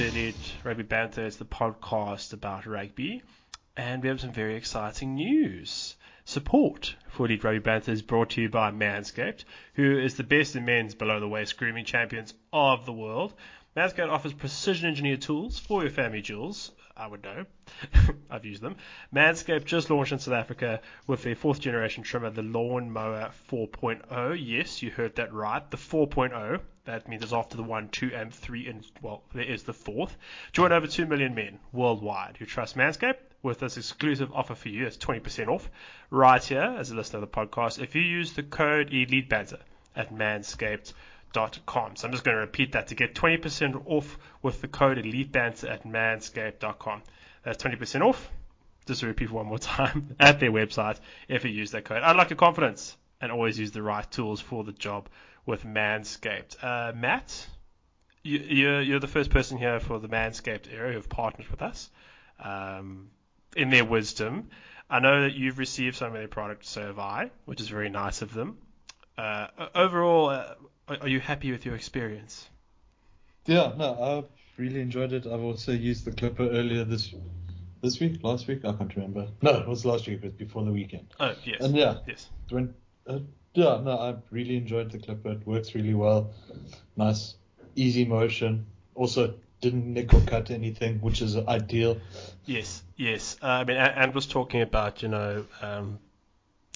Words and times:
Elite 0.00 0.54
Rugby 0.62 0.84
Banter. 0.84 1.28
The 1.28 1.44
podcast 1.44 2.32
about 2.32 2.66
rugby, 2.66 3.20
and 3.76 4.00
we 4.00 4.08
have 4.08 4.20
some 4.20 4.32
very 4.32 4.54
exciting 4.54 5.16
news. 5.16 5.96
Support 6.24 6.94
for 7.08 7.26
Elite 7.26 7.42
Rugby 7.42 7.58
Banter 7.58 7.90
is 7.90 8.02
brought 8.02 8.30
to 8.30 8.42
you 8.42 8.48
by 8.48 8.70
Manscaped, 8.70 9.44
who 9.74 9.98
is 9.98 10.16
the 10.16 10.22
best 10.22 10.54
in 10.54 10.64
men's 10.64 10.94
below 10.94 11.18
the 11.18 11.26
waist 11.26 11.56
grooming 11.56 11.84
champions 11.84 12.32
of 12.52 12.86
the 12.86 12.92
world. 12.92 13.34
Manscaped 13.76 14.08
offers 14.08 14.32
precision 14.32 14.88
engineered 14.88 15.22
tools 15.22 15.58
for 15.58 15.82
your 15.82 15.90
family 15.90 16.22
jewels. 16.22 16.70
I 16.96 17.08
would 17.08 17.24
know. 17.24 17.46
I've 18.30 18.44
used 18.44 18.62
them. 18.62 18.76
Manscaped 19.12 19.64
just 19.64 19.90
launched 19.90 20.12
in 20.12 20.20
South 20.20 20.34
Africa 20.34 20.80
with 21.08 21.24
their 21.24 21.34
fourth 21.34 21.58
generation 21.58 22.04
trimmer, 22.04 22.30
the 22.30 22.42
Lawn 22.42 22.88
Mower 22.92 23.32
4.0. 23.50 24.38
Yes, 24.40 24.80
you 24.80 24.92
heard 24.92 25.16
that 25.16 25.32
right. 25.32 25.68
The 25.72 25.76
4.0. 25.76 26.60
That 26.88 27.06
means 27.06 27.22
it's 27.22 27.34
after 27.34 27.58
the 27.58 27.62
1, 27.62 27.90
2, 27.90 28.12
and 28.14 28.32
3, 28.32 28.66
and 28.66 28.86
well, 29.02 29.22
there 29.34 29.44
is 29.44 29.64
the 29.64 29.74
fourth. 29.74 30.16
Join 30.52 30.72
over 30.72 30.86
2 30.86 31.04
million 31.04 31.34
men 31.34 31.58
worldwide 31.70 32.38
who 32.38 32.46
trust 32.46 32.78
Manscaped 32.78 33.18
with 33.42 33.58
this 33.58 33.76
exclusive 33.76 34.32
offer 34.32 34.54
for 34.54 34.70
you. 34.70 34.86
It's 34.86 34.96
20% 34.96 35.48
off 35.48 35.70
right 36.08 36.42
here 36.42 36.76
as 36.78 36.90
a 36.90 36.96
listener 36.96 37.22
of 37.22 37.30
the 37.30 37.36
podcast 37.36 37.78
if 37.78 37.94
you 37.94 38.00
use 38.00 38.32
the 38.32 38.42
code 38.42 38.88
ELITEBANTER 38.90 39.58
at 39.94 40.14
manscaped.com. 40.14 41.96
So 41.96 42.06
I'm 42.06 42.12
just 42.12 42.24
going 42.24 42.36
to 42.36 42.40
repeat 42.40 42.72
that 42.72 42.86
to 42.86 42.94
get 42.94 43.14
20% 43.14 43.82
off 43.84 44.18
with 44.40 44.62
the 44.62 44.68
code 44.68 44.96
ELITEBANTER 44.96 45.68
at 45.68 45.84
manscaped.com. 45.84 47.02
That's 47.44 47.62
20% 47.62 48.00
off. 48.00 48.30
Just 48.86 49.00
to 49.00 49.08
repeat 49.08 49.30
one 49.30 49.44
more 49.44 49.58
time 49.76 50.16
at 50.18 50.40
their 50.40 50.52
website 50.52 50.98
if 51.28 51.44
you 51.44 51.50
use 51.50 51.72
that 51.72 51.84
code. 51.84 52.00
Unlock 52.02 52.30
your 52.30 52.38
confidence 52.38 52.96
and 53.20 53.30
always 53.30 53.58
use 53.58 53.72
the 53.72 53.82
right 53.82 54.10
tools 54.10 54.40
for 54.40 54.64
the 54.64 54.72
job 54.72 55.10
with 55.48 55.64
Manscaped. 55.64 56.62
Uh, 56.62 56.92
Matt, 56.94 57.46
you, 58.22 58.38
you're, 58.38 58.82
you're 58.82 59.00
the 59.00 59.08
first 59.08 59.30
person 59.30 59.56
here 59.56 59.80
for 59.80 59.98
the 59.98 60.08
Manscaped 60.08 60.70
area 60.70 60.92
who've 60.92 61.08
partnered 61.08 61.48
with 61.48 61.62
us 61.62 61.90
um, 62.38 63.08
in 63.56 63.70
their 63.70 63.84
wisdom. 63.84 64.50
I 64.90 65.00
know 65.00 65.22
that 65.22 65.32
you've 65.32 65.58
received 65.58 65.96
some 65.96 66.08
of 66.08 66.12
their 66.12 66.28
products, 66.28 66.68
so 66.68 66.82
have 66.82 66.98
I, 66.98 67.30
which 67.46 67.62
is 67.62 67.68
very 67.68 67.88
nice 67.88 68.20
of 68.20 68.34
them. 68.34 68.58
Uh, 69.16 69.46
overall, 69.74 70.28
uh, 70.28 70.54
are 71.00 71.08
you 71.08 71.18
happy 71.18 71.50
with 71.50 71.64
your 71.64 71.74
experience? 71.74 72.46
Yeah, 73.46 73.72
no, 73.74 74.00
I've 74.00 74.58
really 74.58 74.82
enjoyed 74.82 75.14
it. 75.14 75.26
I've 75.26 75.40
also 75.40 75.72
used 75.72 76.04
the 76.04 76.12
clipper 76.12 76.46
earlier 76.46 76.84
this 76.84 77.14
this 77.80 78.00
week, 78.00 78.18
last 78.22 78.48
week, 78.48 78.64
I 78.64 78.72
can't 78.72 78.94
remember. 78.96 79.28
No, 79.40 79.52
it 79.52 79.68
was 79.68 79.86
last 79.86 80.08
week, 80.08 80.20
but 80.20 80.36
before 80.36 80.64
the 80.64 80.72
weekend. 80.72 81.06
Oh 81.20 81.34
yes. 81.44 81.60
And 81.60 81.74
yeah, 81.76 81.98
yes. 82.06 82.28
When, 82.50 82.74
uh, 83.06 83.20
yeah, 83.54 83.80
no, 83.82 83.98
I've 83.98 84.22
really 84.30 84.56
enjoyed 84.56 84.90
the 84.90 84.98
clipper. 84.98 85.32
It 85.32 85.46
works 85.46 85.74
really 85.74 85.94
well. 85.94 86.30
Nice, 86.96 87.34
easy 87.76 88.04
motion. 88.04 88.66
Also, 88.94 89.34
didn't 89.60 89.92
nick 89.92 90.14
or 90.14 90.20
cut 90.20 90.50
anything, 90.50 91.00
which 91.00 91.22
is 91.22 91.36
ideal. 91.36 91.98
Yes, 92.44 92.82
yes. 92.96 93.36
Uh, 93.42 93.46
I 93.46 93.64
mean, 93.64 93.76
and 93.76 94.14
was 94.14 94.26
talking 94.26 94.62
about 94.62 95.02
you 95.02 95.08
know 95.08 95.44
um, 95.60 95.98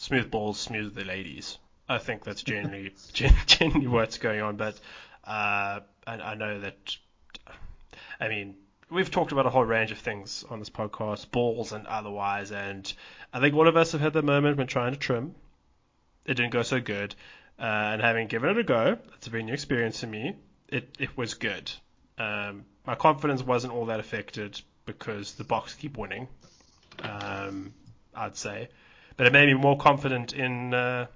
smooth 0.00 0.30
balls, 0.30 0.58
smooth 0.58 0.94
the 0.94 1.04
ladies. 1.04 1.58
I 1.88 1.98
think 1.98 2.24
that's 2.24 2.42
generally 2.42 2.92
generally 3.46 3.86
what's 3.86 4.18
going 4.18 4.40
on. 4.40 4.56
But 4.56 4.74
uh, 5.24 5.80
I, 6.06 6.14
I 6.14 6.34
know 6.34 6.60
that. 6.60 6.96
I 8.20 8.28
mean, 8.28 8.54
we've 8.90 9.10
talked 9.10 9.32
about 9.32 9.46
a 9.46 9.50
whole 9.50 9.64
range 9.64 9.92
of 9.92 9.98
things 9.98 10.44
on 10.48 10.58
this 10.58 10.70
podcast, 10.70 11.30
balls 11.30 11.72
and 11.72 11.86
otherwise, 11.86 12.50
and 12.52 12.92
I 13.32 13.40
think 13.40 13.54
all 13.54 13.68
of 13.68 13.76
us 13.76 13.92
have 13.92 14.00
had 14.00 14.12
the 14.12 14.22
moment 14.22 14.56
when 14.56 14.66
trying 14.66 14.92
to 14.92 14.98
trim. 14.98 15.34
It 16.24 16.34
didn't 16.34 16.52
go 16.52 16.62
so 16.62 16.80
good, 16.80 17.14
uh, 17.58 17.62
and 17.62 18.02
having 18.02 18.28
given 18.28 18.50
it 18.50 18.58
a 18.58 18.62
go, 18.62 18.98
it's 19.16 19.26
a 19.26 19.30
very 19.30 19.42
new 19.42 19.52
experience 19.52 20.00
for 20.00 20.06
me. 20.06 20.36
It 20.68 20.96
it 20.98 21.16
was 21.16 21.34
good. 21.34 21.70
Um, 22.18 22.64
my 22.86 22.94
confidence 22.94 23.42
wasn't 23.42 23.72
all 23.72 23.86
that 23.86 24.00
affected 24.00 24.60
because 24.86 25.34
the 25.34 25.44
Boks 25.44 25.76
keep 25.76 25.96
winning. 25.96 26.28
Um, 27.02 27.72
I'd 28.14 28.36
say, 28.36 28.68
but 29.16 29.26
it 29.26 29.32
made 29.32 29.46
me 29.46 29.54
more 29.54 29.76
confident 29.76 30.32
in 30.32 30.74
uh, 30.74 31.06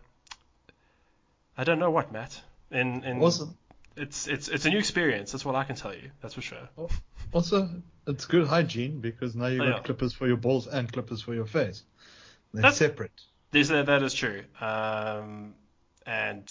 I 1.56 1.64
don't 1.64 1.78
know 1.78 1.90
what, 1.90 2.12
Matt. 2.12 2.40
In 2.70 3.04
in 3.04 3.22
awesome. 3.22 3.56
It's 3.96 4.26
it's 4.26 4.48
it's 4.48 4.66
a 4.66 4.70
new 4.70 4.78
experience. 4.78 5.32
That's 5.32 5.44
what 5.44 5.54
I 5.54 5.64
can 5.64 5.76
tell 5.76 5.94
you. 5.94 6.10
That's 6.20 6.34
for 6.34 6.42
sure. 6.42 6.68
Also, 7.32 7.70
it's 8.06 8.26
good 8.26 8.46
hygiene 8.46 9.00
because 9.00 9.34
now 9.34 9.46
you've 9.46 9.62
oh, 9.62 9.64
got 9.64 9.76
yeah. 9.76 9.82
clippers 9.82 10.12
for 10.12 10.26
your 10.26 10.36
balls 10.36 10.66
and 10.66 10.92
clippers 10.92 11.22
for 11.22 11.34
your 11.34 11.46
face. 11.46 11.82
They're 12.52 12.62
That's, 12.62 12.76
separate. 12.76 13.12
This, 13.56 13.68
that 13.68 14.02
is 14.02 14.14
true. 14.14 14.42
Um, 14.60 15.54
and 16.04 16.44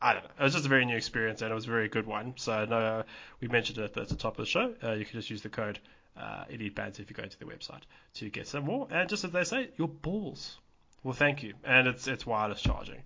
I 0.00 0.14
don't 0.14 0.24
know. 0.24 0.30
It 0.38 0.42
was 0.42 0.52
just 0.52 0.66
a 0.66 0.68
very 0.68 0.84
new 0.84 0.96
experience 0.96 1.42
and 1.42 1.50
it 1.50 1.54
was 1.54 1.66
a 1.66 1.70
very 1.70 1.88
good 1.88 2.06
one. 2.06 2.34
So 2.36 2.52
uh, 2.52 3.02
we 3.40 3.48
mentioned 3.48 3.78
it 3.78 3.96
at 3.96 4.08
the 4.08 4.16
top 4.16 4.38
of 4.38 4.44
the 4.44 4.50
show. 4.50 4.74
Uh, 4.82 4.92
you 4.92 5.04
can 5.04 5.18
just 5.18 5.30
use 5.30 5.42
the 5.42 5.48
code 5.48 5.78
uh, 6.16 6.44
ELITEBANTER 6.50 7.02
if 7.02 7.10
you 7.10 7.16
go 7.16 7.24
to 7.24 7.38
the 7.38 7.44
website 7.44 7.82
to 8.14 8.30
get 8.30 8.46
some 8.46 8.64
more. 8.64 8.86
And 8.90 9.08
just 9.08 9.24
as 9.24 9.32
they 9.32 9.44
say, 9.44 9.70
your 9.76 9.88
balls. 9.88 10.56
Well, 11.02 11.14
thank 11.14 11.42
you. 11.42 11.54
And 11.64 11.88
it's 11.88 12.06
it's 12.06 12.26
wireless 12.26 12.60
charging 12.62 13.02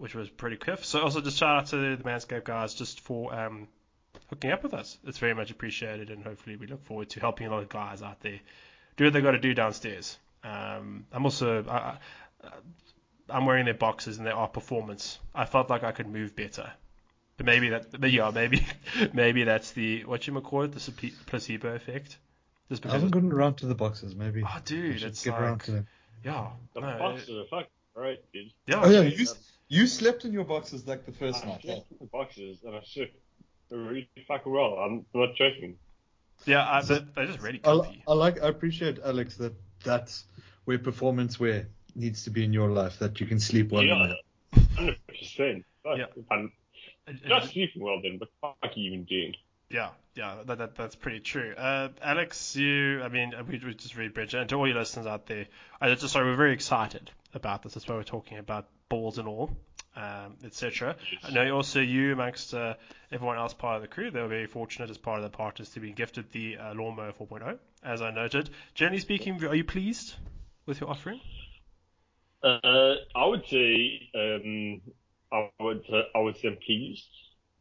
which 0.00 0.14
was 0.14 0.28
pretty 0.30 0.56
quick. 0.56 0.82
So 0.82 1.00
also 1.02 1.20
just 1.20 1.36
shout 1.36 1.56
out 1.56 1.66
to 1.66 1.76
the 1.76 2.02
Manscaped 2.02 2.44
guys 2.44 2.74
just 2.74 3.00
for 3.00 3.34
um, 3.34 3.68
hooking 4.28 4.50
up 4.50 4.62
with 4.62 4.72
us. 4.72 4.98
It's 5.06 5.18
very 5.18 5.34
much 5.34 5.50
appreciated, 5.50 6.10
and 6.10 6.24
hopefully 6.24 6.56
we 6.56 6.66
look 6.66 6.84
forward 6.86 7.10
to 7.10 7.20
helping 7.20 7.46
a 7.46 7.50
lot 7.50 7.62
of 7.62 7.68
guys 7.68 8.02
out 8.02 8.20
there 8.20 8.40
do 8.96 9.04
what 9.04 9.12
they 9.12 9.20
got 9.20 9.32
to 9.32 9.38
do 9.38 9.52
downstairs. 9.52 10.18
Um, 10.42 11.04
I'm 11.12 11.24
also 11.24 11.64
I, 11.68 11.98
am 13.28 13.46
wearing 13.46 13.64
their 13.64 13.74
boxes 13.74 14.18
and 14.18 14.26
they 14.26 14.30
are 14.30 14.48
performance. 14.48 15.18
I 15.34 15.44
felt 15.44 15.70
like 15.70 15.84
I 15.84 15.92
could 15.92 16.08
move 16.08 16.34
better. 16.34 16.70
But 17.36 17.46
maybe 17.46 17.70
that, 17.70 17.98
but 17.98 18.10
yeah, 18.12 18.30
maybe, 18.34 18.66
maybe 19.12 19.44
that's 19.44 19.72
the 19.72 20.04
what 20.04 20.26
you 20.26 20.38
call 20.40 20.62
it, 20.62 20.72
the 20.72 21.12
placebo 21.26 21.74
effect. 21.74 22.18
Just 22.68 22.86
I 22.86 22.92
haven't 22.92 23.10
gotten 23.10 23.32
around 23.32 23.56
to 23.58 23.66
the 23.66 23.74
boxes. 23.74 24.14
Maybe. 24.14 24.44
Oh, 24.46 24.58
dude, 24.64 25.02
it's 25.02 25.24
get 25.24 25.32
like, 25.32 25.40
around 25.40 25.60
to 25.62 25.70
them. 25.72 25.86
Yeah. 26.24 26.50
The 26.74 26.80
no, 26.80 26.98
boxes 26.98 27.30
are 27.30 27.44
fucking 27.50 27.70
great, 27.94 28.32
dude. 28.32 28.52
Yeah. 28.66 28.82
Oh 28.84 28.90
yeah, 28.90 29.00
you, 29.02 29.26
you 29.68 29.86
slept 29.86 30.24
in 30.24 30.32
your 30.32 30.44
boxes 30.44 30.86
like 30.86 31.06
the 31.06 31.12
first 31.12 31.44
I 31.44 31.48
night. 31.48 31.62
slept 31.62 31.90
in 31.90 31.96
the 32.00 32.06
boxes 32.06 32.58
and 32.64 32.76
I 32.76 32.82
slept 32.84 33.14
really 33.70 34.08
fucking 34.28 34.52
well. 34.52 34.74
I'm 34.74 35.06
not 35.14 35.34
joking. 35.34 35.76
Yeah, 36.46 36.68
I, 36.68 36.82
so, 36.82 37.04
they're 37.14 37.26
just 37.26 37.40
really 37.40 37.58
comfy. 37.58 38.02
I, 38.06 38.10
I 38.10 38.14
like, 38.14 38.42
I 38.42 38.48
appreciate 38.48 38.98
Alex 39.04 39.36
that 39.36 39.52
that's 39.84 40.24
where 40.64 40.78
performance 40.78 41.38
wear 41.38 41.68
needs 41.94 42.24
to 42.24 42.30
be 42.30 42.44
in 42.44 42.52
your 42.52 42.68
life. 42.68 42.98
That 42.98 43.20
you 43.20 43.26
can 43.26 43.40
sleep 43.40 43.70
well. 43.70 43.82
Yeah, 43.82 44.14
hundred 44.76 44.98
percent. 45.06 45.64
Yeah. 45.84 46.06
I'm 46.30 46.52
just 47.26 47.52
sleeping 47.52 47.82
well 47.82 48.00
then, 48.02 48.18
but 48.18 48.28
fuck 48.40 48.76
you 48.76 48.90
even 48.90 49.04
doing? 49.04 49.34
Yeah, 49.70 49.90
yeah, 50.14 50.42
that, 50.46 50.58
that 50.58 50.74
that's 50.74 50.96
pretty 50.96 51.20
true. 51.20 51.54
Uh, 51.56 51.90
Alex, 52.02 52.56
you, 52.56 53.02
I 53.02 53.08
mean, 53.08 53.32
we, 53.48 53.60
we 53.64 53.74
just 53.74 53.96
read 53.96 54.14
Bridget, 54.14 54.40
and 54.40 54.48
to 54.48 54.56
all 54.56 54.66
your 54.66 54.76
listeners 54.76 55.06
out 55.06 55.26
there, 55.26 55.46
I 55.80 55.94
just 55.94 56.12
sorry, 56.12 56.26
we're 56.26 56.36
very 56.36 56.52
excited 56.52 57.10
about 57.34 57.62
this. 57.62 57.74
That's 57.74 57.86
why 57.86 57.94
we're 57.94 58.02
talking 58.02 58.38
about 58.38 58.66
balls 58.88 59.18
and 59.18 59.28
all, 59.28 59.56
um, 59.94 60.36
etc. 60.44 60.96
I 61.22 61.30
know 61.30 61.54
also 61.54 61.80
you, 61.80 62.12
amongst 62.12 62.52
uh, 62.52 62.74
everyone 63.12 63.38
else 63.38 63.54
part 63.54 63.76
of 63.76 63.82
the 63.82 63.88
crew, 63.88 64.10
they 64.10 64.20
were 64.20 64.28
very 64.28 64.46
fortunate 64.46 64.90
as 64.90 64.98
part 64.98 65.18
of 65.18 65.24
the 65.24 65.36
partners 65.36 65.70
to 65.70 65.80
be 65.80 65.92
gifted 65.92 66.32
the 66.32 66.56
uh, 66.56 66.74
Lawnmower 66.74 67.12
4.0, 67.12 67.56
as 67.84 68.02
I 68.02 68.10
noted. 68.10 68.50
Generally 68.74 69.00
speaking, 69.00 69.44
are 69.44 69.54
you 69.54 69.64
pleased 69.64 70.14
with 70.66 70.80
your 70.80 70.90
offering? 70.90 71.20
Uh, 72.42 72.94
I 73.14 73.26
would 73.26 73.46
say 73.46 74.08
um, 74.14 74.80
I 75.32 75.50
would 75.60 75.84
uh, 75.92 76.02
I 76.14 76.20
would 76.20 76.36
say 76.36 76.48
I'm 76.48 76.56
pleased. 76.64 77.08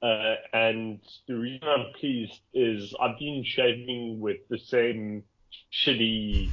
Uh, 0.01 0.35
and 0.53 1.01
the 1.27 1.35
reason 1.35 1.67
I'm 1.67 1.93
pleased 1.99 2.39
is 2.53 2.95
I've 3.01 3.19
been 3.19 3.43
shaving 3.43 4.21
with 4.21 4.37
the 4.49 4.57
same 4.57 5.23
shitty 5.73 6.49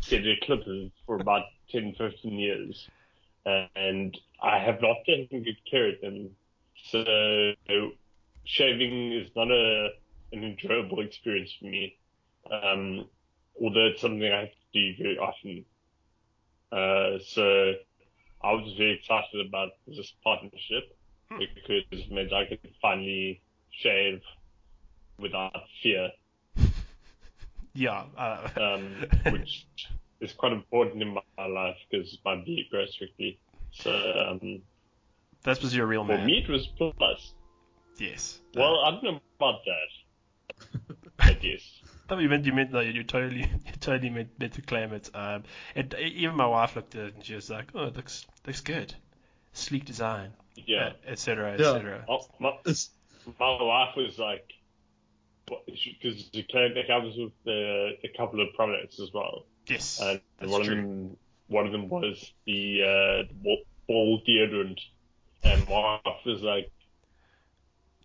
set 0.00 0.22
clippers 0.42 0.92
for 1.06 1.16
about 1.16 1.42
10, 1.70 1.94
15 1.98 2.38
years 2.38 2.88
and 3.44 4.16
I 4.42 4.58
have 4.58 4.80
not 4.80 4.96
taken 5.06 5.42
good 5.42 5.56
care 5.70 5.88
of 5.88 6.00
them. 6.00 6.30
So 6.84 7.52
shaving 8.44 9.12
is 9.12 9.28
not 9.36 9.50
a 9.50 9.88
an 10.32 10.44
enjoyable 10.44 11.00
experience 11.00 11.54
for 11.58 11.66
me. 11.66 11.98
Um, 12.50 13.08
although 13.60 13.86
it's 13.86 14.00
something 14.00 14.24
I 14.24 14.40
have 14.40 14.48
to 14.48 14.94
do 14.96 15.02
very 15.02 15.18
often. 15.18 15.64
Uh, 16.72 17.18
so 17.24 17.74
I 18.42 18.52
was 18.52 18.72
very 18.78 18.94
excited 18.98 19.46
about 19.46 19.72
this 19.86 20.12
partnership 20.24 20.96
hmm. 21.30 21.38
because 21.38 21.84
it 21.90 22.10
meant 22.10 22.32
I 22.32 22.46
could 22.46 22.60
finally 22.80 23.42
shave 23.70 24.22
without 25.18 25.52
fear. 25.82 26.10
Yeah. 27.74 28.04
Uh... 28.18 28.48
um, 28.60 29.06
which 29.32 29.66
is 30.20 30.32
quite 30.32 30.52
important 30.52 31.00
in 31.00 31.14
my 31.14 31.46
life 31.46 31.76
because 31.90 32.18
my 32.22 32.36
beard 32.36 32.66
grows 32.70 32.94
quickly. 32.98 33.38
So 33.70 33.90
um, 33.90 34.60
that 35.44 35.62
was 35.62 35.74
your 35.74 35.86
real 35.86 36.04
for 36.04 36.08
man. 36.08 36.20
For 36.20 36.26
me, 36.26 36.44
it 36.46 36.50
was 36.50 36.66
plus. 36.76 37.32
Yes. 37.98 38.40
Well, 38.54 38.80
I 38.84 38.90
don't 38.90 39.04
know 39.04 39.20
about 39.36 39.60
that. 39.64 40.96
but 41.16 41.42
yes. 41.42 41.62
No, 42.10 42.18
you 42.18 42.28
meant 42.28 42.44
you 42.44 42.52
meant 42.52 42.72
like 42.72 42.94
you 42.94 43.04
totally 43.04 43.40
you 43.66 43.72
totally 43.80 44.10
meant, 44.10 44.38
meant 44.38 44.52
to 44.54 44.62
claim 44.62 44.92
it. 44.92 45.10
Um, 45.14 45.44
it, 45.74 45.94
even 45.98 46.36
my 46.36 46.46
wife 46.46 46.76
looked 46.76 46.94
at 46.94 47.06
it 47.06 47.14
and 47.14 47.24
she 47.24 47.34
was 47.34 47.48
like, 47.50 47.68
"Oh, 47.74 47.84
it 47.84 47.96
looks 47.96 48.26
looks 48.46 48.60
good, 48.60 48.94
sleek 49.52 49.84
design, 49.84 50.32
yeah, 50.56 50.92
etc. 51.06 51.50
Uh, 51.50 51.54
etc." 51.54 51.98
Et 51.98 52.04
oh, 52.08 52.26
my, 52.38 52.52
my 53.38 53.62
wife 53.62 53.96
was 53.96 54.18
like, 54.18 54.44
because 55.46 56.28
it 56.32 56.48
came- 56.48 56.76
it 56.76 56.86
comes 56.86 57.16
with 57.16 57.32
uh, 57.46 57.50
a 58.04 58.10
couple 58.16 58.40
of 58.40 58.48
products 58.54 59.00
as 59.00 59.10
well, 59.12 59.46
Yes, 59.66 60.00
and 60.00 60.20
that's 60.38 60.50
one 60.52 60.62
true. 60.64 60.72
of 60.74 60.82
them 60.82 61.16
one 61.48 61.66
of 61.66 61.72
them 61.72 61.88
was 61.88 62.32
the 62.46 62.82
uh, 62.82 63.32
ball- 63.42 63.64
ball 63.86 64.22
deodorant, 64.26 64.80
and 65.44 65.68
my 65.68 66.00
wife 66.04 66.24
was 66.24 66.42
like, 66.42 66.70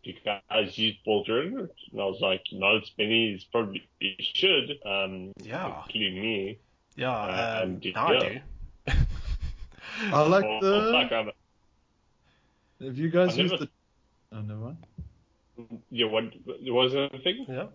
"Do 0.08 0.14
you 0.14 0.40
guys 0.50 0.78
use 0.78 0.96
ball 1.06 1.26
deodorant?" 1.26 1.70
And 1.92 2.02
I 2.02 2.06
was 2.06 2.20
like, 2.22 2.44
"No, 2.52 2.76
it's 2.78 2.92
many. 2.98 3.34
It's 3.34 3.44
probably 3.44 3.88
you 4.00 4.14
should." 4.20 4.80
Um, 4.86 5.34
Yeah. 5.44 5.84
including 5.86 6.22
me. 6.22 6.60
Yeah, 6.96 7.12
Uh, 7.12 7.62
um, 7.64 7.70
and 7.84 7.98
I 7.98 8.14
yeah. 8.14 8.40
do. 8.88 8.94
I 10.14 10.22
like 10.22 10.44
Well, 10.44 10.60
the. 10.62 10.92
fuck, 10.92 11.12
I'm- 11.12 11.32
Have 12.82 12.98
you 12.98 13.10
guys 13.10 13.38
I 13.38 13.42
used 13.42 13.52
never- 13.54 13.66
the? 13.66 13.70
Oh, 14.32 14.42
never 14.42 14.60
mind. 14.60 14.78
yeah, 15.90 16.06
what 16.08 16.26
was 16.48 16.94
the 16.94 17.10
thing? 17.24 17.46
yeah. 17.50 17.68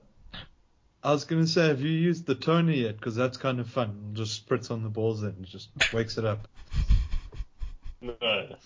I 1.05 1.11
was 1.13 1.25
gonna 1.25 1.49
say, 1.49 1.67
have 1.67 1.81
you 1.81 1.91
used 1.91 2.27
the 2.27 2.37
toner 2.37 2.71
yet? 2.73 2.97
Because 2.97 3.17
that's 3.17 3.37
kind 3.37 3.59
of 3.59 3.69
fun. 3.69 4.13
Just 4.15 4.47
spritz 4.47 4.71
on 4.71 4.85
the 4.85 4.89
balls 4.89 5.25
and 5.25 5.45
just 5.45 5.71
wakes 5.93 6.17
it 6.19 6.25
up. 6.25 6.47
No. 8.01 8.57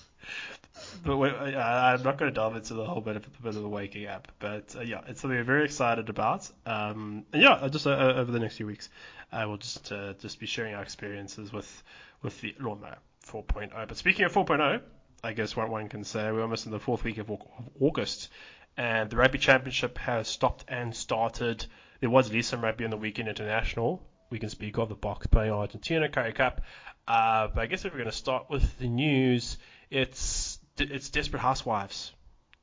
But 1.05 1.17
wait, 1.17 1.35
I- 1.35 1.93
I'm 1.95 2.03
not 2.03 2.19
going 2.19 2.31
to 2.31 2.35
delve 2.35 2.57
into 2.57 2.75
the 2.75 2.85
whole 2.85 3.01
bit 3.01 3.17
of, 3.17 3.43
bit 3.43 3.55
of 3.57 3.63
the 3.63 3.69
waking 3.69 4.07
up, 4.07 4.31
but 4.39 4.75
uh, 4.77 4.81
yeah, 4.81 5.01
it's 5.09 5.21
something 5.21 5.37
we're 5.37 5.45
very 5.45 5.65
excited 5.65 6.09
about. 6.09 6.51
Um, 6.65 7.25
and 7.33 7.43
yeah, 7.43 7.53
uh, 7.53 7.69
just 7.69 7.87
uh, 7.87 7.91
uh, 7.91 8.15
over 8.17 8.33
the 8.33 8.39
next 8.41 8.57
few 8.57 8.67
weeks, 8.67 8.89
uh, 9.33 9.45
we'll 9.47 9.57
just 9.59 9.93
uh, 9.93 10.15
just 10.15 10.39
be 10.41 10.47
sharing 10.47 10.75
our 10.75 10.83
experiences 10.83 11.53
with 11.53 11.83
with 12.23 12.41
the 12.41 12.55
lawnmower 12.59 12.99
4.0. 13.27 13.71
But 13.89 13.97
speaking 13.97 14.25
of 14.25 14.33
4.0, 14.33 14.81
I 15.23 15.33
guess 15.33 15.57
what 15.57 15.69
one 15.69 15.89
can 15.89 16.05
say 16.05 16.31
we're 16.31 16.43
almost 16.43 16.67
in 16.67 16.73
the 16.73 16.81
fourth 16.81 17.05
week 17.05 17.19
of 17.19 17.31
of 17.31 17.41
August, 17.81 18.29
and 18.77 19.11
the 19.11 19.17
rugby 19.17 19.39
championship 19.39 19.99
has 19.99 20.29
stopped 20.29 20.65
and 20.69 20.95
started. 20.95 21.65
There 22.01 22.11
was 22.11 22.27
at 22.29 22.33
least 22.33 22.51
some 22.51 22.63
rugby 22.63 22.85
on 22.85 22.91
the 22.91 22.97
weekend 22.97 23.29
international. 23.29 24.03
We 24.29 24.39
can 24.39 24.51
speak 24.51 24.77
of 24.79 24.89
the 24.89 24.97
Boks 24.97 25.31
playing 25.31 25.53
Argentina 25.53 26.09
Currie 26.09 26.33
Cup. 26.33 26.61
Uh, 27.09 27.49
but 27.55 27.61
I 27.61 27.67
guess 27.67 27.85
if 27.85 27.93
we're 27.93 27.99
going 27.99 28.11
to 28.11 28.17
start 28.17 28.51
with 28.51 28.79
the 28.79 28.89
news, 28.89 29.57
it's 29.89 30.56
it's 30.79 31.11
Desperate 31.11 31.41
Housewives 31.41 32.13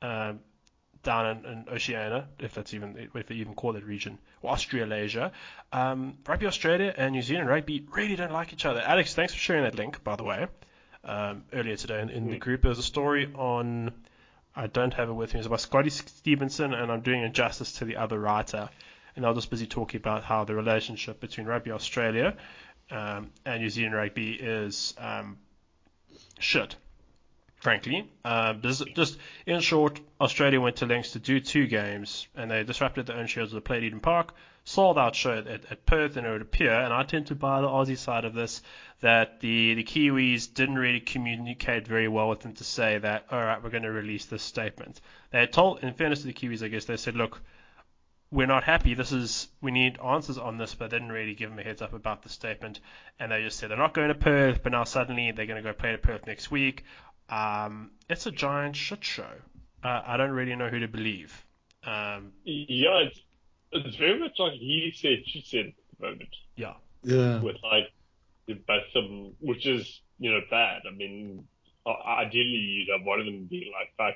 um, 0.01 0.39
down 1.04 1.38
in, 1.38 1.45
in 1.45 1.65
Oceania, 1.71 2.27
if 2.39 2.54
that's 2.54 2.74
even 2.74 3.10
if 3.13 3.27
they 3.27 3.36
even 3.36 3.54
call 3.54 3.74
that 3.74 3.86
region, 3.86 4.18
or 4.42 4.51
Australasia. 4.51 5.31
Um, 5.71 6.18
rugby 6.27 6.48
Australia 6.48 6.94
and 6.95 7.13
New 7.13 7.21
Zealand 7.21 7.50
rugby 7.50 7.86
really 7.92 8.15
don't 8.15 8.31
like 8.31 8.54
each 8.54 8.65
other. 8.65 8.81
Alex, 8.81 9.13
thanks 9.13 9.33
for 9.33 9.39
sharing 9.39 9.63
that 9.63 9.75
link, 9.75 10.04
by 10.04 10.15
the 10.15 10.24
way. 10.24 10.48
Um, 11.06 11.44
earlier 11.51 11.75
today 11.75 12.01
in, 12.01 12.10
in 12.10 12.30
the 12.30 12.38
group, 12.38 12.62
there 12.62 12.69
was 12.69 12.80
a 12.80 12.83
story 12.83 13.31
on. 13.36 13.92
I 14.56 14.68
don't 14.68 14.94
have 14.94 15.09
it 15.09 15.13
with 15.13 15.33
me. 15.33 15.39
It's 15.39 15.48
about 15.48 15.62
Scotty 15.62 15.89
Stevenson, 15.89 16.74
and 16.74 16.92
I'm 16.92 17.01
doing 17.01 17.24
injustice 17.24 17.74
to 17.74 17.86
the 17.86 17.98
other 17.98 18.19
writer. 18.19 18.69
And 19.16 19.25
I 19.25 19.30
was 19.30 19.39
just 19.39 19.50
busy 19.50 19.68
talking 19.68 20.00
about 20.00 20.24
how 20.24 20.44
the 20.44 20.56
relationship 20.56 21.19
between 21.19 21.45
Rugby 21.45 21.71
Australia 21.71 22.36
um, 22.89 23.31
and 23.45 23.62
New 23.62 23.69
Zealand 23.69 23.95
rugby 23.95 24.33
is 24.33 24.94
um, 24.98 25.38
shit, 26.39 26.75
frankly. 27.63 28.12
Um, 28.25 28.62
just, 28.62 29.18
in 29.45 29.62
short, 29.62 30.00
Australia 30.19 30.60
went 30.60 30.75
to 30.77 30.86
lengths 30.86 31.13
to 31.13 31.19
do 31.19 31.39
two 31.39 31.65
games, 31.65 32.27
and 32.36 32.51
they 32.51 32.63
disrupted 32.63 33.07
their 33.07 33.15
own 33.15 33.27
schedules 33.30 33.54
that 33.54 33.63
played 33.63 33.83
Eden 33.83 34.01
Park, 34.01 34.36
sold 34.65 34.98
out 34.98 35.15
show 35.15 35.38
at, 35.38 35.48
at 35.48 35.86
Perth, 35.86 36.18
and 36.18 36.27
it 36.27 36.30
would 36.30 36.42
appear, 36.42 36.74
and 36.74 36.94
I 36.94 37.04
tend 37.04 37.27
to 37.27 37.36
buy 37.36 37.62
the 37.62 37.68
Aussie 37.68 37.98
side 37.98 38.25
of 38.25 38.33
this, 38.33 38.62
that 39.00 39.39
the, 39.39 39.75
the 39.75 39.83
Kiwis 39.83 40.54
didn't 40.54 40.75
really 40.75 41.00
communicate 41.00 41.88
very 41.88 42.10
well 42.10 42.27
with 42.27 42.42
them 42.42 42.54
to 42.54 42.65
say 42.65 42.98
that, 42.98 43.27
all 43.31 43.39
right, 43.39 43.63
we're 43.63 43.69
going 43.69 43.83
to 43.83 43.92
release 43.92 44.25
this 44.25 44.44
statement. 44.44 45.00
They 45.31 45.48
told, 45.48 45.80
in 45.83 45.94
fairness 45.94 46.19
to 46.21 46.27
the 46.27 46.33
Kiwis, 46.33 46.63
I 46.63 46.68
guess, 46.68 46.83
they 46.83 46.98
said, 46.98 47.16
look, 47.16 47.42
we're 48.30 48.48
not 48.48 48.63
happy. 48.63 48.95
This 48.95 49.12
is 49.12 49.48
we 49.62 49.71
need 49.71 50.00
answers 50.04 50.39
on 50.39 50.57
this, 50.57 50.74
but 50.74 50.89
they 50.89 50.98
didn't 50.98 51.12
really 51.12 51.36
give 51.36 51.51
them 51.51 51.59
a 51.59 51.63
heads 51.63 51.83
up 51.83 51.94
about 51.94 52.24
the 52.24 52.30
statement, 52.30 52.80
and 53.19 53.31
they 53.31 53.44
just 53.44 53.59
said 53.59 53.69
they're 53.69 53.77
not 53.77 53.94
going 53.94 54.07
to 54.07 54.16
Perth, 54.16 54.63
but 54.63 54.71
now 54.71 54.83
suddenly 54.83 55.31
they're 55.31 55.45
going 55.45 55.63
to 55.63 55.69
go 55.69 55.71
play 55.71 55.94
at 55.94 56.01
Perth 56.01 56.25
next 56.25 56.50
week. 56.50 56.83
Um, 57.33 57.91
it's 58.09 58.25
a 58.25 58.31
giant 58.31 58.75
shit 58.75 59.03
show. 59.03 59.31
Uh, 59.83 60.01
I 60.06 60.18
don't 60.18 60.31
really 60.31 60.56
know 60.56 60.69
who 60.69 60.80
to 60.80 60.88
believe. 60.88 61.45
Um, 61.83 62.31
Yeah, 62.45 63.00
it's, 63.07 63.19
it's 63.71 63.95
very 63.97 64.19
much 64.19 64.33
like 64.38 64.53
he 64.53 64.94
said, 64.95 65.24
she 65.25 65.41
said 65.45 65.65
at 65.68 65.74
the 66.00 66.06
moment, 66.06 66.30
yeah, 66.56 66.74
Yeah. 67.03 67.41
with 67.41 67.57
like 67.63 67.91
the 68.47 68.53
both 68.53 68.83
of 68.95 69.03
them, 69.06 69.33
which 69.39 69.65
is 69.65 70.01
you 70.19 70.31
know 70.31 70.41
bad. 70.50 70.83
I 70.89 70.94
mean, 70.95 71.45
ideally 71.88 72.45
you'd 72.50 72.89
have 72.97 73.06
one 73.06 73.19
of 73.19 73.25
them 73.25 73.45
be 73.50 73.71
like, 73.74 74.15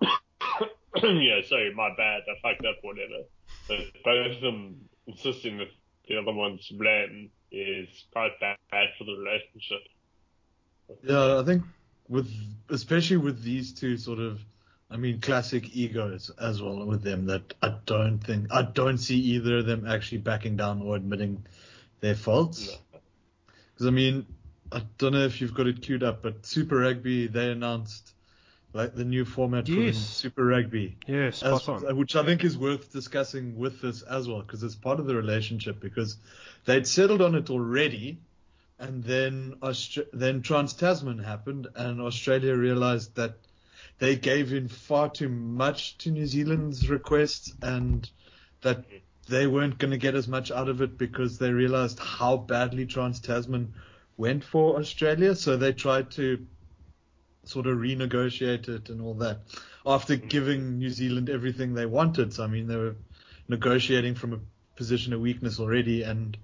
"Fuck, 0.00 0.68
yeah, 1.02 1.40
sorry, 1.46 1.72
my 1.74 1.90
bad, 1.96 2.22
I 2.28 2.34
fucked 2.42 2.66
up, 2.66 2.76
whatever." 2.82 3.22
But 3.68 3.78
both 4.04 4.36
of 4.36 4.40
them 4.42 4.76
insisting 5.06 5.58
that 5.58 5.68
the 6.08 6.16
other 6.18 6.32
one's 6.32 6.68
blame 6.68 7.30
is 7.52 7.88
quite 8.12 8.38
bad, 8.40 8.56
bad 8.70 8.88
for 8.98 9.04
the 9.04 9.12
relationship. 9.12 9.82
Yeah, 11.04 11.40
I 11.40 11.44
think 11.44 11.62
with 12.08 12.30
especially 12.68 13.18
with 13.18 13.42
these 13.42 13.72
two 13.72 13.96
sort 13.96 14.18
of, 14.18 14.40
I 14.90 14.96
mean, 14.96 15.20
classic 15.20 15.76
egos 15.76 16.30
as 16.40 16.60
well 16.62 16.84
with 16.84 17.02
them 17.02 17.26
that 17.26 17.54
I 17.62 17.74
don't 17.86 18.18
think 18.18 18.48
I 18.52 18.62
don't 18.62 18.98
see 18.98 19.18
either 19.18 19.58
of 19.58 19.66
them 19.66 19.86
actually 19.86 20.18
backing 20.18 20.56
down 20.56 20.82
or 20.82 20.96
admitting 20.96 21.44
their 22.00 22.14
faults. 22.14 22.68
No. 22.92 23.00
Because 23.74 23.86
I 23.86 23.90
mean, 23.90 24.26
I 24.72 24.82
don't 24.98 25.12
know 25.12 25.24
if 25.24 25.40
you've 25.40 25.54
got 25.54 25.66
it 25.66 25.82
queued 25.82 26.02
up, 26.02 26.22
but 26.22 26.46
Super 26.46 26.78
Rugby 26.78 27.26
they 27.26 27.50
announced 27.50 28.12
like 28.76 28.94
the 28.94 29.04
new 29.04 29.24
format 29.24 29.66
for. 29.66 29.92
Super 29.92 30.44
Rugby. 30.44 30.96
yes, 31.06 31.42
as, 31.42 31.66
which 31.66 32.14
I 32.14 32.24
think 32.24 32.44
is 32.44 32.58
worth 32.58 32.92
discussing 32.92 33.56
with 33.56 33.80
this 33.80 34.02
as 34.02 34.28
well, 34.28 34.42
because 34.42 34.62
it's 34.62 34.74
part 34.74 35.00
of 35.00 35.06
the 35.06 35.16
relationship. 35.16 35.80
Because 35.80 36.18
they'd 36.66 36.86
settled 36.86 37.22
on 37.22 37.34
it 37.34 37.48
already, 37.48 38.18
and 38.78 39.02
then 39.04 39.56
Austra- 39.62 40.06
then 40.12 40.42
Trans 40.42 40.74
Tasman 40.74 41.18
happened, 41.18 41.68
and 41.74 42.00
Australia 42.00 42.54
realised 42.54 43.14
that 43.16 43.36
they 43.98 44.16
gave 44.16 44.52
in 44.52 44.68
far 44.68 45.08
too 45.08 45.28
much 45.28 45.96
to 45.98 46.10
New 46.10 46.26
Zealand's 46.26 46.88
request, 46.88 47.54
and 47.62 48.08
that 48.62 48.84
they 49.28 49.46
weren't 49.46 49.78
going 49.78 49.90
to 49.90 49.96
get 49.96 50.14
as 50.14 50.28
much 50.28 50.50
out 50.50 50.68
of 50.68 50.82
it 50.82 50.98
because 50.98 51.38
they 51.38 51.50
realised 51.50 51.98
how 51.98 52.36
badly 52.36 52.86
Trans 52.86 53.20
Tasman 53.20 53.72
went 54.16 54.44
for 54.44 54.78
Australia. 54.78 55.34
So 55.34 55.56
they 55.56 55.72
tried 55.72 56.10
to 56.12 56.46
sort 57.44 57.66
of 57.66 57.78
renegotiate 57.78 58.68
it 58.68 58.88
and 58.90 59.00
all 59.00 59.14
that 59.14 59.40
after 59.86 60.16
mm-hmm. 60.16 60.28
giving 60.28 60.78
New 60.78 60.90
Zealand 60.90 61.30
everything 61.30 61.74
they 61.74 61.86
wanted. 61.86 62.34
So 62.34 62.44
I 62.44 62.46
mean, 62.48 62.66
they 62.66 62.76
were 62.76 62.96
negotiating 63.48 64.16
from 64.16 64.32
a 64.34 64.40
position 64.76 65.12
of 65.12 65.20
weakness 65.20 65.60
already, 65.60 66.02
and 66.02 66.36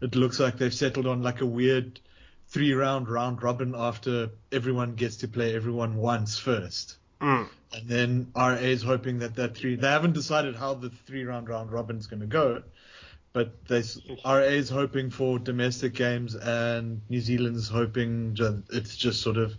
it 0.00 0.14
looks 0.14 0.40
like 0.40 0.58
they've 0.58 0.74
settled 0.74 1.06
on 1.06 1.22
like 1.22 1.40
a 1.40 1.46
weird 1.46 2.00
three-round 2.48 3.08
round 3.08 3.42
robin 3.42 3.74
after 3.76 4.30
everyone 4.52 4.94
gets 4.94 5.16
to 5.16 5.28
play 5.28 5.54
everyone 5.54 5.96
once 5.96 6.38
first. 6.38 6.96
Mm. 7.20 7.48
And 7.72 7.88
then 7.88 8.32
RA 8.36 8.54
is 8.54 8.82
hoping 8.82 9.18
that 9.20 9.34
that 9.36 9.56
three, 9.56 9.76
they 9.76 9.88
haven't 9.88 10.12
decided 10.12 10.54
how 10.54 10.74
the 10.74 10.90
three 10.90 11.24
round 11.24 11.48
round 11.48 11.72
robin's 11.72 12.06
going 12.06 12.20
to 12.20 12.26
go, 12.26 12.62
but 13.32 13.66
they, 13.66 13.82
RA 14.24 14.38
is 14.38 14.68
hoping 14.68 15.10
for 15.10 15.38
domestic 15.38 15.94
games 15.94 16.34
and 16.34 17.00
New 17.08 17.20
Zealand's 17.20 17.68
hoping 17.68 18.36
it's 18.70 18.96
just 18.96 19.22
sort 19.22 19.36
of 19.36 19.54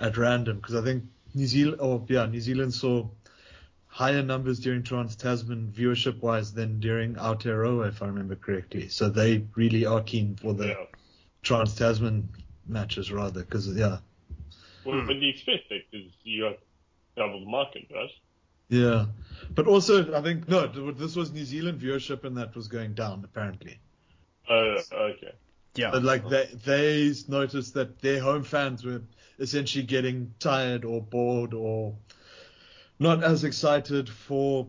at 0.00 0.16
random 0.16 0.56
because 0.56 0.74
I 0.74 0.82
think 0.82 1.04
New 1.34 1.46
Zealand, 1.46 1.80
or 1.80 2.04
yeah, 2.08 2.26
New 2.26 2.40
Zealand 2.40 2.74
saw 2.74 3.06
higher 3.92 4.22
numbers 4.22 4.58
during 4.58 4.82
Trans 4.82 5.16
Tasman 5.16 5.70
viewership 5.70 6.20
wise 6.22 6.52
than 6.54 6.80
during 6.80 7.14
Aotearoa, 7.14 7.88
if 7.88 8.02
I 8.02 8.06
remember 8.06 8.34
correctly. 8.36 8.88
So 8.88 9.08
they 9.10 9.44
really 9.54 9.84
are 9.86 10.02
keen 10.02 10.34
for 10.36 10.54
the 10.54 10.68
Yeah. 10.68 10.86
Trans 11.42 11.74
Tasman 11.76 12.28
matches 12.66 13.12
rather 13.12 13.42
because 13.44 13.68
yeah, 13.76 13.98
Well, 14.84 15.02
Hmm. 15.02 15.06
but 15.06 15.16
you 15.16 15.28
expect 15.30 15.70
it 15.70 15.84
because 15.90 16.12
you 16.24 16.42
got 16.42 16.58
double 17.16 17.40
the 17.40 17.50
market, 17.50 17.86
right? 17.90 18.10
Yeah, 18.70 19.06
but 19.54 19.66
also 19.66 20.14
I 20.14 20.22
think 20.22 20.48
no, 20.48 20.66
this 20.92 21.14
was 21.16 21.32
New 21.32 21.44
Zealand 21.44 21.80
viewership 21.80 22.24
and 22.24 22.36
that 22.38 22.54
was 22.56 22.68
going 22.68 22.94
down 22.94 23.24
apparently. 23.24 23.78
Oh, 24.48 24.82
okay. 24.92 25.32
Yeah, 25.74 25.90
But 25.90 26.02
like 26.02 26.28
they 26.28 26.46
they 26.64 27.14
noticed 27.28 27.74
that 27.74 28.00
their 28.00 28.20
home 28.20 28.42
fans 28.42 28.84
were 28.84 29.02
essentially 29.38 29.84
getting 29.84 30.34
tired 30.38 30.84
or 30.84 31.02
bored 31.02 31.54
or 31.54 31.96
not 33.02 33.22
as 33.22 33.44
excited 33.44 34.08
for 34.08 34.66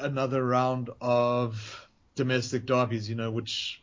another 0.00 0.44
round 0.44 0.90
of 1.00 1.88
domestic 2.14 2.66
derbies, 2.66 3.08
you 3.08 3.14
know, 3.14 3.30
which 3.30 3.82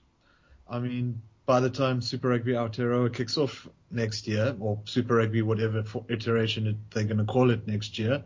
I 0.69 0.79
mean 0.79 1.21
by 1.45 1.59
the 1.59 1.69
time 1.69 2.01
Super 2.01 2.29
Rugby 2.29 2.53
Aotearoa 2.53 3.13
kicks 3.13 3.37
off 3.37 3.67
next 3.89 4.27
year, 4.27 4.55
or 4.59 4.79
Super 4.85 5.15
Rugby 5.15 5.41
whatever 5.41 5.83
for 5.83 6.05
iteration 6.09 6.79
they're 6.93 7.03
going 7.03 7.17
to 7.17 7.25
call 7.25 7.51
it 7.51 7.67
next 7.67 7.99
year, 7.99 8.23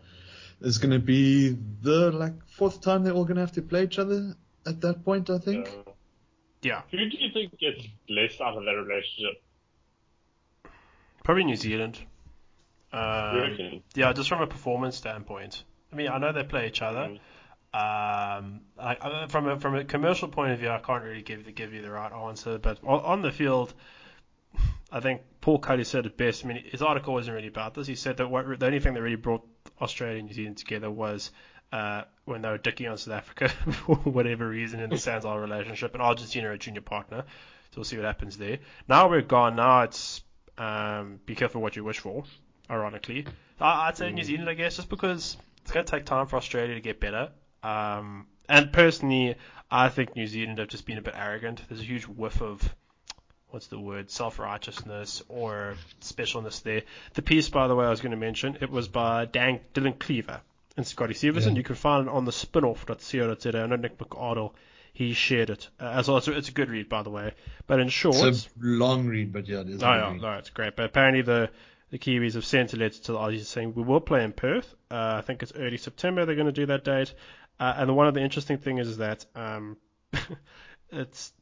is 0.61 0.77
going 0.77 0.91
to 0.91 0.99
be 0.99 1.57
the 1.81 2.11
like 2.11 2.33
fourth 2.47 2.81
time 2.81 3.03
they're 3.03 3.13
all 3.13 3.25
going 3.25 3.35
to 3.35 3.41
have 3.41 3.53
to 3.53 3.61
play 3.61 3.83
each 3.83 3.99
other 3.99 4.35
at 4.65 4.81
that 4.81 5.03
point, 5.03 5.29
I 5.29 5.37
think. 5.37 5.67
Uh, 5.67 5.91
yeah, 6.61 6.81
who 6.89 6.97
do 6.97 7.17
you 7.17 7.31
think 7.31 7.57
gets 7.59 7.85
less 8.09 8.41
out 8.41 8.57
of 8.57 8.63
that 8.65 8.71
relationship? 8.71 9.41
probably 11.25 11.43
New 11.43 11.55
Zealand. 11.55 11.99
Um, 12.95 13.81
yeah, 13.93 14.13
just 14.13 14.29
from 14.29 14.41
a 14.41 14.47
performance 14.47 14.95
standpoint. 14.95 15.63
I 15.91 15.95
mean, 15.95 16.07
I 16.07 16.17
know 16.17 16.31
they 16.31 16.43
play 16.43 16.67
each 16.67 16.81
other. 16.81 17.09
Mm. 17.09 17.19
Um, 17.73 18.61
I, 18.79 18.97
I, 19.01 19.27
from 19.27 19.49
a 19.49 19.59
from 19.59 19.75
a 19.75 19.83
commercial 19.83 20.29
point 20.29 20.53
of 20.53 20.59
view, 20.59 20.69
I 20.69 20.79
can't 20.79 21.03
really 21.03 21.21
give 21.21 21.53
give 21.55 21.73
you 21.73 21.81
the 21.81 21.91
right 21.91 22.11
answer, 22.11 22.57
but 22.57 22.79
on, 22.83 23.01
on 23.01 23.21
the 23.21 23.31
field, 23.31 23.73
I 24.91 25.01
think 25.01 25.21
Paul 25.41 25.59
Cully 25.59 25.83
said 25.83 26.05
it 26.05 26.15
best. 26.15 26.45
I 26.45 26.47
mean, 26.47 26.63
his 26.63 26.81
article 26.81 27.13
wasn't 27.13 27.35
really 27.35 27.49
about 27.49 27.73
this. 27.73 27.85
He 27.85 27.95
said 27.95 28.17
that 28.17 28.29
what, 28.29 28.59
the 28.59 28.65
only 28.65 28.79
thing 28.79 28.93
that 28.93 29.01
really 29.01 29.17
brought 29.17 29.45
Australia 29.81 30.19
and 30.19 30.27
New 30.27 30.33
Zealand 30.33 30.57
together 30.57 30.89
was 30.89 31.31
uh, 31.73 32.03
when 32.23 32.41
they 32.41 32.49
were 32.49 32.57
dicking 32.57 32.89
on 32.89 32.97
South 32.97 33.15
Africa 33.15 33.49
for 33.71 33.95
whatever 33.95 34.47
reason 34.47 34.79
in 34.79 34.89
the 34.89 35.21
our 35.25 35.41
relationship, 35.41 35.93
and 35.93 36.01
Argentina 36.01 36.47
are 36.47 36.53
a 36.53 36.57
junior 36.57 36.81
partner. 36.81 37.25
So 37.71 37.77
we'll 37.77 37.83
see 37.83 37.97
what 37.97 38.05
happens 38.05 38.37
there. 38.37 38.59
Now 38.87 39.09
we're 39.09 39.21
gone. 39.21 39.57
Now 39.57 39.81
it's 39.81 40.23
um, 40.57 41.19
be 41.25 41.35
careful 41.35 41.61
what 41.61 41.75
you 41.75 41.83
wish 41.83 41.99
for. 41.99 42.23
Ironically, 42.69 43.25
I, 43.59 43.87
I'd 43.87 43.97
say 43.97 44.11
New 44.11 44.23
Zealand, 44.23 44.49
I 44.49 44.53
guess, 44.53 44.77
just 44.77 44.89
because 44.89 45.37
it's 45.61 45.71
going 45.71 45.85
to 45.85 45.91
take 45.91 46.05
time 46.05 46.27
for 46.27 46.37
Australia 46.37 46.75
to 46.75 46.81
get 46.81 46.99
better. 46.99 47.29
Um, 47.63 48.27
and 48.47 48.71
personally, 48.71 49.35
I 49.69 49.89
think 49.89 50.15
New 50.15 50.27
Zealand 50.27 50.59
have 50.59 50.67
just 50.67 50.85
been 50.85 50.97
a 50.97 51.01
bit 51.01 51.15
arrogant. 51.17 51.61
There's 51.67 51.81
a 51.81 51.85
huge 51.85 52.03
whiff 52.03 52.41
of 52.41 52.61
what's 53.49 53.67
the 53.67 53.79
word, 53.79 54.11
self-righteousness 54.11 55.23
or 55.29 55.75
specialness 56.01 56.61
there. 56.61 56.83
The 57.13 57.21
piece, 57.21 57.49
by 57.49 57.67
the 57.67 57.75
way, 57.75 57.85
I 57.85 57.89
was 57.89 58.01
going 58.01 58.11
to 58.11 58.17
mention, 58.17 58.57
it 58.61 58.69
was 58.69 58.87
by 58.87 59.25
Dan, 59.25 59.59
Dylan 59.73 59.97
Cleaver 59.97 60.41
and 60.77 60.85
Scotty 60.85 61.13
Stevenson. 61.13 61.53
Yeah. 61.53 61.59
You 61.59 61.63
can 61.63 61.75
find 61.75 62.07
it 62.07 62.11
on 62.11 62.25
the 62.25 62.31
spinoff.co.za. 62.31 63.57
I 63.57 63.65
know 63.65 63.75
Nick 63.75 63.97
McArdle, 63.97 64.51
he 64.93 65.13
shared 65.13 65.49
it 65.49 65.69
uh, 65.79 65.85
as 65.85 66.07
well. 66.07 66.17
It's, 66.17 66.27
it's 66.27 66.49
a 66.49 66.51
good 66.51 66.69
read, 66.69 66.89
by 66.89 67.03
the 67.03 67.09
way. 67.09 67.33
But 67.67 67.79
in 67.79 67.89
short, 67.89 68.17
it's 68.17 68.45
a 68.45 68.49
long 68.61 69.07
read, 69.07 69.33
but 69.33 69.47
yeah, 69.47 69.61
it 69.61 69.69
is. 69.69 69.83
Oh 69.83 69.93
yeah, 69.93 70.17
no, 70.19 70.33
it's 70.33 70.49
great. 70.49 70.75
But 70.75 70.85
apparently 70.85 71.21
the 71.21 71.49
the 71.91 71.99
Kiwis 71.99 72.33
have 72.33 72.45
sent 72.45 72.73
a 72.73 72.77
letter 72.77 73.01
to 73.03 73.11
the 73.11 73.17
Aussies 73.17 73.45
saying 73.45 73.73
we 73.75 73.83
will 73.83 74.01
play 74.01 74.23
in 74.23 74.33
Perth. 74.33 74.73
Uh, 74.89 75.15
I 75.17 75.21
think 75.21 75.43
it's 75.43 75.53
early 75.55 75.77
September 75.77 76.25
they're 76.25 76.35
going 76.35 76.47
to 76.47 76.51
do 76.51 76.65
that 76.67 76.83
date. 76.83 77.13
Uh, 77.59 77.73
and 77.77 77.95
one 77.95 78.07
of 78.07 78.13
the 78.13 78.21
interesting 78.21 78.57
things 78.57 78.87
is 78.87 78.97
that 78.97 79.25
um, 79.35 79.77
it's 80.91 81.33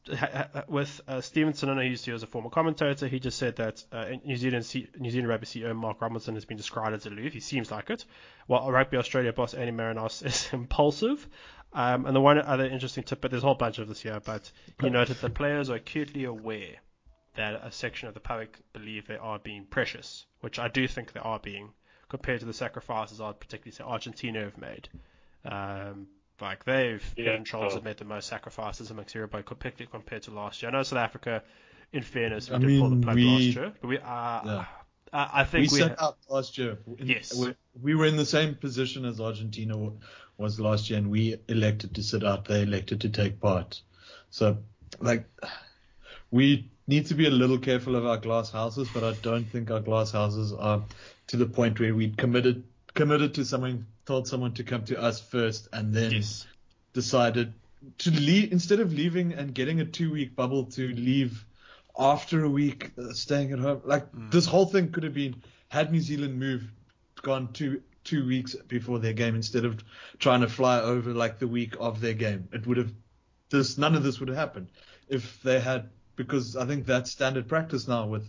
with 0.68 1.00
uh, 1.08 1.20
Stevenson, 1.20 1.68
I 1.68 1.74
know 1.74 1.80
he 1.80 1.88
used 1.88 2.04
to 2.04 2.14
as 2.14 2.22
a 2.22 2.26
former 2.26 2.50
commentator. 2.50 3.08
He 3.08 3.18
just 3.18 3.38
said 3.38 3.56
that 3.56 3.84
uh, 3.90 4.06
New 4.24 4.36
Zealand 4.36 4.64
C- 4.64 4.88
New 4.98 5.10
Zealand 5.10 5.28
rugby 5.28 5.46
CEO 5.46 5.74
Mark 5.74 6.00
Robinson 6.00 6.34
has 6.34 6.44
been 6.44 6.56
described 6.56 6.94
as 6.94 7.06
aloof. 7.06 7.32
He 7.32 7.40
seems 7.40 7.70
like 7.70 7.90
it. 7.90 8.04
While 8.46 8.70
Rugby 8.70 8.96
Australia 8.96 9.32
boss 9.32 9.54
Andy 9.54 9.72
Marinos 9.72 10.22
is 10.26 10.48
impulsive. 10.52 11.26
Um, 11.72 12.06
and 12.06 12.14
the 12.14 12.20
one 12.20 12.38
other 12.38 12.66
interesting 12.66 13.02
tip, 13.02 13.20
but 13.20 13.32
there's 13.32 13.42
a 13.42 13.46
whole 13.46 13.56
bunch 13.56 13.80
of 13.80 13.88
this 13.88 14.00
here, 14.00 14.20
but 14.24 14.48
he 14.80 14.90
noted 14.90 15.16
that 15.16 15.22
the 15.22 15.30
players 15.30 15.70
are 15.70 15.74
acutely 15.74 16.22
aware 16.22 16.76
that 17.36 17.60
a 17.64 17.70
section 17.72 18.08
of 18.08 18.14
the 18.14 18.20
public 18.20 18.58
believe 18.72 19.06
they 19.06 19.16
are 19.16 19.38
being 19.38 19.64
precious, 19.64 20.26
which 20.40 20.58
I 20.58 20.68
do 20.68 20.86
think 20.86 21.12
they 21.12 21.20
are 21.20 21.38
being, 21.38 21.70
compared 22.08 22.40
to 22.40 22.46
the 22.46 22.52
sacrifices 22.52 23.20
I'd 23.20 23.40
particularly 23.40 23.72
say 23.72 23.84
Argentina 23.84 24.40
have 24.40 24.58
made. 24.58 24.88
Um, 25.44 26.06
like 26.40 26.64
they've 26.64 27.02
yeah, 27.16 27.24
Head 27.26 27.34
and 27.36 27.48
Shoulders 27.48 27.74
have 27.74 27.84
made 27.84 27.96
the 27.96 28.04
most 28.04 28.28
sacrifices 28.28 28.90
amongst 28.90 29.14
everybody, 29.14 29.42
particularly 29.42 29.90
compared 29.90 30.22
to 30.24 30.30
last 30.30 30.62
year. 30.62 30.70
I 30.70 30.72
know 30.72 30.82
South 30.82 30.98
Africa, 30.98 31.42
in 31.92 32.02
fairness, 32.02 32.50
we 32.50 32.56
I 32.56 32.58
did 32.58 32.66
mean, 32.66 32.80
pull 32.80 32.90
the 32.90 32.96
plug 32.96 33.16
we, 33.16 33.24
last 33.24 33.56
year, 33.56 33.72
but 33.80 33.88
we 33.88 33.98
uh, 33.98 34.00
yeah. 34.02 34.64
I, 35.12 35.30
I 35.32 35.44
think 35.44 35.70
we, 35.70 35.76
we 35.76 35.82
set 35.82 36.02
out 36.02 36.18
last 36.28 36.58
year. 36.58 36.78
In, 36.98 37.06
yes, 37.06 37.34
we, 37.34 37.54
we 37.80 37.94
were 37.94 38.06
in 38.06 38.16
the 38.16 38.26
same 38.26 38.56
position 38.56 39.04
as 39.04 39.20
Argentina 39.20 39.92
was 40.36 40.58
last 40.58 40.90
year, 40.90 40.98
and 40.98 41.10
we 41.10 41.36
elected 41.48 41.94
to 41.94 42.02
sit 42.02 42.24
out. 42.24 42.46
They 42.46 42.62
elected 42.62 43.02
to 43.02 43.08
take 43.08 43.40
part. 43.40 43.80
So, 44.30 44.58
like, 45.00 45.26
we 46.32 46.68
need 46.86 47.06
to 47.06 47.14
be 47.14 47.26
a 47.26 47.30
little 47.30 47.58
careful 47.58 47.96
of 47.96 48.06
our 48.06 48.16
glass 48.16 48.50
houses, 48.50 48.88
but 48.92 49.04
I 49.04 49.12
don't 49.22 49.44
think 49.44 49.70
our 49.70 49.80
glass 49.80 50.12
houses 50.12 50.52
are 50.52 50.82
to 51.28 51.36
the 51.36 51.46
point 51.46 51.80
where 51.80 51.94
we 51.94 52.10
committed 52.10 52.64
committed 52.94 53.34
to 53.34 53.44
someone, 53.44 53.86
told 54.06 54.28
someone 54.28 54.54
to 54.54 54.64
come 54.64 54.84
to 54.84 55.00
us 55.00 55.20
first, 55.20 55.68
and 55.72 55.92
then 55.92 56.12
yes. 56.12 56.46
decided 56.92 57.52
to 57.98 58.10
leave 58.10 58.52
instead 58.52 58.80
of 58.80 58.92
leaving 58.92 59.32
and 59.32 59.54
getting 59.54 59.80
a 59.80 59.84
two 59.84 60.12
week 60.12 60.34
bubble 60.36 60.64
to 60.64 60.88
leave 60.88 61.44
after 61.98 62.44
a 62.44 62.48
week 62.48 62.90
uh, 62.98 63.12
staying 63.12 63.52
at 63.52 63.58
home. 63.58 63.82
Like 63.84 64.10
mm. 64.12 64.30
this 64.30 64.46
whole 64.46 64.66
thing 64.66 64.90
could 64.92 65.04
have 65.04 65.14
been 65.14 65.42
had 65.68 65.92
New 65.92 66.00
Zealand 66.00 66.38
moved 66.38 66.66
gone 67.22 67.52
two 67.52 67.82
two 68.04 68.26
weeks 68.26 68.54
before 68.68 68.98
their 68.98 69.14
game 69.14 69.34
instead 69.34 69.64
of 69.64 69.82
trying 70.18 70.42
to 70.42 70.48
fly 70.48 70.80
over 70.80 71.12
like 71.12 71.38
the 71.38 71.48
week 71.48 71.74
of 71.80 72.00
their 72.00 72.12
game. 72.12 72.48
It 72.52 72.66
would 72.66 72.76
have 72.76 72.92
this 73.50 73.78
none 73.78 73.94
of 73.94 74.02
this 74.02 74.20
would 74.20 74.28
have 74.28 74.38
happened 74.38 74.68
if 75.08 75.42
they 75.42 75.60
had 75.60 75.90
because 76.16 76.56
I 76.56 76.66
think 76.66 76.86
that's 76.86 77.10
standard 77.10 77.48
practice 77.48 77.88
now 77.88 78.06
with 78.06 78.26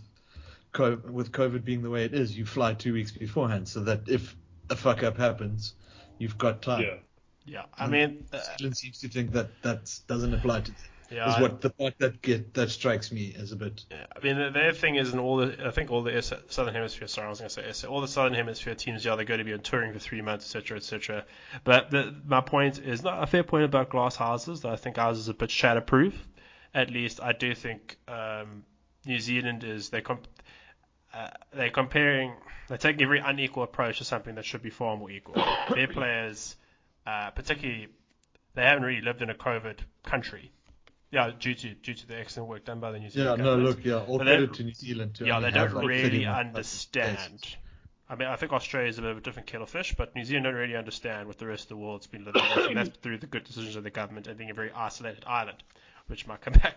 COVID, 0.72 1.10
with 1.10 1.32
COVID 1.32 1.64
being 1.64 1.82
the 1.82 1.90
way 1.90 2.04
it 2.04 2.14
is. 2.14 2.36
You 2.36 2.44
fly 2.44 2.74
two 2.74 2.92
weeks 2.92 3.12
beforehand 3.12 3.68
so 3.68 3.80
that 3.80 4.08
if 4.08 4.36
a 4.70 4.76
fuck 4.76 5.02
up 5.02 5.16
happens, 5.16 5.74
you've 6.18 6.38
got 6.38 6.62
time. 6.62 6.82
Yeah. 6.82 6.96
Yeah, 7.46 7.62
I 7.78 7.86
mean, 7.86 8.26
uh, 8.32 8.40
seems 8.72 8.98
to 8.98 9.08
think 9.08 9.30
that 9.32 9.62
that 9.62 9.94
doesn't 10.08 10.34
apply 10.34 10.62
to 10.62 10.72
them. 10.72 10.80
Yeah, 11.10 11.32
is 11.32 11.40
what 11.40 11.60
the 11.60 11.70
part 11.70 11.94
that 11.98 12.20
get 12.20 12.52
that 12.54 12.70
strikes 12.70 13.12
me 13.12 13.32
as 13.38 13.52
a 13.52 13.56
bit. 13.56 13.84
Yeah, 13.92 14.06
I 14.16 14.24
mean, 14.24 14.36
the, 14.36 14.50
the 14.50 14.72
thing 14.72 14.96
is, 14.96 15.12
in 15.12 15.20
all 15.20 15.36
the, 15.36 15.56
I 15.64 15.70
think 15.70 15.92
all 15.92 16.02
the 16.02 16.20
southern 16.20 16.74
hemisphere. 16.74 17.06
Sorry, 17.06 17.28
I 17.28 17.30
was 17.30 17.38
going 17.38 17.50
to 17.50 17.74
say 17.74 17.86
all 17.86 18.00
the 18.00 18.08
southern 18.08 18.34
hemisphere 18.34 18.74
teams, 18.74 19.04
yeah, 19.04 19.14
they're 19.14 19.24
going 19.24 19.38
to 19.38 19.44
be 19.44 19.52
on 19.52 19.60
touring 19.60 19.92
for 19.92 20.00
three 20.00 20.20
months, 20.20 20.44
etc., 20.46 20.78
etc. 20.78 21.24
But 21.62 21.92
the, 21.92 22.12
my 22.26 22.40
point 22.40 22.80
is 22.80 23.04
not 23.04 23.22
a 23.22 23.26
fair 23.28 23.44
point 23.44 23.64
about 23.64 23.90
glass 23.90 24.16
houses. 24.16 24.62
That 24.62 24.72
I 24.72 24.76
think 24.76 24.98
ours 24.98 25.18
is 25.18 25.28
a 25.28 25.34
bit 25.34 25.50
shatterproof. 25.50 26.14
At 26.76 26.90
least 26.90 27.22
I 27.22 27.32
do 27.32 27.54
think 27.54 27.96
um, 28.06 28.62
New 29.06 29.18
Zealand 29.18 29.64
is 29.64 29.88
they 29.88 30.02
comp- 30.02 30.28
uh, 31.14 31.28
they're 31.54 31.70
comparing, 31.70 32.34
they're 32.68 32.76
taking 32.76 33.02
a 33.04 33.06
very 33.06 33.20
unequal 33.20 33.62
approach 33.62 33.98
to 33.98 34.04
something 34.04 34.34
that 34.34 34.44
should 34.44 34.62
be 34.62 34.68
far 34.68 34.94
more 34.94 35.10
equal. 35.10 35.42
Their 35.74 35.88
players, 35.88 36.54
uh, 37.06 37.30
particularly, 37.30 37.88
they 38.54 38.62
haven't 38.62 38.84
really 38.84 39.00
lived 39.00 39.22
in 39.22 39.30
a 39.30 39.34
COVID 39.34 39.78
country. 40.04 40.52
Yeah, 41.10 41.30
due 41.38 41.54
to 41.54 41.74
due 41.74 41.94
to 41.94 42.06
the 42.06 42.18
excellent 42.18 42.50
work 42.50 42.66
done 42.66 42.80
by 42.80 42.92
the 42.92 42.98
New 42.98 43.08
Zealand. 43.08 43.38
Yeah, 43.38 43.44
no, 43.44 43.56
look, 43.56 43.82
yeah, 43.82 44.00
all 44.00 44.18
credit 44.18 44.52
to 44.54 44.64
New 44.64 44.74
Zealand. 44.74 45.14
To 45.14 45.24
yeah, 45.24 45.40
they 45.40 45.50
don't 45.50 45.72
really 45.72 46.26
understand. 46.26 47.56
I 48.08 48.16
mean, 48.16 48.28
I 48.28 48.36
think 48.36 48.52
Australia 48.52 48.90
is 48.90 48.98
a 48.98 49.02
bit 49.02 49.10
of 49.12 49.16
a 49.16 49.20
different 49.20 49.48
kettle 49.48 49.64
of 49.64 49.70
fish, 49.70 49.94
but 49.96 50.14
New 50.14 50.24
Zealand 50.24 50.44
don't 50.44 50.54
really 50.54 50.76
understand 50.76 51.26
what 51.26 51.38
the 51.38 51.46
rest 51.46 51.64
of 51.64 51.68
the 51.70 51.76
world's 51.76 52.06
been 52.06 52.24
living 52.24 52.42
with, 52.54 52.66
and 52.66 52.76
that's 52.76 52.96
through 52.98 53.18
the 53.18 53.26
good 53.26 53.44
decisions 53.44 53.76
of 53.76 53.84
the 53.84 53.90
government 53.90 54.26
and 54.26 54.36
being 54.36 54.50
a 54.50 54.54
very 54.54 54.70
isolated 54.72 55.24
island, 55.26 55.62
which 56.06 56.26
might 56.26 56.40
come 56.40 56.52
back 56.62 56.76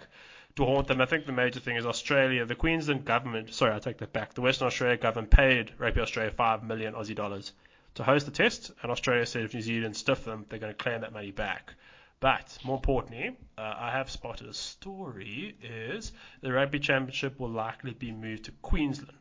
to 0.56 0.66
haunt 0.66 0.88
them. 0.88 1.02
I 1.02 1.06
think 1.06 1.26
the 1.26 1.32
major 1.32 1.60
thing 1.60 1.76
is 1.76 1.86
Australia, 1.86 2.46
the 2.46 2.56
Queensland 2.56 3.06
government, 3.06 3.54
sorry, 3.54 3.74
I 3.74 3.80
take 3.80 3.98
that 4.00 4.14
back. 4.14 4.34
The 4.34 4.42
Western 4.42 4.68
Australia 4.68 4.98
government 4.98 5.32
paid 5.32 5.72
Rugby 5.78 6.02
Australia 6.02 6.32
5 6.32 6.64
million 6.64 6.94
Aussie 6.94 7.16
dollars 7.16 7.54
to 7.96 8.04
host 8.04 8.26
the 8.26 8.32
test, 8.32 8.72
and 8.82 8.92
Australia 8.92 9.26
said 9.26 9.44
if 9.44 9.54
New 9.54 9.62
Zealand 9.62 9.96
stiff 9.96 10.24
them, 10.24 10.46
they're 10.50 10.60
going 10.60 10.74
to 10.74 10.78
claim 10.78 11.02
that 11.02 11.14
money 11.14 11.32
back. 11.32 11.74
But 12.20 12.58
more 12.66 12.76
importantly, 12.76 13.38
uh, 13.58 13.76
I 13.78 13.92
have 13.92 14.12
spotted 14.12 14.48
a 14.48 14.54
story 14.54 15.56
is 15.62 16.12
the 16.42 16.52
Rugby 16.52 16.80
Championship 16.80 17.40
will 17.40 17.50
likely 17.50 17.94
be 17.94 18.12
moved 18.12 18.46
to 18.46 18.52
Queensland 18.62 19.18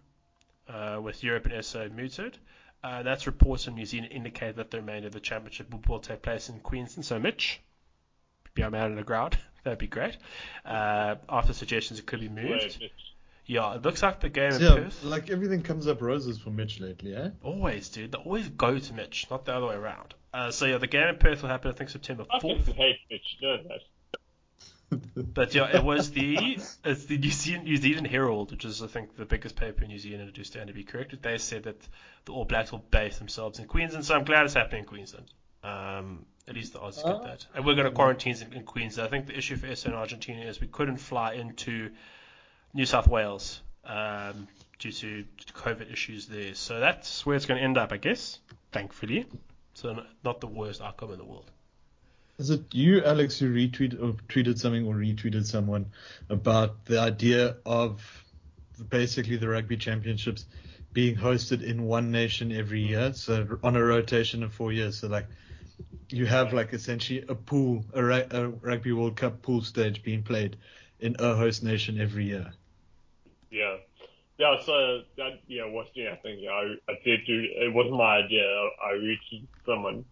uh, 0.69 0.99
with 1.01 1.23
Europe 1.23 1.47
and 1.47 1.65
SA 1.65 1.87
mooted. 1.95 2.39
Uh, 2.83 3.03
that's 3.03 3.27
reports 3.27 3.65
from 3.65 3.75
New 3.75 3.87
Zealand 3.87 4.13
indicate 4.13 4.57
that 4.57 4.71
the 4.71 4.79
remainder 4.79 5.07
of 5.07 5.13
the 5.13 5.21
championship 5.21 5.71
will, 5.71 5.83
will 5.89 6.01
take 6.01 6.23
place 6.23 6.49
in 6.49 6.59
Queensland. 6.61 7.05
So 7.05 7.19
Mitch, 7.19 7.61
be 8.55 8.63
our 8.63 8.71
man 8.71 8.91
on 8.91 8.97
the 8.97 9.03
ground. 9.03 9.39
That'd 9.65 9.79
be 9.79 9.87
great. 9.87 10.17
Uh, 10.65 11.17
after 11.29 11.53
suggestions, 11.53 11.99
it 11.99 12.07
could 12.07 12.21
be 12.21 12.29
moved. 12.29 12.83
Yeah, 13.47 13.75
it 13.75 13.83
looks 13.83 14.03
like 14.03 14.21
the 14.21 14.29
game 14.29 14.53
so, 14.53 14.59
yeah, 14.59 14.75
Perth. 14.75 15.05
Like 15.05 15.31
everything 15.31 15.63
comes 15.63 15.87
up 15.87 16.03
roses 16.03 16.39
for 16.39 16.51
Mitch 16.51 16.81
lately, 16.81 17.15
eh? 17.15 17.31
Always, 17.43 17.89
dude. 17.89 18.13
They 18.13 18.19
always 18.19 18.47
go 18.49 18.79
to 18.79 18.93
Mitch, 18.93 19.27
not 19.31 19.47
the 19.47 19.55
other 19.55 19.67
way 19.67 19.75
around. 19.75 20.15
Uh, 20.35 20.51
so 20.51 20.67
yeah, 20.67 20.77
the 20.77 20.87
game 20.87 21.09
in 21.09 21.17
Perth 21.17 21.41
will 21.41 21.49
happen, 21.49 21.71
I 21.71 21.75
think, 21.75 21.89
September 21.89 22.27
fourth. 22.41 22.69
I 22.69 22.73
hate 22.73 22.99
Mitch. 23.11 23.39
No, 23.41 23.59
but 25.17 25.55
yeah, 25.55 25.77
it 25.77 25.83
was 25.85 26.11
the 26.11 26.59
it's 26.85 27.05
the 27.07 27.19
New 27.19 27.31
Zealand, 27.31 27.65
New 27.65 27.77
Zealand 27.77 28.07
Herald, 28.07 28.51
which 28.51 28.65
is 28.65 28.83
I 28.83 28.87
think 28.87 29.17
the 29.17 29.25
biggest 29.25 29.57
paper 29.57 29.83
in 29.83 29.89
New 29.89 29.99
Zealand. 29.99 30.27
to 30.27 30.33
do 30.33 30.45
stand 30.45 30.69
to 30.69 30.75
be 30.75 30.85
corrected. 30.85 31.23
They 31.23 31.39
said 31.39 31.65
that 31.65 31.77
the 32.25 32.33
All 32.33 32.45
Blacks 32.45 32.73
will 32.73 32.85
base 32.91 33.19
themselves 33.19 33.59
in 33.59 33.67
Queensland, 33.67 34.05
so 34.05 34.15
I'm 34.15 34.25
glad 34.25 34.45
it's 34.45 34.55
happening 34.55 34.83
in 34.83 34.89
Queensland. 34.89 35.27
Um, 35.63 36.25
at 36.49 36.55
least 36.55 36.73
the 36.73 36.79
Aussies 36.79 37.05
get 37.05 37.23
that. 37.25 37.47
And 37.55 37.65
we're 37.65 37.75
going 37.75 37.87
to 37.87 37.91
quarantine 37.91 38.37
in, 38.41 38.53
in 38.55 38.63
Queensland. 38.65 39.07
I 39.07 39.11
think 39.11 39.27
the 39.27 39.37
issue 39.37 39.57
for 39.57 39.75
SA 39.75 39.91
and 39.91 39.99
Argentina 39.99 40.43
is 40.43 40.61
we 40.61 40.67
couldn't 40.67 40.97
fly 40.97 41.35
into 41.35 41.91
New 42.73 42.87
South 42.87 43.07
Wales 43.07 43.61
um, 43.85 44.49
due 44.79 44.93
to 44.93 45.25
COVID 45.53 45.93
issues 45.93 46.27
there. 46.27 46.55
So 46.55 46.81
that's 46.81 47.27
where 47.27 47.37
it's 47.37 47.47
going 47.47 47.59
to 47.59 47.65
end 47.65 47.77
up, 47.77 47.93
I 47.93 47.99
guess. 47.99 48.39
Thankfully, 48.73 49.27
so 49.75 50.03
not 50.25 50.41
the 50.41 50.47
worst 50.47 50.81
outcome 50.81 51.13
in 51.13 51.19
the 51.19 51.25
world. 51.25 51.51
Is 52.39 52.51
it 52.51 52.73
you, 52.73 53.03
Alex, 53.03 53.39
who 53.39 53.53
retweeted 53.53 54.01
or 54.01 54.13
tweeted 54.29 54.59
something 54.59 54.87
or 54.87 54.95
retweeted 54.95 55.45
someone 55.45 55.87
about 56.31 56.85
the 56.85 57.01
idea 57.01 57.57
of 57.67 58.25
basically 58.91 59.37
the 59.37 59.49
rugby 59.49 59.77
championships 59.77 60.47
being 60.93 61.17
hosted 61.17 61.63
in 61.63 61.83
one 61.83 62.11
nation 62.11 62.53
every 62.53 62.81
year, 62.81 63.13
so 63.13 63.59
on 63.65 63.77
a 63.77 63.83
rotation 63.83 64.43
of 64.43 64.55
four 64.55 64.73
years. 64.73 64.99
So 64.99 65.09
like 65.09 65.27
you 66.11 66.27
have 66.27 66.53
like 66.53 66.73
essentially 66.73 67.25
a 67.29 67.35
pool, 67.35 67.85
a, 67.95 68.03
a 68.03 68.49
Rugby 68.49 68.93
World 68.93 69.17
Cup 69.17 69.43
pool 69.43 69.63
stage 69.63 70.03
being 70.03 70.23
played 70.23 70.57
in 71.01 71.17
a 71.19 71.35
host 71.35 71.63
nation 71.63 72.01
every 72.01 72.25
year. 72.25 72.53
Yeah. 73.51 73.77
Yeah, 74.39 74.57
so 74.65 75.01
that 75.17 75.41
yeah, 75.49 75.67
watching 75.67 76.07
I 76.07 76.15
think 76.17 76.41
I 76.49 76.75
I 76.89 76.95
did 77.05 77.27
do 77.27 77.45
it 77.45 77.75
wasn't 77.75 77.97
my 77.97 78.19
idea. 78.19 78.47
I 78.85 78.93
reached 78.93 79.35
someone, 79.67 80.05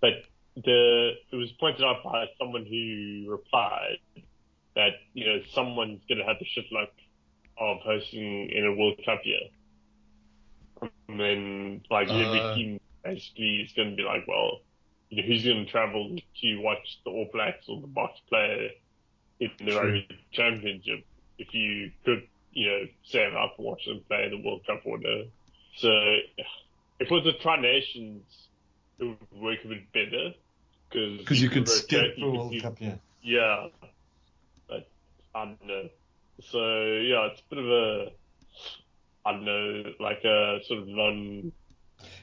but 0.00 0.12
the 0.54 1.12
it 1.32 1.36
was 1.36 1.50
pointed 1.58 1.84
out 1.84 2.04
by 2.04 2.26
someone 2.38 2.64
who 2.64 3.28
replied 3.28 3.98
that 4.76 4.92
you 5.14 5.26
know 5.26 5.40
someone's 5.52 6.00
going 6.08 6.18
to 6.18 6.24
have 6.24 6.38
the 6.38 6.44
shit 6.44 6.66
luck 6.70 6.90
of 7.58 7.78
hosting 7.80 8.50
in 8.50 8.66
a 8.66 8.72
World 8.72 9.00
Cup 9.04 9.20
year, 9.24 9.40
and 11.08 11.18
then 11.18 11.80
like 11.90 12.08
every 12.08 12.38
Uh. 12.38 12.54
team 12.54 12.80
basically 13.02 13.62
is 13.62 13.72
going 13.72 13.90
to 13.90 13.96
be 13.96 14.04
like, 14.04 14.28
well, 14.28 14.60
you 15.10 15.22
know, 15.22 15.28
who's 15.28 15.44
going 15.44 15.64
to 15.64 15.70
travel 15.70 16.16
to 16.40 16.56
watch 16.58 16.98
the 17.04 17.10
All 17.10 17.28
Blacks 17.32 17.68
or 17.68 17.80
the 17.80 17.88
Boks 17.88 18.20
play 18.28 18.76
in 19.40 19.50
the 19.58 19.72
True. 19.72 19.76
Rugby 19.78 20.08
Championship 20.32 21.04
if 21.38 21.54
you 21.54 21.90
could, 22.04 22.26
you 22.52 22.68
know, 22.68 22.80
save 23.04 23.34
up 23.34 23.54
and 23.58 23.66
watch 23.66 23.86
them 23.86 24.00
play 24.08 24.28
the 24.28 24.40
World 24.46 24.62
Cup 24.66 24.82
or 24.84 24.98
no. 24.98 25.24
So 25.76 25.88
if 25.88 26.46
it 27.00 27.10
was 27.10 27.24
the 27.24 27.32
Tri 27.32 27.60
Nations, 27.60 28.22
it 28.98 29.04
would 29.04 29.40
work 29.40 29.58
a 29.64 29.68
bit 29.68 29.92
better 29.92 30.34
because 30.88 31.18
Because 31.18 31.42
you 31.42 31.48
could 31.48 31.68
skip 31.68 32.16
the 32.16 32.28
World 32.28 32.54
Cup, 32.60 32.76
yeah. 32.80 32.96
yeah, 33.22 33.68
but 34.68 34.88
I 35.34 35.44
don't 35.44 35.66
know. 35.66 35.88
So 36.50 36.58
yeah, 36.58 37.28
it's 37.30 37.40
a 37.40 37.54
bit 37.54 37.58
of 37.64 37.70
a 37.70 38.12
I 39.24 39.32
don't 39.32 39.44
know, 39.44 39.92
like 39.98 40.24
a 40.24 40.60
sort 40.66 40.80
of 40.80 40.88
non 40.88 41.52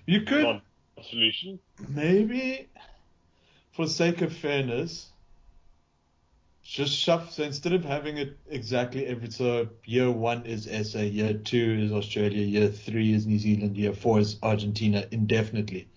You 0.06 0.22
could 0.22 0.44
non 0.44 0.62
solution. 1.04 1.60
maybe, 1.88 2.70
for 3.72 3.88
sake 3.88 4.22
of 4.22 4.34
fairness, 4.36 5.12
just 6.64 6.94
shuffle. 6.94 7.32
So 7.32 7.44
instead 7.44 7.74
of 7.74 7.86
having 7.86 8.18
it 8.18 8.38
exactly 8.48 9.06
every 9.06 9.32
so 9.32 9.70
year 9.86 10.12
one 10.12 10.46
is 10.46 10.68
SA, 10.68 11.02
year 11.02 11.34
two 11.34 11.78
is 11.86 11.92
Australia, 11.92 12.44
year 12.46 12.68
three 12.70 13.14
is 13.14 13.26
New 13.26 13.40
Zealand, 13.40 13.78
year 13.78 13.94
four 13.94 14.20
is 14.20 14.38
Argentina 14.44 15.06
indefinitely. 15.12 15.90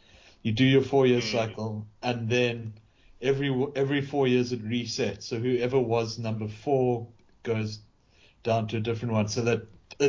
You 0.42 0.52
do 0.52 0.64
your 0.64 0.82
four 0.82 1.06
year 1.06 1.20
Mm. 1.20 1.30
cycle, 1.32 1.86
and 2.02 2.28
then 2.28 2.74
every 3.20 3.50
every 3.76 4.00
four 4.02 4.28
years 4.28 4.52
it 4.52 4.64
resets. 4.64 5.24
So 5.24 5.38
whoever 5.38 5.78
was 5.78 6.18
number 6.18 6.48
four 6.48 7.08
goes 7.42 7.80
down 8.42 8.68
to 8.68 8.76
a 8.78 8.80
different 8.80 9.14
one, 9.14 9.28
so 9.28 9.42
that 9.42 9.66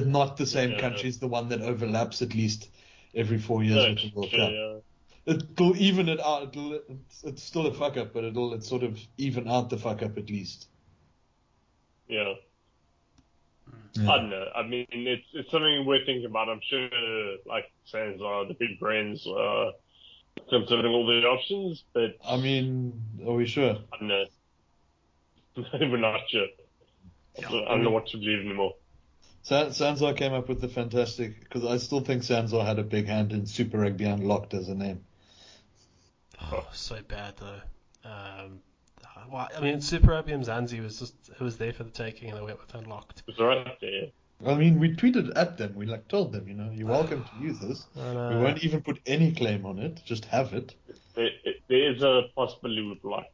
not 0.07 0.37
the 0.37 0.45
same 0.45 0.71
Yeah. 0.71 0.77
country 0.77 1.09
is 1.09 1.19
the 1.19 1.27
one 1.27 1.49
that 1.49 1.61
overlaps 1.61 2.21
at 2.21 2.35
least 2.35 2.69
every 3.15 3.39
four 3.39 3.63
years 3.63 3.87
No, 3.87 3.89
with 3.89 4.01
the 4.01 4.07
World 4.15 4.33
Cup. 4.33 4.51
yeah. 4.51 4.80
It'll 5.25 5.77
even 5.77 6.09
it 6.09 6.19
uh, 6.19 6.27
out. 6.27 6.47
It'll, 6.49 6.73
it's, 6.73 7.23
it's 7.23 7.43
still 7.43 7.67
a 7.67 7.73
fuck 7.73 7.97
up, 7.97 8.13
but 8.13 8.23
it'll 8.23 8.53
it's 8.53 8.67
sort 8.67 8.83
of 8.83 8.99
even 9.17 9.47
out 9.47 9.69
the 9.69 9.77
fuck 9.77 10.01
up 10.01 10.17
at 10.17 10.29
least. 10.29 10.67
Yeah. 12.07 12.33
I 13.99 14.17
don't 14.17 14.29
know. 14.29 14.45
I 14.55 14.63
mean, 14.63 14.87
it's 14.91 15.25
it's 15.33 15.51
something 15.51 15.85
we're 15.85 16.05
thinking 16.05 16.25
about. 16.25 16.47
I'm 16.49 16.61
sure, 16.67 16.89
like 17.45 17.71
Sanzar 17.91 18.47
the 18.47 18.53
big 18.53 18.79
brands 18.79 19.27
are 19.27 19.73
considering 20.49 20.93
all 20.93 21.05
the 21.05 21.27
options, 21.27 21.83
but 21.93 22.15
I 22.25 22.37
mean, 22.37 23.01
are 23.27 23.33
we 23.33 23.45
sure? 23.45 23.77
I 23.93 23.97
don't 23.97 24.07
know. 24.07 24.25
we're 25.73 25.97
not 25.97 26.21
sure. 26.29 26.47
I 27.37 27.49
don't 27.49 27.83
know 27.83 27.91
what 27.91 28.07
to 28.07 28.17
believe 28.17 28.45
anymore. 28.45 28.75
San, 29.43 29.67
Sanzar 29.67 30.15
came 30.15 30.33
up 30.33 30.47
with 30.47 30.61
the 30.61 30.67
fantastic 30.67 31.39
because 31.41 31.65
I 31.65 31.77
still 31.77 32.01
think 32.01 32.23
Sanzar 32.23 32.65
had 32.65 32.79
a 32.79 32.83
big 32.83 33.07
hand 33.07 33.33
in 33.33 33.45
Super 33.45 33.79
Rugby 33.79 34.05
Unlocked 34.05 34.53
as 34.53 34.69
a 34.69 34.75
name. 34.75 35.03
Oh, 36.51 36.67
so 36.73 36.97
bad 37.07 37.35
though. 37.37 38.09
Um, 38.09 38.59
well, 39.29 39.47
I 39.55 39.61
mean, 39.61 39.81
Super 39.81 40.11
Rugby 40.11 40.31
Zanzi 40.33 40.81
was 40.81 40.99
just 40.99 41.13
it 41.29 41.39
was 41.39 41.57
there 41.57 41.73
for 41.73 41.83
the 41.83 41.91
taking, 41.91 42.29
and 42.29 42.37
they 42.37 42.43
went 42.43 42.59
with 42.59 42.73
unlocked. 42.73 43.23
It's 43.27 43.39
alright 43.39 43.79
there. 43.79 44.07
I 44.45 44.55
mean, 44.55 44.79
we 44.79 44.95
tweeted 44.95 45.31
at 45.35 45.57
them. 45.57 45.75
We 45.75 45.85
like 45.85 46.07
told 46.07 46.31
them, 46.31 46.47
you 46.47 46.55
know, 46.55 46.71
you're 46.73 46.87
welcome 46.87 47.23
to 47.23 47.45
use 47.45 47.59
this. 47.59 47.85
And, 47.95 48.17
uh, 48.17 48.29
We 48.35 48.43
won't 48.43 48.63
even 48.63 48.81
put 48.81 48.99
any 49.05 49.33
claim 49.33 49.65
on 49.65 49.77
it. 49.77 50.01
Just 50.03 50.25
have 50.25 50.53
it. 50.53 50.73
There, 51.13 51.29
there 51.67 51.91
is 51.93 52.01
a 52.01 52.23
possibility 52.35 52.87
with 52.89 53.03
light. 53.03 53.25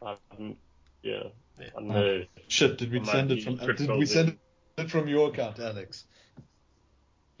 Um, 0.00 0.56
yeah, 1.02 1.24
Yeah. 1.58 1.66
I 1.76 1.80
know. 1.80 2.24
Shit, 2.46 2.78
did 2.78 2.92
we 2.92 3.04
send 3.04 3.32
it 3.32 3.42
from? 3.42 3.56
Did 3.56 3.90
we 3.90 4.06
send 4.06 4.38
it 4.76 4.90
from 4.90 5.08
your 5.08 5.30
account, 5.30 5.58
Alex? 5.58 6.04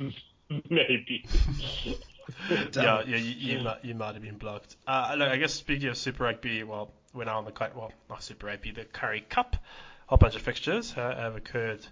Maybe. 0.00 1.24
yeah, 2.50 2.68
yeah, 2.74 3.02
you, 3.04 3.16
you 3.16 3.60
might 3.62 3.84
you 3.84 3.94
might 3.94 4.14
have 4.14 4.22
been 4.22 4.36
blocked. 4.36 4.76
Uh, 4.86 5.14
look, 5.16 5.28
I 5.28 5.36
guess 5.36 5.54
speaking 5.54 5.88
of 5.88 5.96
Super 5.96 6.24
Rugby, 6.24 6.62
well, 6.62 6.90
we're 7.14 7.24
now 7.24 7.38
on 7.38 7.44
the 7.44 7.52
well, 7.74 7.92
not 8.08 8.22
Super 8.22 8.46
Rugby, 8.46 8.70
the 8.72 8.84
Currie 8.84 9.24
Cup. 9.28 9.54
A 9.56 9.58
whole 10.06 10.18
bunch 10.18 10.36
of 10.36 10.42
fixtures 10.42 10.94
uh, 10.96 11.14
have 11.16 11.36
occurred 11.36 11.86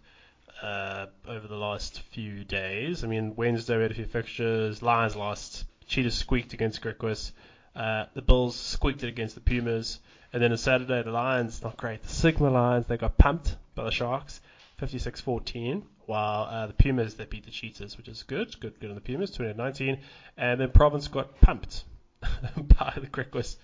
uh, 0.63 1.07
over 1.27 1.47
the 1.47 1.57
last 1.57 2.01
few 2.13 2.45
days. 2.45 3.05
I 3.05 3.07
mean, 3.07 3.35
Wednesday 3.37 3.77
we 3.77 3.83
had 3.83 3.91
a 3.91 3.95
few 3.95 4.07
fixtures. 4.07 4.83
Lions 4.83 5.17
lost. 5.17 5.65
Cheetahs 5.87 6.15
squeaked 6.15 6.53
against 6.53 6.83
Griquas. 6.83 7.33
Uh, 7.75 8.07
the 8.15 8.23
Bulls 8.23 8.57
squeaked 8.57 9.03
it 9.05 9.09
against 9.09 9.35
the 9.35 9.41
Pumas. 9.41 10.01
And 10.33 10.43
then 10.43 10.51
on 10.51 10.59
Saturday, 10.59 11.03
the 11.03 11.11
Lions, 11.11 11.63
not 11.63 11.77
great. 11.77 12.03
The 12.03 12.09
Sigma 12.09 12.51
Lions, 12.51 12.87
they 12.87 12.97
got 12.97 13.17
pumped 13.17 13.57
by 13.75 13.85
the 13.85 13.91
Sharks, 13.91 14.41
56-14. 14.81 15.83
While 16.07 16.45
uh, 16.45 16.67
the 16.69 16.73
Pumas, 16.73 17.15
they 17.15 17.25
beat 17.25 17.45
the 17.45 17.51
Cheetahs, 17.51 17.97
which 17.97 18.09
is 18.09 18.23
good. 18.23 18.59
Good, 18.61 18.79
good 18.79 18.91
on 18.91 18.95
the 18.95 19.01
Pumas, 19.01 19.37
28-19. 19.37 19.99
And 20.37 20.61
then 20.61 20.71
Province 20.71 21.09
got 21.09 21.41
pumped 21.41 21.85
by 22.21 22.93
the 22.97 23.07
Griquas, 23.07 23.57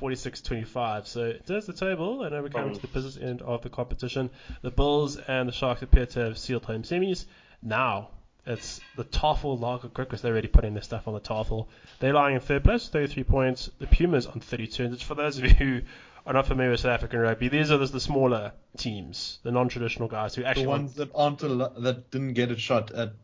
46-25. 0.00 1.06
So 1.06 1.34
there's 1.46 1.66
the 1.66 1.72
table, 1.72 2.22
and 2.22 2.32
now 2.34 2.42
we 2.42 2.50
come 2.50 2.72
to 2.72 2.80
the 2.80 2.88
business 2.88 3.16
end 3.16 3.42
of 3.42 3.62
the 3.62 3.70
competition. 3.70 4.30
The 4.62 4.70
Bulls 4.70 5.16
and 5.16 5.48
the 5.48 5.52
Sharks 5.52 5.82
appear 5.82 6.06
to 6.06 6.20
have 6.20 6.38
sealed 6.38 6.64
home 6.64 6.82
semis. 6.82 7.26
Now 7.62 8.10
it's 8.48 8.80
the 8.96 9.04
Tafel 9.04 9.60
Lager 9.60 9.88
Griquas. 9.88 10.22
They're 10.22 10.32
already 10.32 10.48
putting 10.48 10.72
their 10.72 10.82
stuff 10.82 11.06
on 11.06 11.14
the 11.14 11.20
Tafel. 11.20 11.66
They're 12.00 12.14
lying 12.14 12.34
in 12.34 12.40
third 12.40 12.64
place, 12.64 12.88
33 12.88 13.24
points. 13.24 13.70
The 13.78 13.86
Pumas 13.86 14.26
on 14.26 14.40
32. 14.40 14.84
And 14.84 14.94
just 14.94 15.04
for 15.04 15.14
those 15.14 15.36
of 15.36 15.44
you 15.44 15.50
who 15.50 15.80
are 16.28 16.34
not 16.34 16.46
familiar 16.46 16.70
with 16.70 16.80
South 16.80 16.92
African 16.92 17.20
rugby, 17.20 17.48
these 17.48 17.70
are 17.70 17.78
the, 17.78 17.86
the 17.86 18.00
smaller 18.00 18.52
teams, 18.76 19.38
the 19.44 19.50
non-traditional 19.50 20.08
guys 20.08 20.34
who 20.34 20.44
actually 20.44 20.64
The 20.64 20.68
ones 20.68 20.94
that 20.94 21.10
aren't 21.14 21.42
al- 21.42 21.70
that 21.80 22.10
didn't 22.10 22.34
get 22.34 22.50
a 22.50 22.56
shot 22.56 22.90
at 22.90 23.14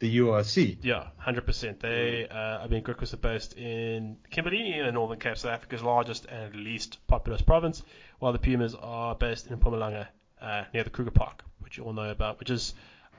the 0.00 0.18
URC. 0.18 0.78
Yeah, 0.82 1.06
hundred 1.18 1.46
percent. 1.46 1.78
They, 1.78 2.26
uh, 2.28 2.34
I 2.34 2.66
mean, 2.66 2.82
Griquas 2.82 3.14
are 3.14 3.18
based 3.18 3.56
in 3.56 4.16
Kimberley, 4.30 4.72
in 4.76 4.86
the 4.86 4.90
Northern 4.90 5.20
Cape, 5.20 5.38
South 5.38 5.52
Africa's 5.52 5.82
largest 5.82 6.26
and 6.26 6.52
least 6.56 6.98
populous 7.06 7.42
province, 7.42 7.84
while 8.18 8.32
the 8.32 8.40
Pumas 8.40 8.74
are 8.74 9.14
based 9.14 9.46
in 9.46 9.56
Mpumalanga, 9.56 10.08
uh, 10.42 10.64
near 10.74 10.82
the 10.82 10.90
Kruger 10.90 11.12
Park, 11.12 11.44
which 11.60 11.78
you 11.78 11.84
all 11.84 11.92
know 11.92 12.10
about, 12.10 12.40
which 12.40 12.50
is 12.50 12.74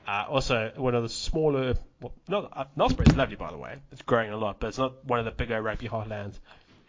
uh, 0.06 0.26
also 0.28 0.70
one 0.76 0.94
of 0.94 1.02
the 1.02 1.08
smaller. 1.08 1.76
Well, 2.02 2.12
not 2.28 2.52
uh, 2.54 2.64
Nelspruit's 2.76 3.16
lovely, 3.16 3.36
by 3.36 3.50
the 3.50 3.58
way. 3.58 3.76
It's 3.90 4.02
growing 4.02 4.32
a 4.32 4.36
lot, 4.36 4.60
but 4.60 4.66
it's 4.66 4.78
not 4.78 5.02
one 5.06 5.18
of 5.18 5.24
the 5.24 5.30
bigger 5.30 5.62
rugby 5.62 5.88
heartlands 5.88 6.38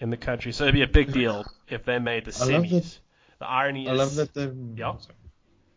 in 0.01 0.09
the 0.09 0.17
country. 0.17 0.51
So 0.51 0.65
it'd 0.65 0.73
be 0.73 0.81
a 0.81 0.87
big 0.87 1.13
deal 1.13 1.45
if 1.69 1.85
they 1.85 1.99
made 1.99 2.25
the 2.25 2.37
I 2.43 2.45
love 2.57 2.63
semis. 2.65 2.99
The 3.39 3.47
irony 3.47 3.87
I 3.87 3.93
is, 3.93 3.97
love 3.97 4.15
that 4.15 4.33
they've. 4.33 4.77
Yeah. 4.77 4.93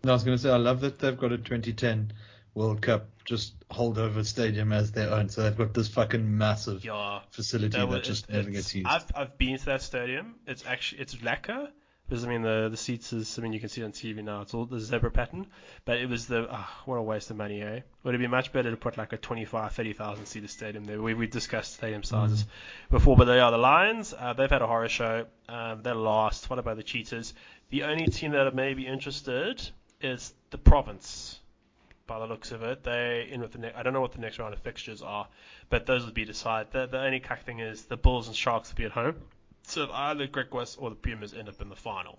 No, 0.02 0.10
I 0.10 0.14
was 0.14 0.24
going 0.24 0.36
to 0.36 0.42
say 0.42 0.50
I 0.50 0.56
love 0.56 0.80
that 0.80 0.98
they've 0.98 1.16
got 1.16 1.32
a 1.32 1.38
2010 1.38 2.12
World 2.54 2.82
Cup 2.82 3.08
just 3.24 3.54
holdover 3.68 4.24
stadium 4.24 4.72
as 4.72 4.92
their 4.92 5.10
own. 5.10 5.28
So 5.28 5.42
they've 5.42 5.56
got 5.56 5.72
this 5.72 5.88
fucking 5.88 6.36
massive 6.36 6.84
yeah, 6.84 7.20
facility 7.30 7.78
That 7.78 7.90
that, 7.90 8.04
just 8.04 8.28
it- 8.28 8.32
never 8.32 8.50
gets 8.50 8.74
used. 8.74 8.88
I've 8.88 9.06
I've 9.14 9.38
been 9.38 9.58
to 9.58 9.64
that 9.66 9.82
stadium. 9.82 10.36
It's 10.46 10.64
actually 10.66 11.02
it's 11.02 11.22
lacquer 11.22 11.68
because 12.08 12.24
I 12.24 12.28
mean 12.28 12.42
the 12.42 12.68
the 12.70 12.76
seats 12.76 13.12
is 13.12 13.38
I 13.38 13.42
mean 13.42 13.52
you 13.52 13.60
can 13.60 13.68
see 13.68 13.80
it 13.80 13.84
on 13.84 13.92
TV 13.92 14.22
now. 14.22 14.42
It's 14.42 14.52
all 14.52 14.66
the 14.66 14.78
zebra 14.78 15.10
pattern, 15.10 15.46
but 15.84 15.98
it 15.98 16.08
was 16.08 16.26
the 16.26 16.46
ah, 16.50 16.82
what 16.84 16.96
a 16.96 17.02
waste 17.02 17.30
of 17.30 17.36
money, 17.36 17.62
eh? 17.62 17.80
Would 18.02 18.14
it 18.14 18.18
be 18.18 18.26
much 18.26 18.52
better 18.52 18.70
to 18.70 18.76
put 18.76 18.98
like 18.98 19.12
a 19.12 19.16
25, 19.16 19.72
30,000 19.72 20.26
seater 20.26 20.48
stadium 20.48 20.84
there? 20.84 21.00
We 21.00 21.14
we 21.14 21.26
discussed 21.26 21.74
stadium 21.74 22.02
sizes 22.02 22.46
before, 22.90 23.16
but 23.16 23.24
they 23.24 23.40
are 23.40 23.50
the 23.50 23.58
Lions. 23.58 24.14
Uh, 24.16 24.34
they've 24.34 24.50
had 24.50 24.62
a 24.62 24.66
horror 24.66 24.88
show. 24.88 25.26
Um, 25.48 25.82
they're 25.82 25.94
last. 25.94 26.46
followed 26.46 26.64
by 26.64 26.74
the 26.74 26.82
Cheetahs? 26.82 27.34
The 27.70 27.84
only 27.84 28.06
team 28.06 28.32
that 28.32 28.54
may 28.54 28.74
be 28.74 28.86
interested 28.86 29.66
is 30.00 30.34
the 30.50 30.58
Province. 30.58 31.40
By 32.06 32.18
the 32.18 32.26
looks 32.26 32.52
of 32.52 32.62
it, 32.62 32.82
they 32.82 33.26
in 33.32 33.40
with 33.40 33.52
the 33.52 33.58
ne- 33.58 33.72
I 33.74 33.82
don't 33.82 33.94
know 33.94 34.02
what 34.02 34.12
the 34.12 34.20
next 34.20 34.38
round 34.38 34.52
of 34.52 34.60
fixtures 34.60 35.00
are, 35.00 35.26
but 35.70 35.86
those 35.86 36.04
will 36.04 36.12
be 36.12 36.26
decided. 36.26 36.70
The, 36.70 36.86
the 36.86 37.00
only 37.00 37.18
cuck 37.18 37.44
thing 37.44 37.60
is 37.60 37.86
the 37.86 37.96
Bulls 37.96 38.26
and 38.26 38.36
Sharks 38.36 38.70
will 38.70 38.76
be 38.76 38.84
at 38.84 38.92
home. 38.92 39.16
So 39.64 39.84
if 39.84 39.90
either 39.90 40.26
Griquas 40.26 40.76
or 40.80 40.90
the 40.90 40.96
Pumas 40.96 41.34
end 41.34 41.48
up 41.48 41.60
in 41.60 41.68
the 41.68 41.76
final, 41.76 42.18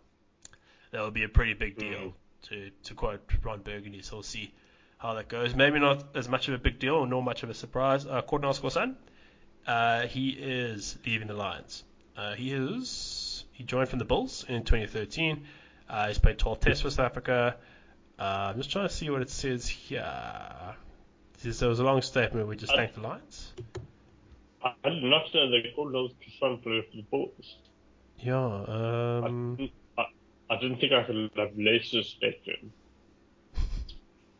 that 0.91 1.01
would 1.01 1.13
be 1.13 1.23
a 1.23 1.29
pretty 1.29 1.53
big 1.53 1.77
deal. 1.77 2.13
To 2.49 2.69
to 2.83 2.93
quote 2.93 3.21
Ron 3.43 3.61
Burgundy, 3.61 4.01
so 4.03 4.17
we'll 4.17 4.23
see 4.23 4.53
how 4.99 5.15
that 5.15 5.27
goes. 5.29 5.55
Maybe 5.55 5.79
not 5.79 6.15
as 6.15 6.29
much 6.29 6.47
of 6.47 6.53
a 6.53 6.57
big 6.59 6.77
deal, 6.79 7.03
nor 7.05 7.23
much 7.23 7.41
of 7.43 7.49
a 7.49 7.53
surprise. 7.55 8.05
Uh, 8.05 8.21
Courtnall 8.21 8.53
Skosan, 8.59 8.95
uh, 9.65 10.05
he 10.07 10.29
is 10.29 10.95
leaving 11.05 11.27
the 11.27 11.33
Lions. 11.33 11.83
Uh, 12.15 12.35
he 12.35 12.53
is 12.53 13.45
he 13.51 13.63
joined 13.63 13.89
from 13.89 13.97
the 13.99 14.05
Bulls 14.05 14.45
in 14.47 14.63
2013. 14.63 15.45
Uh, 15.89 16.07
he's 16.07 16.19
played 16.19 16.37
12 16.37 16.59
tests 16.59 16.81
for 16.83 16.89
South 16.91 17.05
Africa. 17.07 17.55
Uh, 18.19 18.23
I'm 18.51 18.57
just 18.57 18.71
trying 18.71 18.87
to 18.87 18.93
see 18.93 19.09
what 19.09 19.21
it 19.21 19.29
says 19.29 19.67
here. 19.67 20.75
There 21.41 21.69
was 21.69 21.79
a 21.79 21.83
long 21.83 22.01
statement. 22.01 22.47
We 22.47 22.55
just 22.57 22.71
Uh, 22.73 22.77
thank 22.77 22.93
the 22.93 23.01
Lions. 23.01 23.53
I 24.65 24.73
I 24.83 24.89
did 24.89 25.03
not 25.03 25.33
know 25.33 25.49
they 25.51 25.71
called 25.75 25.93
those 25.93 26.11
Sun 26.39 26.59
for 26.63 26.69
the 26.69 27.01
Bulls. 27.11 27.57
Yeah. 28.19 28.35
I, 28.37 29.25
Um, 29.27 29.55
didn't- 29.57 29.71
I, 29.97 30.03
I 30.49 30.59
didn't 30.59 30.79
think 30.79 30.91
I 30.93 31.03
could 31.03 31.29
have 31.37 31.57
less 31.57 31.93
respect 31.93 32.43
for 32.45 32.51
him. 32.51 32.71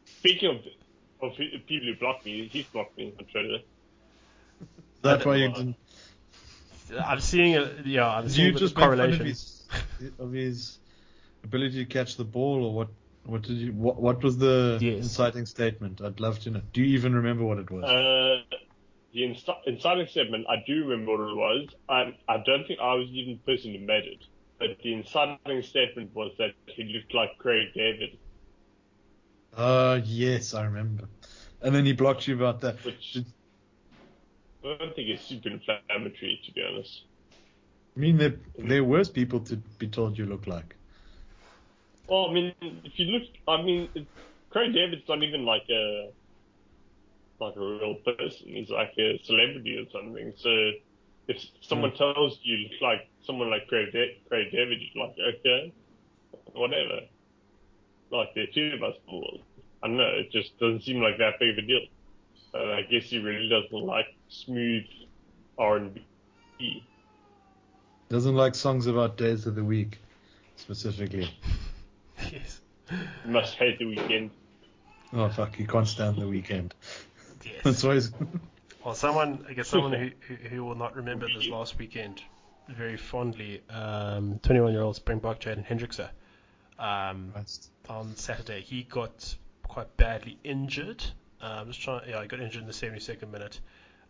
Speaking 0.06 0.50
of 0.50 0.62
of 1.22 1.38
people 1.38 1.88
who 1.88 1.96
block 1.96 2.26
me, 2.26 2.48
he's 2.52 2.66
blocked 2.68 2.98
me 2.98 3.14
on 3.18 3.26
Twitter. 3.26 3.60
That's 5.02 5.26
I 5.26 5.30
why 5.30 5.36
you 5.38 5.48
didn't. 5.50 5.76
I'm 7.04 7.20
seeing 7.20 7.54
it. 7.54 7.86
Yeah, 7.86 8.08
I'm 8.10 8.30
seeing 8.30 8.54
you 8.54 8.60
just 8.60 8.76
make 8.76 8.84
correlation. 8.86 9.22
of 9.22 9.28
his, 9.28 9.64
of 10.20 10.32
his 10.34 10.78
ability 11.44 11.78
to 11.84 11.86
catch 11.86 12.18
the 12.18 12.24
ball, 12.26 12.66
or 12.66 12.74
what? 12.74 12.90
What 13.26 13.42
did 13.44 13.58
you? 13.58 13.72
What, 13.74 14.00
what 14.00 14.24
was 14.24 14.38
the 14.38 14.78
Yes. 14.82 14.98
inciting 15.04 15.46
statement? 15.48 16.02
I'd 16.02 16.20
love 16.20 16.40
to 16.42 16.52
know. 16.52 16.62
Do 16.74 16.82
you 16.84 16.98
even 16.98 17.16
remember 17.16 17.44
what 17.44 17.58
it 17.60 17.72
was? 17.72 17.84
Uh, 17.84 18.56
the 19.16 19.24
inci- 19.24 19.62
inciting 19.68 20.08
statement, 20.08 20.48
I 20.50 20.58
do 20.68 20.86
remember 20.86 21.14
what 21.14 21.32
it 21.32 21.36
was. 21.38 21.70
I, 21.90 22.04
I 22.34 22.38
don't 22.46 22.68
think 22.68 22.82
I 22.82 22.96
was 22.96 23.10
even 23.10 23.42
the 23.44 23.54
person 23.54 23.74
who 23.74 23.82
made 23.88 24.06
it. 24.06 24.24
But 24.60 24.70
the 24.84 24.94
inciting 24.94 25.64
statement 25.64 26.14
was 26.16 26.34
that 26.40 26.56
he 26.68 26.84
looked 26.86 27.16
like 27.16 27.32
Craig 27.40 27.70
David, 27.76 28.20
Uh, 29.56 30.02
yes, 30.04 30.54
I 30.54 30.66
remember. 30.66 31.08
And 31.62 31.74
then 31.74 31.86
he 31.86 31.94
blocked 31.94 32.28
you 32.28 32.36
about 32.36 32.62
that. 32.62 32.78
which 32.84 33.18
I 34.66 34.78
don't 34.80 34.96
think 34.96 35.10
is 35.10 35.22
super 35.26 35.50
inflammatory, 35.50 36.42
to 36.46 36.52
be 36.54 36.62
honest. 36.62 37.06
I 37.96 38.00
mean, 38.00 38.18
there, 38.18 38.40
there 38.58 38.80
are 38.82 38.84
worse 38.84 39.10
people 39.10 39.40
to 39.42 39.58
be 39.58 39.88
told 39.88 40.18
you 40.18 40.26
look 40.26 40.48
like. 40.48 40.76
Well, 42.08 42.30
I 42.30 42.34
mean, 42.34 42.54
if 42.62 43.00
you 43.00 43.06
look, 43.08 43.24
I 43.48 43.62
mean, 43.62 43.90
Craig 44.52 44.74
David's 44.74 45.08
not 45.08 45.24
even 45.24 45.46
like 45.46 45.64
a 45.70 46.12
like 47.40 47.56
a 47.56 47.60
real 47.60 47.96
person. 47.96 48.48
He's 48.48 48.70
like 48.70 48.94
a 48.98 49.20
celebrity 49.24 49.78
or 49.78 49.90
something. 49.92 50.34
So 50.38 50.72
if 51.28 51.44
someone 51.62 51.92
hmm. 51.92 51.98
tells 51.98 52.40
you 52.44 52.56
you 52.56 52.70
like 52.82 53.10
someone 53.26 53.50
like 53.50 53.68
Craig, 53.68 53.92
da- 53.92 54.18
Craig 54.28 54.52
David, 54.52 54.80
you're 54.94 55.06
like, 55.06 55.16
okay, 55.40 55.74
whatever. 56.54 57.02
Like 58.12 58.34
there 58.36 58.44
are 58.44 58.54
two 58.54 58.72
of 58.76 58.84
us 58.84 58.96
in. 59.08 59.24
I 59.84 59.88
don't 59.88 59.98
know. 59.98 60.12
It 60.16 60.32
just 60.32 60.58
doesn't 60.60 60.84
seem 60.84 61.02
like 61.02 61.18
that 61.18 61.40
big 61.40 61.58
of 61.58 61.64
a 61.64 61.68
deal. 61.68 61.82
And 62.54 62.72
I 62.72 62.82
guess 62.84 63.04
he 63.04 63.20
really 63.20 63.50
doesn't 63.50 63.86
like 63.86 64.08
smooth 64.30 64.86
R 65.58 65.78
and 65.78 66.00
B. 66.58 66.84
Doesn't 68.10 68.36
like 68.36 68.56
songs 68.56 68.88
about 68.88 69.18
days 69.18 69.46
of 69.46 69.56
the 69.56 69.64
week, 69.64 70.00
specifically. 70.56 71.30
yes. 72.32 72.62
He 72.90 73.30
must 73.30 73.56
hate 73.56 73.80
the 73.80 73.86
weekend. 73.86 74.32
Oh 75.14 75.30
fuck, 75.30 75.60
you 75.60 75.68
can't 75.68 75.88
stand 75.88 76.18
the 76.18 76.28
weekend. 76.28 76.76
Yes. 77.46 77.64
That's 77.64 77.84
why. 77.84 77.94
He's, 77.96 78.12
Well, 78.84 78.94
someone, 78.94 79.46
I 79.50 79.54
guess 79.54 79.68
someone 79.68 79.94
who, 79.94 80.10
who, 80.28 80.36
who 80.50 80.64
will 80.64 80.76
not 80.76 80.96
remember 80.96 81.28
this 81.28 81.48
last 81.48 81.78
weekend 81.78 82.22
very 82.68 82.98
fondly, 82.98 83.62
um, 83.70 84.40
21-year-old 84.44 84.96
Springbok 84.96 85.40
Jaden 85.40 85.66
Hendrikse, 85.66 86.10
um, 86.78 87.34
on 87.90 88.16
Saturday, 88.16 88.62
he 88.62 88.84
got 88.84 89.36
quite 89.68 89.96
badly 89.98 90.38
injured. 90.44 91.04
Um, 91.42 91.68
just 91.68 91.82
trying, 91.82 92.10
yeah, 92.10 92.22
he 92.22 92.28
got 92.28 92.40
injured 92.40 92.62
in 92.62 92.68
the 92.68 92.74
72nd 92.74 93.32
minute 93.32 93.60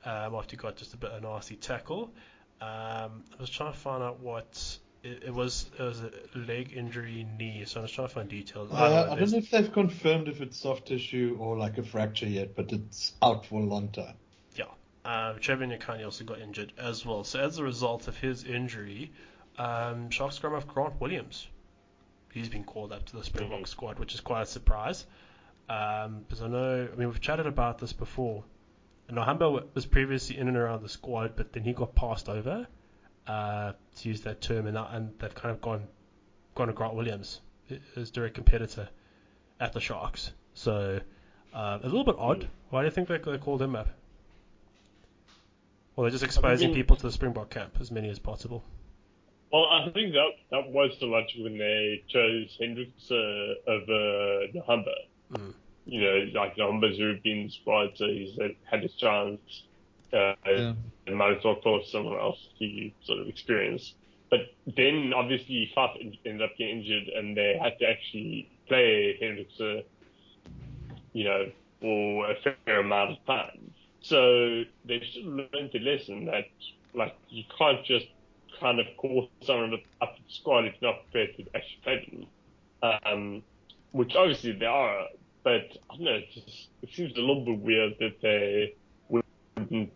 um, 0.05 0.35
after 0.35 0.51
he 0.51 0.57
got 0.57 0.75
just 0.77 0.93
a 0.93 0.97
bit 0.97 1.11
of 1.11 1.23
a 1.23 1.27
nasty 1.27 1.55
tackle. 1.55 2.13
Um, 2.61 3.23
I 3.37 3.41
was 3.41 3.49
trying 3.49 3.71
to 3.71 3.77
find 3.77 4.01
out 4.01 4.19
what 4.19 4.77
it, 5.05 5.23
it 5.27 5.33
was. 5.33 5.69
It 5.77 5.83
was 5.83 6.01
a 6.01 6.11
leg 6.37 6.73
injury, 6.75 7.25
knee. 7.37 7.63
So 7.65 7.79
I 7.79 7.83
was 7.83 7.91
trying 7.91 8.07
to 8.07 8.13
find 8.13 8.29
details. 8.29 8.71
Uh, 8.71 8.75
Either 8.75 8.95
way, 8.95 9.01
I 9.01 9.15
don't 9.19 9.31
know 9.31 9.37
if 9.37 9.49
they've 9.51 9.71
confirmed 9.71 10.27
if 10.27 10.41
it's 10.41 10.57
soft 10.57 10.87
tissue 10.87 11.37
or 11.39 11.57
like 11.57 11.77
a 11.77 11.83
fracture 11.83 12.27
yet, 12.27 12.55
but 12.55 12.71
it's 12.71 13.13
out 13.21 13.45
for 13.45 13.61
a 13.61 13.65
long 13.65 13.89
time. 13.89 14.15
Yeah. 14.55 14.65
Um, 15.05 15.39
Trevor 15.39 15.65
Nyakane 15.65 16.03
also 16.03 16.23
got 16.23 16.39
injured 16.39 16.73
as 16.77 17.05
well. 17.05 17.23
So 17.23 17.39
as 17.39 17.57
a 17.59 17.63
result 17.63 18.07
of 18.07 18.17
his 18.17 18.43
injury, 18.43 19.11
um, 19.57 20.09
Sharks 20.09 20.35
scrum-half 20.37 20.67
Grant 20.67 20.99
Williams. 20.99 21.47
He's 22.33 22.49
been 22.49 22.63
called 22.65 22.91
up 22.91 23.05
to 23.05 23.15
the 23.15 23.23
Springbok 23.23 23.61
Mhm. 23.61 23.67
squad, 23.67 23.99
which 23.99 24.13
is 24.13 24.19
quite 24.21 24.41
a 24.41 24.45
surprise. 24.45 25.05
Um, 25.69 26.19
because 26.27 26.41
I 26.41 26.47
know, 26.47 26.89
I 26.91 26.95
mean, 26.95 27.07
we've 27.07 27.21
chatted 27.21 27.47
about 27.47 27.77
this 27.77 27.93
before. 27.93 28.43
And 29.07 29.17
Nohamba 29.17 29.73
was 29.73 29.85
previously 29.85 30.37
in 30.37 30.47
and 30.47 30.57
around 30.57 30.81
the 30.81 30.89
squad, 30.89 31.35
but 31.35 31.53
then 31.53 31.63
he 31.63 31.73
got 31.73 31.95
passed 31.95 32.27
over, 32.27 32.67
uh, 33.27 33.73
to 33.97 34.09
use 34.09 34.21
that 34.21 34.41
term, 34.41 34.67
and, 34.67 34.77
and 34.77 35.11
they've 35.19 35.33
kind 35.35 35.51
of 35.53 35.61
gone, 35.61 35.87
gone 36.55 36.67
to 36.67 36.73
Grant 36.73 36.95
Williams, 36.95 37.41
as 37.95 38.11
direct 38.11 38.35
competitor 38.35 38.89
at 39.59 39.73
the 39.73 39.79
Sharks. 39.79 40.31
So, 40.53 40.99
uh, 41.53 41.79
a 41.81 41.85
little 41.85 42.03
bit 42.03 42.15
odd. 42.17 42.47
Why 42.69 42.81
do 42.81 42.85
you 42.85 42.91
think 42.91 43.07
they, 43.07 43.17
they 43.17 43.37
called 43.37 43.61
him 43.61 43.75
up? 43.75 43.87
Well, 45.95 46.03
they're 46.03 46.11
just 46.11 46.23
exposing 46.23 46.69
mean- 46.69 46.75
people 46.75 46.95
to 46.97 47.03
the 47.03 47.11
Springbok 47.11 47.49
camp, 47.49 47.77
as 47.79 47.91
many 47.91 48.09
as 48.09 48.19
possible. 48.19 48.63
Well, 49.53 49.65
I 49.71 49.89
think 49.91 50.11
that 50.13 50.31
that 50.51 50.69
was 50.71 50.97
the 50.99 51.05
logic 51.05 51.37
when 51.41 51.57
they 51.57 52.03
chose 52.09 52.57
Hendricks 52.59 53.09
uh, 53.09 53.53
over 53.71 54.47
Nohamba. 54.53 54.93
Mm. 55.31 55.53
You 55.85 56.01
know, 56.01 56.39
like 56.41 56.57
Nohamba's 56.57 56.97
European 56.97 57.49
squad, 57.49 57.91
so 57.95 58.05
he's 58.07 58.37
had- 58.41 58.55
had 58.65 58.81
his 58.83 58.93
chance. 58.95 59.63
Uh, 60.11 60.33
Yeah. 60.45 60.73
And 61.07 61.15
might 61.17 61.37
as 61.37 61.43
well 61.43 61.55
call 61.55 61.83
someone 61.85 62.19
else 62.19 62.47
to 62.59 62.91
sort 63.03 63.19
of 63.19 63.27
experience. 63.27 63.93
But 64.29 64.39
then 64.75 65.13
obviously 65.15 65.71
Faf 65.75 65.95
ended 66.25 66.41
up 66.41 66.57
getting 66.57 66.79
injured, 66.79 67.07
and 67.09 67.37
they 67.37 67.57
had 67.61 67.77
to 67.79 67.89
actually 67.89 68.49
play 68.67 69.17
Hendricks, 69.19 69.59
uh, 69.61 69.81
you 71.13 71.23
know, 71.23 71.45
for 71.79 72.31
a 72.31 72.35
fair 72.65 72.79
amount 72.79 73.11
of 73.11 73.25
time. 73.25 73.71
So 74.01 74.63
they 74.85 74.99
should 74.99 75.25
learned 75.25 75.71
the 75.73 75.79
lesson 75.79 76.25
that, 76.25 76.49
like, 76.93 77.15
you 77.29 77.43
can't 77.57 77.83
just 77.85 78.07
kind 78.59 78.79
of 78.79 78.85
call 78.97 79.29
someone 79.41 79.73
up 80.01 80.15
to 80.15 80.21
the 80.21 80.33
squad 80.33 80.65
if 80.65 80.75
you're 80.79 80.91
not 80.91 81.03
prepared 81.11 81.35
to 81.37 81.45
actually 81.55 81.79
play 81.83 82.27
them. 82.81 82.99
Um, 83.05 83.43
which 83.91 84.15
obviously 84.15 84.51
they 84.51 84.65
are, 84.65 85.05
but 85.43 85.77
I 85.89 85.95
don't 85.95 86.03
know, 86.03 86.11
it, 86.15 86.31
just, 86.33 86.67
it 86.81 86.89
seems 86.91 87.13
a 87.17 87.21
little 87.21 87.45
bit 87.45 87.59
weird 87.59 87.95
that 87.99 88.21
they 88.21 88.75
wouldn't 89.57 89.93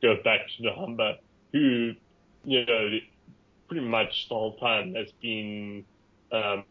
go 0.00 0.16
back 0.22 0.40
to 0.56 0.62
Nohamba, 0.62 1.18
who, 1.52 1.94
you 2.44 2.66
know, 2.66 2.90
pretty 3.68 3.86
much 3.86 4.28
the 4.28 4.34
whole 4.34 4.56
time 4.58 4.94
has 4.94 5.10
been 5.20 5.84
um, 6.32 6.64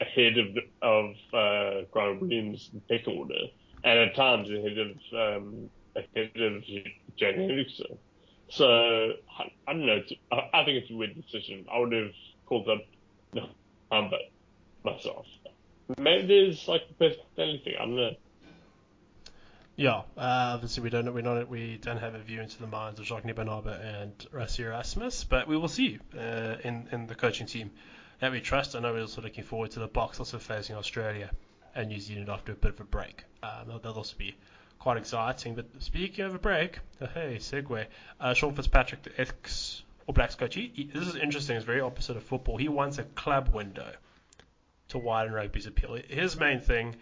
ahead 0.00 0.38
of 0.38 0.46
of 0.82 1.14
uh, 1.32 1.82
Grant 1.90 2.20
Williams 2.20 2.70
in 2.72 2.80
pick 2.82 3.08
order, 3.08 3.46
and 3.84 3.98
at 3.98 4.14
times 4.14 4.48
ahead 4.50 4.78
of 4.78 4.90
um, 5.12 5.70
ahead 5.94 6.30
of 6.36 6.62
Jaden 7.18 7.48
Hendrikse. 7.48 7.98
So 8.48 9.12
I, 9.38 9.50
I 9.66 9.72
don't 9.72 9.86
know. 9.86 10.02
I, 10.32 10.36
I 10.54 10.64
think 10.64 10.82
it's 10.82 10.90
a 10.90 10.94
weird 10.94 11.14
decision. 11.14 11.66
I 11.72 11.78
would 11.78 11.92
have 11.92 12.12
called 12.46 12.68
up 12.68 12.84
Nohamba 13.34 14.18
myself. 14.84 15.26
Maybe 15.98 16.26
there's 16.26 16.68
like 16.68 16.82
a 16.90 16.94
personality 16.94 17.62
thing. 17.64 17.74
I 17.78 17.84
don't 17.84 17.96
know. 17.96 18.16
Yeah, 19.76 20.04
uh, 20.16 20.54
obviously 20.54 20.82
we 20.82 20.88
don't 20.88 21.12
we 21.12 21.20
not 21.20 21.50
we 21.50 21.76
don't 21.76 21.98
have 21.98 22.14
a 22.14 22.18
view 22.18 22.40
into 22.40 22.58
the 22.58 22.66
minds 22.66 22.98
of 22.98 23.04
Jacques 23.04 23.24
Nienaber 23.24 23.78
and 24.02 24.16
Rassie 24.32 24.64
Erasmus, 24.64 25.24
but 25.24 25.46
we 25.46 25.58
will 25.58 25.68
see 25.68 25.98
uh, 26.18 26.56
in 26.64 26.88
in 26.92 27.06
the 27.06 27.14
coaching 27.14 27.46
team 27.46 27.70
that 28.20 28.32
we 28.32 28.40
trust. 28.40 28.74
I 28.74 28.80
know 28.80 28.94
we're 28.94 29.02
also 29.02 29.20
looking 29.20 29.44
forward 29.44 29.72
to 29.72 29.80
the 29.80 29.88
Boks 29.88 30.18
also 30.18 30.38
facing 30.38 30.76
Australia 30.76 31.30
and 31.74 31.88
New 31.88 32.00
Zealand 32.00 32.30
after 32.30 32.52
a 32.52 32.54
bit 32.54 32.72
of 32.72 32.80
a 32.80 32.84
break. 32.84 33.24
Um, 33.42 33.50
that'll, 33.66 33.80
that'll 33.80 33.98
also 33.98 34.16
be 34.16 34.34
quite 34.78 34.96
exciting. 34.96 35.54
But 35.54 35.66
speaking 35.80 36.24
of 36.24 36.34
a 36.34 36.38
break, 36.38 36.78
uh, 37.02 37.08
hey 37.08 37.36
segue, 37.38 37.86
uh, 38.18 38.32
Sean 38.32 38.54
Fitzpatrick, 38.54 39.02
the 39.02 39.20
ex 39.20 39.82
All 40.06 40.14
Blacks 40.14 40.36
coach. 40.36 40.54
He, 40.54 40.72
he, 40.74 40.84
this 40.84 41.06
is 41.06 41.16
interesting. 41.16 41.54
It's 41.54 41.66
very 41.66 41.82
opposite 41.82 42.16
of 42.16 42.22
football. 42.22 42.56
He 42.56 42.70
wants 42.70 42.96
a 42.96 43.02
club 43.02 43.54
window 43.54 43.92
to 44.88 44.96
widen 44.96 45.34
rugby's 45.34 45.66
appeal. 45.66 45.98
His 46.08 46.40
main 46.40 46.60
thing 46.60 46.96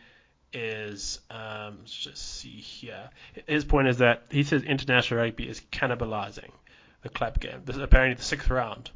is 0.55 1.21
um, 1.31 1.79
let's 1.81 1.95
just 1.95 2.39
see 2.39 2.49
here. 2.49 3.11
His 3.47 3.65
point 3.65 3.89
is 3.89 3.99
that 3.99 4.23
he 4.31 4.45
says 4.45 4.63
international 4.63 5.21
rugby 5.21 5.49
is 5.49 5.61
cannibalizing 5.73 6.51
the 7.03 7.09
club 7.09 7.41
game. 7.41 7.63
This 7.65 7.77
is 7.77 7.83
apparently 7.83 8.15
the 8.15 8.23
sixth 8.23 8.49
round 8.49 8.91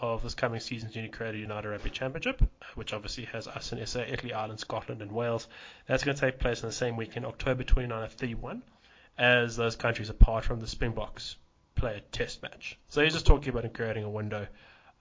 of 0.00 0.22
this 0.22 0.34
coming 0.34 0.60
season's 0.60 0.94
created 1.12 1.40
United 1.40 1.68
Rugby 1.68 1.90
Championship, 1.90 2.42
which 2.74 2.92
obviously 2.92 3.24
has 3.26 3.46
us 3.46 3.72
in 3.72 3.84
SA, 3.86 4.00
Italy, 4.08 4.32
Ireland, 4.32 4.60
Scotland, 4.60 5.02
and 5.02 5.12
Wales. 5.12 5.46
That's 5.86 6.04
going 6.04 6.16
to 6.16 6.20
take 6.20 6.38
place 6.38 6.62
in 6.62 6.68
the 6.68 6.74
same 6.74 6.96
weekend, 6.96 7.26
October 7.26 7.64
29 7.64 8.02
and 8.02 8.12
31, 8.12 8.62
as 9.18 9.56
those 9.56 9.76
countries 9.76 10.08
apart 10.08 10.44
from 10.44 10.60
the 10.60 10.66
Springboks 10.66 11.36
play 11.74 11.96
a 11.96 12.00
test 12.00 12.42
match. 12.42 12.78
So 12.88 13.02
he's 13.02 13.12
just 13.12 13.26
talking 13.26 13.50
about 13.50 13.72
creating 13.74 14.04
a 14.04 14.10
window 14.10 14.46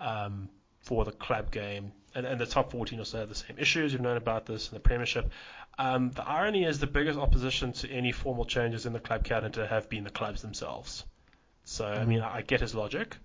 um, 0.01 0.49
for 0.81 1.05
the 1.05 1.11
club 1.11 1.51
game. 1.51 1.91
And, 2.15 2.25
and 2.25 2.39
the 2.39 2.45
top 2.45 2.71
14 2.71 2.99
also 2.99 3.19
have 3.19 3.29
the 3.29 3.35
same 3.35 3.57
issues. 3.59 3.93
You've 3.93 4.01
known 4.01 4.17
about 4.17 4.45
this 4.45 4.69
in 4.69 4.73
the 4.73 4.79
Premiership. 4.79 5.31
Um, 5.77 6.11
the 6.11 6.27
irony 6.27 6.65
is 6.65 6.79
the 6.79 6.87
biggest 6.87 7.17
opposition 7.17 7.71
to 7.73 7.89
any 7.89 8.11
formal 8.11 8.45
changes 8.45 8.85
in 8.85 8.93
the 8.93 8.99
club 8.99 9.23
calendar 9.23 9.65
have 9.65 9.89
been 9.89 10.03
the 10.03 10.09
clubs 10.09 10.41
themselves. 10.41 11.05
So, 11.63 11.85
I 11.85 12.03
mean, 12.03 12.21
I 12.21 12.41
get 12.41 12.61
his 12.61 12.73
logic, 12.73 13.15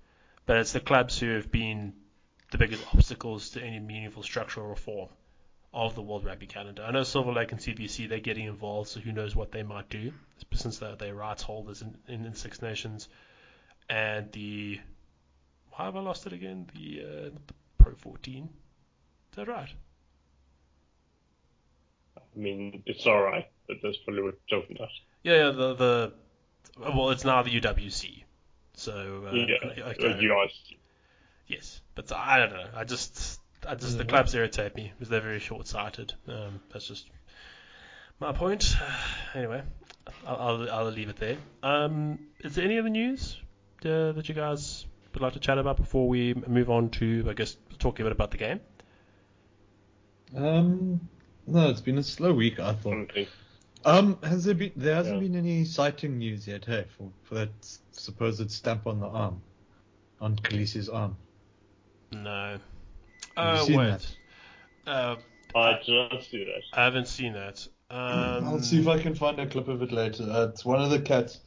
but 0.47 0.59
it's 0.59 0.73
the 0.73 0.81
clubs 0.81 1.19
who 1.19 1.35
have 1.35 1.51
been 1.51 1.95
the 2.51 2.59
biggest 2.59 2.85
obstacles 2.95 3.51
to 3.51 3.63
any 3.63 3.81
meaningful 3.81 4.23
structural 4.23 4.69
reform 4.69 5.09
of 5.73 5.97
the 5.97 6.03
World 6.03 6.25
Rugby 6.25 6.47
calendar. 6.47 6.85
I 6.85 6.93
know 6.93 7.03
Silver 7.03 7.33
Lake 7.33 7.51
and 7.51 7.61
CVC, 7.61 8.09
they're 8.09 8.21
getting 8.21 8.47
involved, 8.47 8.91
so 8.91 9.01
who 9.01 9.11
knows 9.11 9.35
what 9.35 9.51
they 9.51 9.65
might 9.65 9.91
do, 9.91 10.13
since 10.53 10.79
they're, 10.79 10.95
they're 10.95 11.15
rights 11.15 11.43
holders 11.43 11.83
in, 11.83 11.97
in, 12.07 12.25
in 12.25 12.35
Six 12.35 12.63
Nations. 12.63 13.09
And 13.91 14.31
the. 14.33 14.81
Why 15.77 15.87
have 15.87 15.97
I 15.97 16.01
lost 16.01 16.27
it 16.27 16.33
again? 16.33 16.71
The, 16.75 17.01
uh, 17.01 17.31
the 17.47 17.55
Pro 17.79 17.95
14. 17.95 18.45
Is 18.45 19.37
that 19.37 19.49
right? 19.49 19.69
I 22.17 22.39
mean, 22.39 22.83
it's 22.87 23.07
all 23.07 23.21
right, 23.23 23.47
but 23.67 23.77
that's 23.83 23.97
probably 23.99 24.23
what 24.23 24.35
we're 24.35 24.61
talking 24.61 24.77
about. 24.77 24.89
Yeah, 25.23 25.47
yeah, 25.47 25.51
the 25.51 25.75
the 25.75 26.13
well, 26.79 27.11
it's 27.11 27.25
now 27.25 27.43
the 27.43 27.61
UWC. 27.61 28.25
So 28.75 29.25
uh, 29.29 29.33
yeah, 29.33 29.85
okay. 29.91 30.19
Yes, 31.47 31.81
but 31.95 32.13
I 32.13 32.39
don't 32.39 32.53
know. 32.53 32.67
I 32.75 32.85
just, 32.85 33.41
I 33.67 33.75
just 33.75 33.99
the 33.99 34.05
clubs 34.05 34.35
irritate 34.35 34.75
me 34.75 34.93
because 34.95 35.09
they're 35.09 35.21
very 35.21 35.39
short-sighted. 35.39 36.15
Um, 36.27 36.61
that's 36.73 36.89
just 36.89 37.09
my 38.21 38.33
point. 38.33 38.77
Anyway, 39.35 39.63
I'll, 40.27 40.37
I'll, 40.37 40.71
I'll 40.71 40.91
leave 40.91 41.09
it 41.09 41.17
there. 41.17 41.37
Um, 41.65 42.21
is 42.41 42.55
there 42.55 42.65
any 42.65 42.79
other 42.79 42.89
news 42.89 43.37
uh, 43.85 44.13
that 44.13 44.29
you 44.29 44.35
guys 44.35 44.87
would 45.15 45.23
like 45.23 45.33
to 45.35 45.41
chat 45.41 45.59
about 45.59 45.77
before 45.77 46.09
we 46.09 46.35
move 46.35 46.71
on 46.71 46.91
to, 46.91 47.25
I 47.29 47.33
guess, 47.35 47.57
talking 47.79 48.05
a 48.05 48.07
bit 48.07 48.13
about 48.13 48.31
the 48.31 48.37
game? 48.39 48.61
Um, 50.37 51.09
no, 51.47 51.69
it's 51.71 51.81
been 51.81 51.99
a 51.99 52.03
slow 52.03 52.33
week. 52.33 52.59
I 52.59 52.75
thought. 52.75 53.11
Um, 53.85 54.19
has 54.23 54.45
there 54.45 54.55
been? 54.55 54.73
There 54.77 54.95
hasn't 54.95 55.17
Yeah. 55.17 55.29
been 55.29 55.37
any 55.37 55.65
sighting 55.65 56.19
news 56.19 56.47
yet, 56.49 56.65
hey, 56.65 56.87
for 56.97 57.11
for 57.23 57.35
that 57.35 57.51
supposed 57.93 58.51
stamp 58.51 58.87
on 58.87 59.01
the 59.01 59.07
arm, 59.07 59.43
on 60.21 60.37
Kolisi's 60.37 60.89
arm. 60.89 61.17
No. 62.13 62.59
Have 63.37 63.51
you 63.51 63.57
Oh 63.61 63.65
seen 63.67 63.77
wait. 63.77 64.17
Uh, 64.87 65.17
I 65.55 65.81
did 65.85 66.13
not 66.13 66.23
see 66.23 66.45
that. 66.45 66.63
I 66.73 66.85
haven't 66.85 67.09
seen 67.09 67.33
that. 67.35 67.67
Um, 67.91 68.45
I'll 68.45 68.61
see 68.61 68.81
if 68.81 68.89
I 68.89 68.99
can 69.01 69.15
find 69.15 69.39
a 69.39 69.47
clip 69.47 69.69
of 69.69 69.83
it 69.83 69.93
later. 69.93 70.25
Uh, 70.25 70.49
it's 70.49 70.65
one 70.65 70.81
of 70.83 70.91
the 70.91 71.01
cats, 71.01 71.41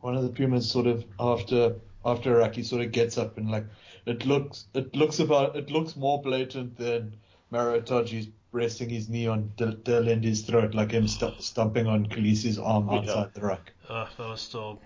one 0.00 0.16
of 0.16 0.22
the 0.22 0.28
pumas, 0.30 0.70
sort 0.70 0.86
of 0.86 1.04
after 1.18 1.76
after 2.04 2.34
Iraqi 2.36 2.62
sort 2.62 2.82
of 2.82 2.92
gets 2.92 3.16
up 3.18 3.38
and 3.38 3.50
like 3.50 3.66
it 4.06 4.26
looks 4.26 4.66
it 4.74 4.94
looks 4.94 5.18
about 5.20 5.56
it 5.56 5.70
looks 5.70 5.96
more 5.96 6.20
blatant 6.22 6.76
than 6.76 7.16
Marataji's 7.52 8.28
resting 8.52 8.88
his 8.88 9.08
knee 9.08 9.26
on 9.26 9.52
Del- 9.56 9.72
Delendi's 9.72 10.42
throat, 10.42 10.74
like 10.74 10.92
him 10.92 11.08
st- 11.08 11.42
stomping 11.42 11.86
on 11.86 12.06
Kolisi's 12.06 12.58
arm 12.58 12.88
Yeah. 12.88 12.98
outside 12.98 13.34
the 13.34 13.40
ruck. 13.40 13.72
Uh, 13.88 14.06
that 14.16 14.28
was 14.28 14.40
still 14.40 14.80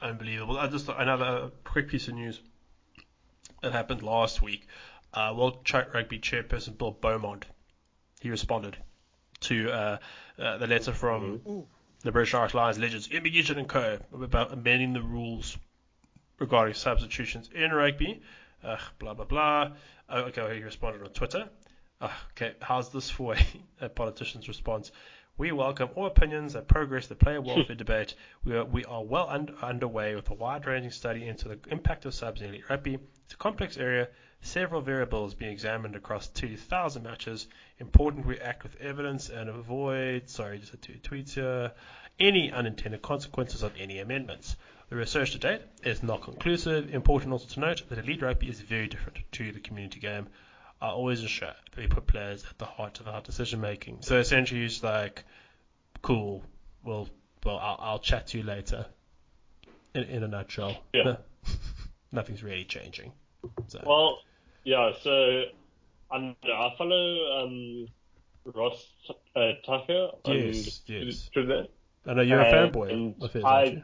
unbelievable. 0.00 0.58
I 0.58 0.68
just 0.68 0.88
another 0.88 1.50
quick 1.64 1.88
piece 1.88 2.08
of 2.08 2.14
news 2.14 2.40
that 3.62 3.72
happened 3.72 4.02
last 4.02 4.42
week. 4.42 4.66
Uh, 5.12 5.34
World 5.36 5.64
Ch- 5.64 5.74
Rugby 5.92 6.20
chairperson 6.20 6.78
Bill 6.78 6.92
Beaumont 6.92 7.44
he 8.20 8.30
responded 8.30 8.76
to 9.40 9.70
uh, 9.72 9.98
uh, 10.38 10.58
the 10.58 10.66
letter 10.66 10.92
from 10.92 11.40
the 12.02 12.12
British 12.12 12.34
Irish 12.34 12.54
Lions 12.54 12.78
legends 12.78 13.10
Ian 13.10 13.24
Gidget 13.24 13.56
and 13.56 13.68
Co. 13.68 13.98
about 14.12 14.52
amending 14.52 14.92
the 14.92 15.02
rules 15.02 15.56
regarding 16.40 16.74
substitutions 16.74 17.48
in 17.54 17.70
rugby. 17.70 18.20
Uh, 18.64 18.78
blah 18.98 19.14
blah 19.14 19.26
blah. 19.26 19.70
Oh, 20.08 20.22
okay, 20.22 20.56
he 20.56 20.64
responded 20.64 21.02
on 21.02 21.10
Twitter. 21.10 21.48
Uh, 22.00 22.10
okay, 22.32 22.54
how's 22.60 22.90
this 22.90 23.08
for 23.08 23.34
a, 23.34 23.46
a 23.86 23.88
politician's 23.88 24.48
response? 24.48 24.90
We 25.38 25.52
welcome 25.52 25.90
all 25.94 26.06
opinions 26.06 26.54
that 26.54 26.66
progress 26.66 27.06
the 27.06 27.14
player 27.14 27.40
welfare 27.42 27.76
debate. 27.76 28.14
We 28.44 28.56
are, 28.56 28.64
we 28.64 28.84
are 28.84 29.02
well 29.02 29.28
un- 29.28 29.54
underway 29.62 30.14
with 30.14 30.28
a 30.30 30.34
wide-ranging 30.34 30.90
study 30.90 31.26
into 31.26 31.48
the 31.48 31.58
impact 31.70 32.04
of 32.04 32.14
subs 32.14 32.42
in 32.42 32.48
elite 32.48 32.68
rugby. 32.68 32.98
It's 33.24 33.34
a 33.34 33.36
complex 33.38 33.78
area, 33.78 34.08
several 34.42 34.80
variables 34.80 35.34
being 35.34 35.52
examined 35.52 35.96
across 35.96 36.28
2,000 36.28 37.02
matches. 37.02 37.46
Important 37.78 38.26
we 38.26 38.38
act 38.38 38.64
with 38.64 38.76
evidence 38.80 39.30
and 39.30 39.48
avoid, 39.48 40.28
sorry, 40.28 40.58
just 40.58 40.74
a 40.74 40.76
two 40.76 40.94
tweets 41.02 41.34
here, 41.34 41.72
any 42.18 42.52
unintended 42.52 43.00
consequences 43.00 43.62
of 43.62 43.72
any 43.78 43.98
amendments. 44.00 44.56
The 44.90 44.96
research 44.96 45.30
to 45.32 45.38
date 45.38 45.62
is 45.84 46.02
not 46.02 46.22
conclusive. 46.22 46.92
Important 46.92 47.32
also 47.32 47.46
to 47.54 47.60
note 47.60 47.82
that 47.88 47.98
elite 47.98 48.22
rugby 48.22 48.48
is 48.48 48.60
very 48.60 48.88
different 48.88 49.18
to 49.32 49.52
the 49.52 49.60
community 49.60 50.00
game. 50.00 50.26
I 50.82 50.88
always 50.88 51.20
ensure 51.22 51.48
that 51.48 51.76
we 51.80 51.86
put 51.86 52.06
players 52.06 52.44
at 52.50 52.58
the 52.58 52.64
heart 52.64 52.98
of 53.00 53.06
our 53.06 53.20
decision 53.20 53.60
making. 53.60 53.98
So 54.00 54.18
essentially, 54.18 54.64
it's 54.64 54.82
like, 54.82 55.24
cool, 56.02 56.42
well, 56.84 57.08
well, 57.44 57.58
I'll, 57.58 57.76
I'll 57.80 57.98
chat 58.00 58.26
to 58.28 58.38
you 58.38 58.44
later. 58.44 58.86
In, 59.94 60.04
in 60.04 60.22
a 60.24 60.28
nutshell, 60.28 60.76
Yeah. 60.92 61.16
nothing's 62.12 62.42
really 62.42 62.64
changing. 62.64 63.12
So, 63.68 63.82
Well, 63.86 64.18
yeah. 64.64 64.92
So 65.02 65.42
and 66.10 66.34
I 66.44 66.74
follow 66.76 67.42
um, 67.44 67.86
Ross 68.44 68.88
uh, 69.36 69.52
Tucker 69.64 70.10
on 70.24 70.36
Yes, 70.36 70.80
yes. 70.86 71.30
Twitter. 71.32 71.66
I 72.06 72.14
know 72.14 72.22
you're 72.22 72.40
a 72.40 72.52
fanboy 72.52 73.22
of 73.22 73.32
his, 73.32 73.44
I- 73.44 73.82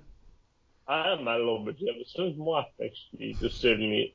aren't 0.88 1.20
you? 1.20 1.28
I 1.28 1.34
am 1.34 1.40
a 1.40 1.44
little 1.44 1.64
bit 1.64 1.78
jealous. 1.78 2.14
Is 2.18 2.38
Mike, 2.38 2.66
actually, 2.84 3.34
just 3.34 3.60
certainly. 3.60 4.14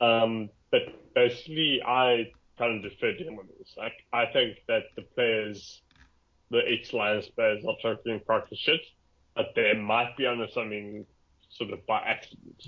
Um, 0.00 0.50
but 0.70 0.82
basically, 1.14 1.82
I 1.86 2.30
kind 2.58 2.84
of 2.84 2.90
defer 2.90 3.12
to 3.12 3.24
him 3.24 3.38
on 3.38 3.48
this. 3.58 3.74
Like, 3.76 3.92
I 4.12 4.26
think 4.26 4.58
that 4.68 4.84
the 4.96 5.02
players, 5.02 5.82
the 6.50 6.60
ex-Lions 6.66 7.28
players, 7.28 7.64
are 7.64 7.76
totally 7.82 8.18
practice 8.20 8.58
shit, 8.58 8.80
but 9.34 9.52
they 9.54 9.74
might 9.74 10.16
be 10.16 10.26
onto 10.26 10.50
something 10.50 11.06
sort 11.50 11.70
of 11.70 11.84
by 11.86 12.00
accident. 12.00 12.66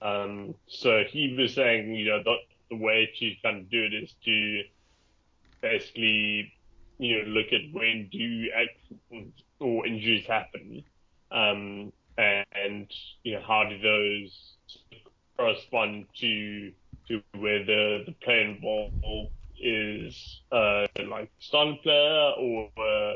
Um, 0.00 0.54
so 0.66 1.04
he 1.08 1.34
was 1.38 1.54
saying, 1.54 1.94
you 1.94 2.06
know, 2.06 2.22
the, 2.22 2.36
the 2.70 2.76
way 2.76 3.10
to 3.18 3.32
kind 3.42 3.58
of 3.58 3.70
do 3.70 3.82
it 3.82 3.94
is 3.94 4.14
to 4.24 4.62
basically, 5.60 6.52
you 6.98 7.18
know, 7.18 7.30
look 7.30 7.52
at 7.52 7.60
when 7.72 8.08
do 8.10 8.48
accidents 8.54 9.42
or 9.60 9.86
injuries 9.86 10.26
happen, 10.26 10.82
um, 11.30 11.92
and, 12.18 12.90
you 13.22 13.34
know, 13.34 13.42
how 13.46 13.64
do 13.68 13.78
those 13.78 14.56
correspond 15.36 16.06
to 16.20 16.72
to 17.08 17.20
where 17.38 17.64
the 17.64 18.04
the 18.06 18.12
player 18.22 18.50
involved 18.50 19.32
is 19.60 20.42
uh, 20.52 20.86
like 21.08 21.30
starting 21.38 21.78
player 21.82 22.32
or 22.38 22.68
uh, 22.78 23.14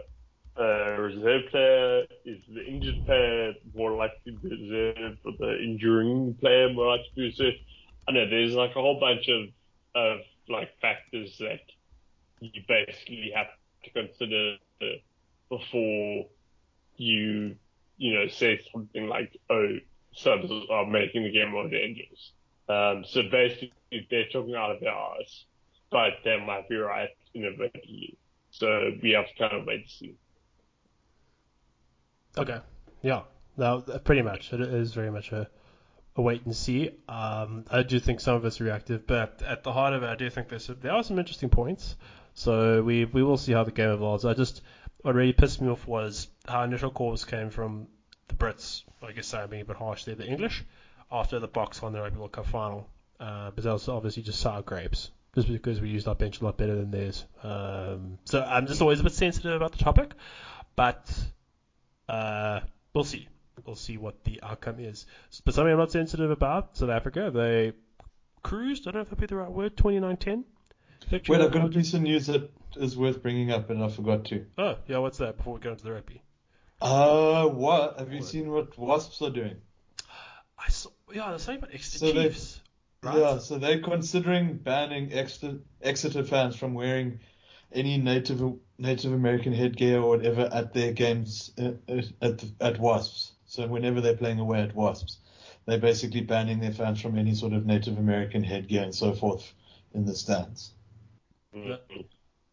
uh, 0.60 1.00
reserve 1.00 1.42
player? 1.50 2.04
Is 2.24 2.40
the 2.52 2.64
injured 2.66 3.04
player 3.04 3.54
more 3.74 3.92
likely 3.92 4.32
to 4.32 4.38
be 4.38 4.48
reserve 4.48 5.18
or 5.24 5.32
the 5.38 5.58
injuring 5.62 6.36
player 6.40 6.72
more 6.72 6.96
likely 6.96 7.06
to 7.06 7.14
be 7.16 7.22
reserve? 7.24 7.54
I 8.08 8.12
know 8.12 8.28
there's 8.28 8.54
like 8.54 8.70
a 8.70 8.80
whole 8.80 9.00
bunch 9.00 9.28
of 9.28 9.48
of 9.94 10.18
like 10.48 10.70
factors 10.80 11.36
that 11.38 11.60
you 12.40 12.62
basically 12.68 13.32
have 13.34 13.46
to 13.84 13.90
consider 13.90 14.56
before 15.48 16.26
you 16.96 17.56
you 17.96 18.14
know 18.14 18.28
say 18.28 18.60
something 18.72 19.08
like 19.08 19.36
oh 19.50 19.68
subs 20.12 20.50
are 20.70 20.86
making 20.86 21.24
the 21.24 21.30
game 21.30 21.50
more 21.50 21.68
dangerous. 21.68 22.32
Um, 22.68 23.04
so 23.06 23.22
basically 23.30 23.72
they're 24.10 24.28
talking 24.32 24.54
out 24.54 24.72
of 24.72 24.80
their 24.80 24.90
arse, 24.90 25.46
but 25.90 26.14
they 26.24 26.38
might 26.44 26.68
be 26.68 26.76
right 26.76 27.10
inadvertently. 27.34 28.16
So 28.50 28.92
we 29.02 29.10
have 29.10 29.28
to 29.28 29.34
kind 29.38 29.52
of 29.52 29.66
wait 29.66 29.86
to 29.86 29.92
see. 29.92 30.14
Okay. 32.36 32.58
Yeah. 33.02 33.22
No, 33.56 33.80
pretty 33.80 34.22
much. 34.22 34.52
It 34.52 34.60
is 34.60 34.92
very 34.92 35.10
much 35.10 35.32
a, 35.32 35.48
a 36.16 36.22
wait 36.22 36.44
and 36.44 36.54
see. 36.54 36.90
Um, 37.08 37.64
I 37.70 37.82
do 37.82 37.98
think 37.98 38.20
some 38.20 38.36
of 38.36 38.44
it's 38.44 38.60
reactive, 38.60 39.06
but 39.06 39.42
at 39.46 39.62
the 39.62 39.72
heart 39.72 39.94
of 39.94 40.02
it, 40.02 40.08
I 40.08 40.16
do 40.16 40.28
think 40.28 40.48
there's 40.48 40.66
there 40.66 40.92
are 40.92 41.02
some 41.02 41.18
interesting 41.18 41.48
points. 41.48 41.96
So 42.34 42.82
we 42.82 43.04
we 43.06 43.22
will 43.22 43.38
see 43.38 43.52
how 43.52 43.64
the 43.64 43.72
game 43.72 43.90
evolves. 43.90 44.24
I 44.24 44.34
just 44.34 44.62
what 45.02 45.14
really 45.14 45.32
pissed 45.32 45.62
me 45.62 45.68
off 45.68 45.86
was 45.86 46.28
how 46.48 46.62
initial 46.62 46.90
calls 46.90 47.24
came 47.24 47.50
from 47.50 47.86
the 48.28 48.34
Brits. 48.34 48.84
I 49.02 49.12
guess 49.12 49.32
I'm 49.34 49.50
being 49.50 49.62
a 49.62 49.64
bit 49.64 49.76
harsh 49.76 50.04
there. 50.04 50.14
The 50.14 50.26
English 50.26 50.64
after 51.10 51.38
the 51.38 51.48
Boks 51.48 51.82
on 51.82 51.92
the 51.92 52.00
Rugby 52.00 52.18
World 52.18 52.32
Cup 52.32 52.46
final, 52.46 52.88
uh, 53.20 53.50
but 53.52 53.64
that 53.64 53.72
was 53.72 53.88
obviously 53.88 54.22
just 54.22 54.40
sour 54.40 54.62
grapes. 54.62 55.10
Just 55.34 55.48
because 55.48 55.82
we 55.82 55.90
used 55.90 56.08
our 56.08 56.14
bench 56.14 56.40
a 56.40 56.44
lot 56.44 56.56
better 56.56 56.74
than 56.74 56.90
theirs. 56.90 57.26
Um, 57.42 58.18
so 58.24 58.42
I'm 58.42 58.66
just 58.66 58.80
always 58.80 59.00
a 59.00 59.02
bit 59.02 59.12
sensitive 59.12 59.52
about 59.52 59.72
the 59.72 59.84
topic, 59.84 60.12
but 60.76 61.12
uh, 62.08 62.60
we'll 62.94 63.04
see. 63.04 63.28
We'll 63.64 63.76
see 63.76 63.98
what 63.98 64.24
the 64.24 64.40
outcome 64.42 64.80
is. 64.80 65.06
But 65.44 65.54
something 65.54 65.72
I'm 65.72 65.78
not 65.78 65.92
sensitive 65.92 66.30
about, 66.30 66.78
South 66.78 66.88
Africa, 66.88 67.30
they 67.32 67.72
cruised, 68.42 68.88
I 68.88 68.92
don't 68.92 68.94
know 68.94 69.00
if 69.02 69.10
that'd 69.10 69.20
be 69.20 69.26
the 69.26 69.36
right 69.36 69.50
word, 69.50 69.76
2910. 69.76 70.44
Victory 71.10 71.36
Wait, 71.36 71.44
I've 71.44 71.52
got 71.52 71.66
a 71.66 71.68
piece 71.68 71.92
of 71.94 72.02
news 72.02 72.26
that 72.26 72.50
is 72.76 72.96
worth 72.96 73.22
bringing 73.22 73.50
up, 73.50 73.70
and 73.70 73.82
I 73.82 73.88
forgot 73.88 74.24
to. 74.26 74.46
Oh, 74.56 74.76
yeah, 74.88 74.98
what's 74.98 75.18
that 75.18 75.36
before 75.36 75.54
we 75.54 75.60
go 75.60 75.72
into 75.72 75.84
the 75.84 75.92
rugby? 75.92 76.22
Uh, 76.80 77.46
what? 77.46 77.98
Have 77.98 78.12
you 78.12 78.18
What? 78.20 78.28
seen 78.28 78.50
what 78.50 78.76
Wasps 78.78 79.22
are 79.22 79.30
doing? 79.30 79.56
I 80.58 80.68
saw, 80.68 80.90
yeah, 81.12 81.30
there's 81.30 81.42
something 81.42 81.62
about 81.62 81.74
Exeter 81.74 81.98
So 81.98 82.12
they- 82.12 82.28
Chiefs. 82.28 82.60
Right? 83.02 83.18
Yeah, 83.18 83.38
so 83.38 83.58
they're 83.58 83.80
considering 83.82 84.56
banning 84.56 85.12
Exeter, 85.12 85.58
Exeter 85.82 86.24
fans 86.24 86.56
from 86.56 86.74
wearing 86.74 87.20
any 87.72 87.98
Native 87.98 88.42
Native 88.78 89.12
American 89.12 89.52
headgear 89.52 90.00
or 90.00 90.16
whatever 90.16 90.48
at 90.52 90.72
their 90.72 90.92
games 90.92 91.52
uh, 91.58 91.72
uh, 91.88 92.02
at 92.22 92.44
at 92.60 92.80
Wasps. 92.80 93.32
So 93.46 93.66
whenever 93.68 94.00
they're 94.00 94.16
playing 94.16 94.40
away 94.40 94.60
at 94.62 94.74
Wasps, 94.74 95.18
they're 95.66 95.78
basically 95.78 96.22
banning 96.22 96.58
their 96.58 96.72
fans 96.72 97.00
from 97.00 97.16
any 97.16 97.34
sort 97.34 97.52
of 97.52 97.64
Native 97.66 97.98
American 97.98 98.42
headgear 98.42 98.82
and 98.82 98.94
so 98.94 99.12
forth 99.12 99.52
in 99.94 100.04
the 100.04 100.14
stands. 100.14 100.72
Yeah. 101.54 101.76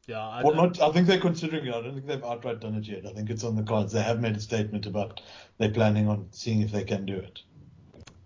Yeah, 0.07 0.19
I, 0.21 0.43
Well, 0.43 0.53
not. 0.55 0.81
I 0.81 0.91
think 0.91 1.07
they're 1.07 1.19
considering 1.19 1.65
it. 1.65 1.73
I 1.73 1.81
don't 1.81 1.93
think 1.93 2.05
they've 2.07 2.23
outright 2.23 2.59
done 2.59 2.75
it 2.75 2.85
yet. 2.87 3.05
I 3.05 3.13
think 3.13 3.29
it's 3.29 3.43
on 3.43 3.55
the 3.55 3.63
cards. 3.63 3.93
They 3.93 4.01
have 4.01 4.19
made 4.19 4.35
a 4.35 4.41
statement 4.41 4.85
about 4.85 5.21
they're 5.57 5.69
planning 5.71 6.09
on 6.09 6.27
seeing 6.31 6.61
if 6.61 6.71
they 6.71 6.83
can 6.83 7.05
do 7.05 7.15
it. 7.15 7.41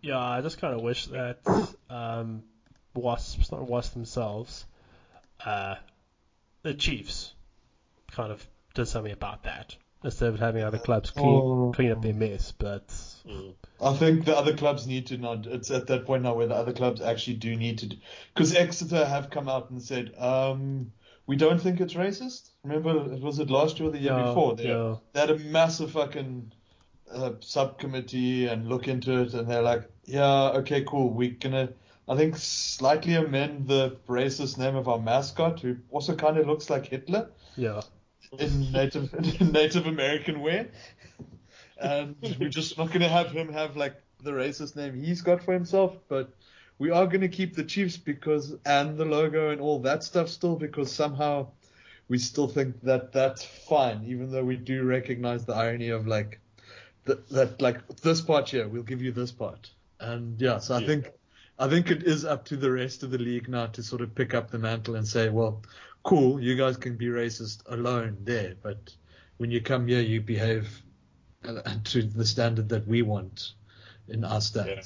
Yeah, 0.01 0.17
I 0.19 0.41
just 0.41 0.59
kind 0.59 0.73
of 0.73 0.81
wish 0.81 1.05
that 1.07 1.39
um, 1.89 2.43
Wasps, 2.95 3.51
not 3.51 3.67
Wasps 3.67 3.93
themselves, 3.93 4.65
uh, 5.45 5.75
the 6.63 6.73
Chiefs, 6.73 7.33
kind 8.11 8.31
of 8.31 8.45
did 8.73 8.87
something 8.87 9.11
about 9.13 9.43
that. 9.43 9.75
instead 10.03 10.29
of 10.29 10.39
having 10.39 10.63
other 10.63 10.77
clubs 10.77 11.09
clean, 11.09 11.25
Oh. 11.27 11.71
clean 11.75 11.91
up 11.91 12.01
their 12.03 12.13
mess. 12.13 12.53
But 12.57 12.87
Mm. 13.27 13.55
I 13.81 13.93
think 13.93 14.25
the 14.25 14.37
other 14.37 14.55
clubs 14.55 14.85
need 14.87 15.07
to 15.07 15.17
now. 15.17 15.41
It's 15.43 15.71
at 15.71 15.87
that 15.87 16.05
point 16.05 16.21
now 16.23 16.35
where 16.35 16.45
the 16.47 16.53
other 16.55 16.71
clubs 16.71 17.01
actually 17.01 17.37
do 17.37 17.55
need 17.55 17.79
to, 17.79 17.97
because 18.33 18.55
Exeter 18.55 19.03
have 19.05 19.31
come 19.31 19.49
out 19.49 19.71
and 19.71 19.81
said, 19.81 20.13
um, 20.17 20.91
we 21.27 21.35
don't 21.35 21.61
think 21.61 21.79
it's 21.81 21.93
racist. 21.93 22.49
Remember, 22.63 23.13
it 23.13 23.21
was 23.21 23.39
it 23.39 23.49
last 23.49 23.79
year 23.79 23.89
or 23.89 23.91
the 23.91 23.99
year 23.99 24.13
Yeah, 24.13 24.23
before? 24.27 24.55
They, 24.55 24.69
yeah. 24.69 24.95
they 25.13 25.19
had 25.19 25.29
a 25.29 25.37
massive 25.39 25.91
fucking 25.91 26.53
uh, 27.11 27.33
subcommittee 27.41 28.47
and 28.47 28.67
look 28.67 28.87
into 28.87 29.21
it, 29.21 29.33
and 29.33 29.47
they're 29.49 29.61
like, 29.61 29.89
yeah, 30.05 30.49
okay, 30.59 30.83
cool. 30.83 31.09
We're 31.09 31.31
gonna, 31.31 31.69
I 32.07 32.15
think, 32.15 32.37
slightly 32.37 33.15
amend 33.15 33.67
the 33.67 33.97
racist 34.07 34.57
name 34.57 34.75
of 34.75 34.87
our 34.87 34.99
mascot, 34.99 35.59
who 35.59 35.77
also 35.91 36.15
kind 36.15 36.37
of 36.37 36.47
looks 36.47 36.69
like 36.69 36.87
Hitler 36.87 37.29
yeah, 37.55 37.81
in 38.39 38.71
Native 38.71 39.13
in 39.13 39.51
Native 39.51 39.85
American 39.85 40.39
wear, 40.41 40.69
and 41.77 42.15
we're 42.39 42.49
just 42.49 42.77
not 42.77 42.87
going 42.87 43.01
to 43.01 43.09
have 43.09 43.31
him 43.31 43.51
have 43.53 43.75
like 43.77 43.95
the 44.23 44.31
racist 44.31 44.75
name 44.75 44.95
he's 44.95 45.21
got 45.21 45.43
for 45.43 45.53
himself, 45.53 45.95
but 46.07 46.33
we 46.79 46.91
are 46.91 47.07
going 47.07 47.21
to 47.21 47.27
keep 47.27 47.55
the 47.55 47.63
Chiefs 47.63 47.97
because 47.97 48.55
and 48.65 48.97
the 48.97 49.05
logo 49.05 49.49
and 49.49 49.61
all 49.61 49.79
that 49.79 50.03
stuff 50.03 50.29
still 50.29 50.55
because 50.55 50.91
somehow 50.91 51.47
we 52.07 52.17
still 52.17 52.47
think 52.47 52.81
that 52.81 53.11
that's 53.11 53.43
fine, 53.43 54.03
even 54.05 54.31
though 54.31 54.45
we 54.45 54.55
do 54.55 54.83
recognize 54.83 55.45
the 55.45 55.53
irony 55.53 55.89
of 55.89 56.07
like 56.07 56.39
that, 57.05 57.27
that 57.29 57.61
like 57.61 57.85
this 57.97 58.21
part 58.21 58.49
here, 58.49 58.67
we'll 58.67 58.83
give 58.83 59.01
you 59.01 59.11
this 59.11 59.31
part, 59.31 59.71
and 59.99 60.39
yeah, 60.39 60.59
so 60.59 60.75
I 60.75 60.79
Yeah. 60.79 60.87
think. 60.87 61.11
I 61.59 61.67
think 61.67 61.89
it 61.89 62.03
is 62.03 62.23
up 62.23 62.45
to 62.45 62.55
the 62.55 62.71
rest 62.71 63.01
of 63.01 63.09
the 63.09 63.17
league 63.17 63.49
now 63.49 63.65
to 63.65 63.81
sort 63.81 64.01
of 64.01 64.13
pick 64.13 64.35
up 64.35 64.51
the 64.51 64.59
mantle 64.59 64.95
and 64.95 65.07
say, 65.07 65.29
well, 65.29 65.63
cool, 66.03 66.39
you 66.39 66.55
guys 66.55 66.77
can 66.77 66.95
be 66.95 67.07
racist 67.07 67.63
alone 67.65 68.15
there, 68.21 68.53
but 68.61 68.95
when 69.37 69.49
you 69.49 69.59
come 69.59 69.87
here, 69.87 70.01
you 70.01 70.21
behave 70.21 70.83
uh, 71.43 71.61
to 71.85 72.03
the 72.03 72.25
standard 72.25 72.69
that 72.69 72.85
we 72.87 73.01
want 73.01 73.53
in 74.07 74.23
our 74.23 74.39
Yeah. 74.53 74.81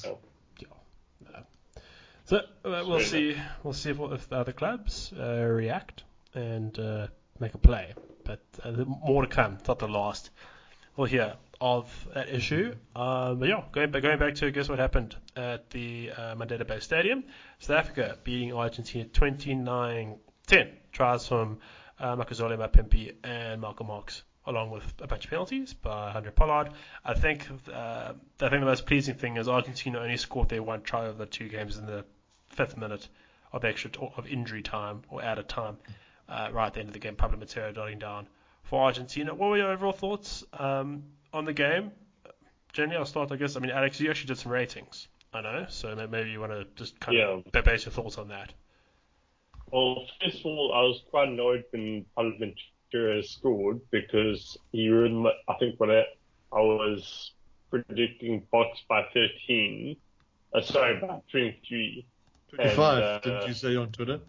So 2.32 2.38
uh, 2.64 2.82
we'll 2.86 3.00
see. 3.00 3.36
We'll 3.62 3.74
see 3.74 3.90
if, 3.90 4.00
if 4.00 4.30
the 4.30 4.36
other 4.36 4.52
clubs 4.52 5.12
uh, 5.12 5.44
react 5.44 6.04
and 6.32 6.78
uh, 6.78 7.08
make 7.38 7.52
a 7.52 7.58
play. 7.58 7.92
But 8.24 8.40
uh, 8.64 8.72
more 8.86 9.20
to 9.20 9.28
come. 9.28 9.56
It's 9.58 9.68
not 9.68 9.78
the 9.78 9.88
last. 9.88 10.30
We'll 10.96 11.08
hear 11.08 11.34
of 11.60 12.08
that 12.14 12.30
issue. 12.30 12.74
Um, 12.96 13.38
but 13.38 13.50
yeah, 13.50 13.64
going 13.70 13.90
back, 13.90 14.00
going 14.00 14.18
back 14.18 14.36
to 14.36 14.50
guess 14.50 14.70
what 14.70 14.78
happened 14.78 15.14
at 15.36 15.68
the 15.68 16.10
uh, 16.16 16.34
Mandela 16.34 16.66
Bay 16.66 16.80
Stadium. 16.80 17.24
South 17.58 17.76
Africa 17.76 18.16
beating 18.24 18.54
Argentina 18.54 19.04
29-10. 19.04 20.16
Tries 20.90 21.28
from 21.28 21.58
uh, 22.00 22.16
Makazole 22.16 22.56
Mapimpi 22.56 23.12
and 23.22 23.60
Malcolm 23.60 23.88
Marx, 23.88 24.22
along 24.46 24.70
with 24.70 24.90
a 25.02 25.06
bunch 25.06 25.24
of 25.26 25.30
penalties 25.30 25.74
by 25.74 26.14
Handré 26.14 26.34
Pollard. 26.34 26.70
I 27.04 27.12
think 27.12 27.46
uh, 27.70 28.14
I 28.40 28.48
think 28.48 28.60
the 28.60 28.60
most 28.60 28.86
pleasing 28.86 29.16
thing 29.16 29.36
is 29.36 29.50
Argentina 29.50 29.98
only 29.98 30.16
scored 30.16 30.48
their 30.48 30.62
one 30.62 30.80
try 30.80 31.04
of 31.04 31.18
the 31.18 31.26
two 31.26 31.50
games 31.50 31.76
in 31.76 31.84
the 31.84 32.06
fifth 32.52 32.76
minute 32.76 33.08
of 33.52 33.64
extra 33.64 33.90
t- 33.90 34.08
of 34.16 34.26
injury 34.26 34.62
time 34.62 35.02
or 35.10 35.22
out 35.22 35.38
of 35.38 35.48
time 35.48 35.76
uh, 36.28 36.48
right 36.52 36.66
at 36.68 36.74
the 36.74 36.80
end 36.80 36.88
of 36.88 36.92
the 36.92 36.98
game. 36.98 37.16
Pablo 37.16 37.38
Matera 37.38 37.74
dotting 37.74 37.98
down 37.98 38.26
for 38.62 38.82
Argentina. 38.84 39.34
What 39.34 39.50
were 39.50 39.56
your 39.56 39.72
overall 39.72 39.92
thoughts 39.92 40.44
um, 40.54 41.02
on 41.32 41.44
the 41.44 41.52
game? 41.52 41.90
Jenny, 42.72 42.96
I'll 42.96 43.04
start. 43.04 43.30
I 43.32 43.36
guess. 43.36 43.56
I 43.56 43.60
mean, 43.60 43.70
Alex, 43.70 44.00
you 44.00 44.08
actually 44.10 44.28
did 44.28 44.38
some 44.38 44.52
ratings. 44.52 45.08
I 45.34 45.40
know, 45.40 45.64
so 45.68 45.94
maybe 46.10 46.30
you 46.30 46.40
want 46.40 46.52
to 46.52 46.66
just 46.74 47.00
kind 47.00 47.16
Yeah. 47.16 47.40
of 47.58 47.64
base 47.64 47.86
your 47.86 47.92
thoughts 47.92 48.18
on 48.18 48.28
that. 48.28 48.52
Well, 49.70 50.04
first 50.22 50.40
of 50.40 50.46
all, 50.46 50.72
I 50.74 50.82
was 50.82 51.00
quite 51.10 51.28
annoyed 51.28 51.64
when 51.70 52.04
Ventura 52.16 53.22
scored 53.22 53.80
because 53.90 54.58
he 54.72 54.88
ruined 54.90 55.20
my, 55.20 55.30
I 55.48 55.54
think 55.54 55.80
when 55.80 55.90
I, 55.90 56.02
I 56.52 56.60
was 56.60 57.32
predicting 57.70 58.46
Boks 58.52 58.86
by 58.88 59.06
13, 59.14 59.96
uh, 60.54 60.60
sorry, 60.60 61.00
by 61.00 61.20
23. 61.30 62.06
25, 62.54 62.76
And, 62.76 63.02
uh, 63.02 63.18
didn't 63.20 63.48
you 63.48 63.54
say 63.54 63.76
on 63.76 63.90
Twitter? 63.92 64.20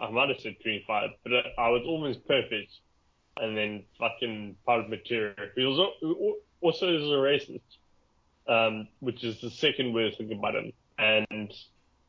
I 0.00 0.10
might 0.10 0.28
have 0.28 0.40
said 0.40 0.56
25, 0.62 1.10
but 1.22 1.32
I 1.32 1.52
I 1.58 1.68
was 1.70 1.82
almost 1.86 2.26
perfect. 2.26 2.72
And 3.36 3.56
then 3.56 3.82
fucking 3.98 4.56
Matera, 4.68 5.34
who 5.56 5.68
was 5.68 5.92
who 6.00 6.36
also 6.60 6.88
is 6.94 7.02
a 7.02 7.16
racist, 7.16 7.60
um, 8.46 8.86
which 9.00 9.24
is 9.24 9.40
the 9.40 9.50
second 9.50 9.92
worst 9.92 10.18
thing 10.18 10.32
about 10.32 10.54
him. 10.54 10.72
And 10.98 11.52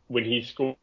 when 0.08 0.24
he 0.24 0.44
scored, 0.44 0.78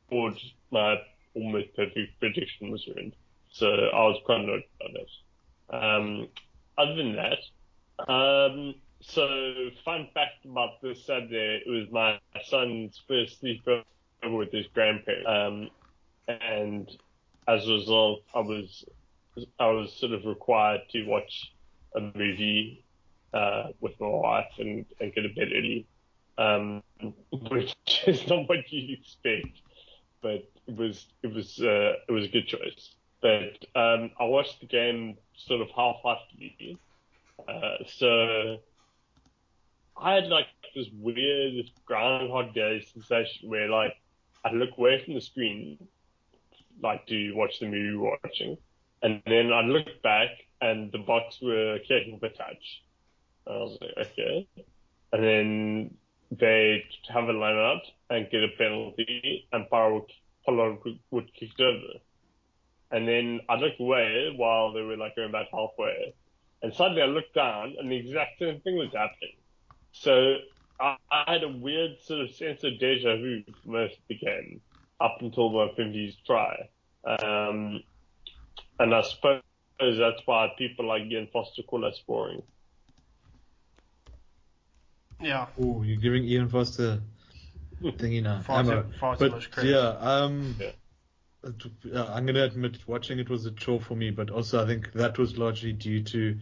my 0.71 0.97
almost 1.35 1.75
perfect 1.77 2.19
prediction 2.19 2.71
was 2.73 2.87
ruined. 2.89 3.15
So 3.53 3.69
I 3.69 4.01
was 4.07 4.19
quite 4.25 4.41
annoyed 4.41 4.65
about 4.81 4.95
that. 4.99 5.77
Um, 5.77 6.29
other 6.77 6.95
than 6.97 7.17
that, 7.17 8.13
um, 8.13 8.75
so 9.01 9.53
fun 9.85 10.09
fact 10.13 10.45
about 10.45 10.81
this 10.83 11.05
Saturday, 11.05 11.63
it 11.65 11.71
was 11.71 11.89
my 11.93 12.19
son's 12.45 13.01
first 13.07 13.43
sleepover 13.43 13.85
with 14.31 14.53
his 14.53 14.67
grandparents. 14.69 15.27
Um, 15.29 15.71
and 16.29 16.89
as 17.49 17.67
a 17.67 17.73
result, 17.73 18.23
I 18.35 18.41
was 18.41 18.85
I 19.59 19.67
was 19.69 19.93
sort 19.93 20.13
of 20.13 20.25
required 20.25 20.83
to 20.91 21.05
watch 21.05 21.53
a 21.97 22.01
movie 22.01 22.85
uh, 23.33 23.69
with 23.81 23.99
my 24.01 24.09
wife 24.09 24.53
and, 24.59 24.85
and 25.01 25.15
go 25.15 25.23
to 25.23 25.29
bed 25.29 25.49
early, 25.55 25.87
um, 26.39 26.83
which 27.51 27.75
is 28.07 28.27
not 28.29 28.49
what 28.49 28.71
you'd 28.71 28.99
expect, 28.99 29.61
but 30.23 30.49
it 30.67 30.77
was 30.77 31.07
it 31.23 31.33
was 31.33 31.59
uh, 31.61 31.95
it 32.09 32.13
was 32.13 32.27
a 32.27 32.29
good 32.29 32.47
choice. 32.47 32.95
But 33.21 33.65
um, 33.75 34.11
I 34.19 34.25
watched 34.25 34.61
the 34.61 34.67
game 34.67 35.17
sort 35.37 35.61
of 35.61 35.69
half-heartedly, 35.77 36.77
uh, 37.49 37.85
so 37.87 38.59
I 39.97 40.15
had 40.15 40.27
like 40.27 40.47
this 40.75 40.89
weird 40.99 41.71
Groundhog 41.85 42.55
Day 42.55 42.85
sensation 42.93 43.49
where 43.49 43.69
like 43.69 43.95
I'd 44.45 44.55
look 44.55 44.71
away 44.77 45.03
from 45.05 45.15
the 45.15 45.21
screen 45.21 45.79
like 46.83 47.07
to 47.07 47.33
watch 47.33 47.61
the 47.61 47.67
movie 47.67 47.97
we're 47.97 48.17
watching. 48.25 48.57
And 49.03 49.23
then 49.27 49.53
I 49.53 49.63
looked 49.63 50.03
back 50.03 50.31
and 50.61 50.91
the 50.93 50.99
Boks 50.99 51.43
were 51.43 51.79
kicking 51.81 52.19
for 52.19 52.29
touch. 52.29 52.83
And 53.47 53.57
I 53.57 53.59
was 53.59 53.79
like, 53.81 54.07
okay. 54.07 54.49
And 55.13 55.25
then 55.25 55.95
they 56.31 56.85
have 57.13 57.29
a 57.29 57.33
line 57.33 57.57
out 57.57 57.83
and 58.11 58.31
get 58.31 58.43
a 58.43 58.49
penalty 58.57 59.49
and 59.53 59.69
Pollard 59.69 60.05
would, 61.11 61.35
kick 61.35 61.51
it 61.59 61.63
over. 61.63 61.99
And 62.91 63.09
then 63.09 63.41
I 63.49 63.57
looked 63.57 63.81
away 63.81 64.33
while 64.37 64.73
they 64.73 64.83
were 64.83 64.97
like 64.97 65.17
going 65.17 65.29
about 65.29 65.47
halfway. 65.53 66.15
And 66.63 66.73
suddenly 66.73 67.03
I 67.03 67.07
looked 67.07 67.35
down 67.35 67.75
and 67.79 67.91
the 67.91 67.97
exact 67.97 68.39
same 68.39 68.61
thing 68.61 68.77
was 68.77 68.93
happening. 68.95 69.37
So 69.93 70.37
I, 70.83 70.97
I 71.13 71.33
had 71.33 71.45
a 71.45 71.49
weird 71.49 71.93
sort 72.03 72.21
of 72.23 72.31
sense 72.33 72.65
of 72.65 72.79
deja 72.81 73.17
vu 73.17 73.43
for 73.63 73.69
most 73.71 73.95
of 73.95 74.03
the 74.09 74.17
game 74.17 74.61
up 75.01 75.19
until 75.21 75.51
my 75.51 75.69
50s 75.79 76.17
try. 76.27 76.69
Um, 77.05 77.83
and 78.81 78.95
I 78.95 79.03
suppose 79.03 79.43
that's 79.81 80.21
why 80.27 80.53
people 80.59 80.87
like 80.89 81.03
Ian 81.05 81.29
Foster 81.33 81.63
call 81.63 81.85
us 81.85 82.03
boring. 82.07 82.43
Yeah. 85.21 85.47
Oh, 85.61 85.83
you're 85.83 86.01
giving 86.01 86.25
Ian 86.25 86.49
Foster 86.49 87.01
thingy 87.83 88.23
now. 88.23 88.41
Far 88.43 88.65
too- 88.65 88.71
ammo. 88.73 88.91
far 88.99 89.17
too 89.17 89.19
but 89.29 89.33
much 89.33 89.51
credit. 89.51 89.71
yeah, 89.71 89.89
um, 90.01 90.57
Yeah. 90.59 90.67
it- 91.45 92.09
I'm 92.09 92.27
gonna 92.27 92.45
admit 92.45 92.79
watching 92.87 93.19
it 93.19 93.29
was 93.29 93.47
a 93.47 93.53
chore 93.53 93.81
for 93.81 93.95
me, 93.97 94.11
but 94.11 94.31
also 94.31 94.63
I 94.63 94.67
think 94.67 94.93
that 94.93 95.19
was 95.19 95.39
largely 95.39 95.73
due 95.73 96.03
to 96.05 96.39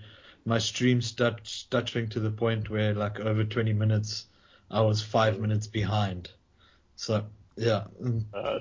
my 0.46 0.58
stream 0.58 1.00
stut- 1.00 1.46
stuttering 1.46 2.08
to 2.10 2.20
the 2.20 2.30
point 2.30 2.70
where 2.70 2.94
like 2.94 3.20
over 3.20 3.44
20 3.44 3.72
minutes 3.74 4.26
I 4.70 4.80
was 4.82 5.02
five 5.02 5.40
minutes 5.40 5.66
behind. 5.66 6.30
So 6.96 7.24
yeah, 7.56 7.84
Uh, 8.32 8.58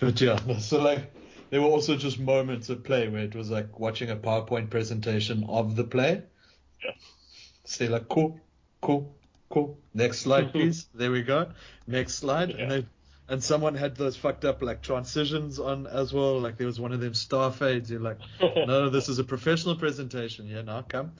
but 0.00 0.20
yeah, 0.20 0.58
so 0.58 0.82
like 0.82 1.12
there 1.50 1.60
were 1.60 1.68
also 1.68 1.96
just 1.96 2.18
moments 2.18 2.68
of 2.70 2.82
play 2.84 3.08
where 3.08 3.22
it 3.22 3.34
was 3.34 3.50
like 3.50 3.78
watching 3.78 4.10
a 4.10 4.16
PowerPoint 4.16 4.70
presentation 4.70 5.44
of 5.48 5.76
the 5.76 5.84
play. 5.84 6.22
Yeah. 6.84 6.90
Say 7.64 7.88
like 7.88 8.08
cool, 8.08 8.40
cool, 8.80 9.14
cool. 9.48 9.78
Next 9.94 10.20
slide, 10.20 10.52
please. 10.52 10.86
there 10.94 11.10
we 11.10 11.22
go. 11.22 11.50
Next 11.86 12.14
slide, 12.14 12.50
Yeah. 12.50 12.56
and 12.62 12.70
they 12.70 12.86
and 13.28 13.42
someone 13.42 13.74
had 13.74 13.96
those 13.96 14.16
fucked 14.16 14.44
up 14.44 14.62
like 14.62 14.82
transitions 14.82 15.58
on 15.58 15.86
as 15.88 16.12
well. 16.12 16.38
Like 16.40 16.56
there 16.58 16.66
was 16.66 16.78
one 16.78 16.92
of 16.92 17.00
them 17.00 17.14
star 17.14 17.50
fades. 17.52 17.90
You're 17.90 18.00
like, 18.00 18.18
no, 18.40 18.88
this 18.88 19.08
is 19.08 19.18
a 19.18 19.24
professional 19.24 19.76
presentation. 19.76 20.46
Yeah, 20.46 20.62
now 20.62 20.82
come. 20.82 21.12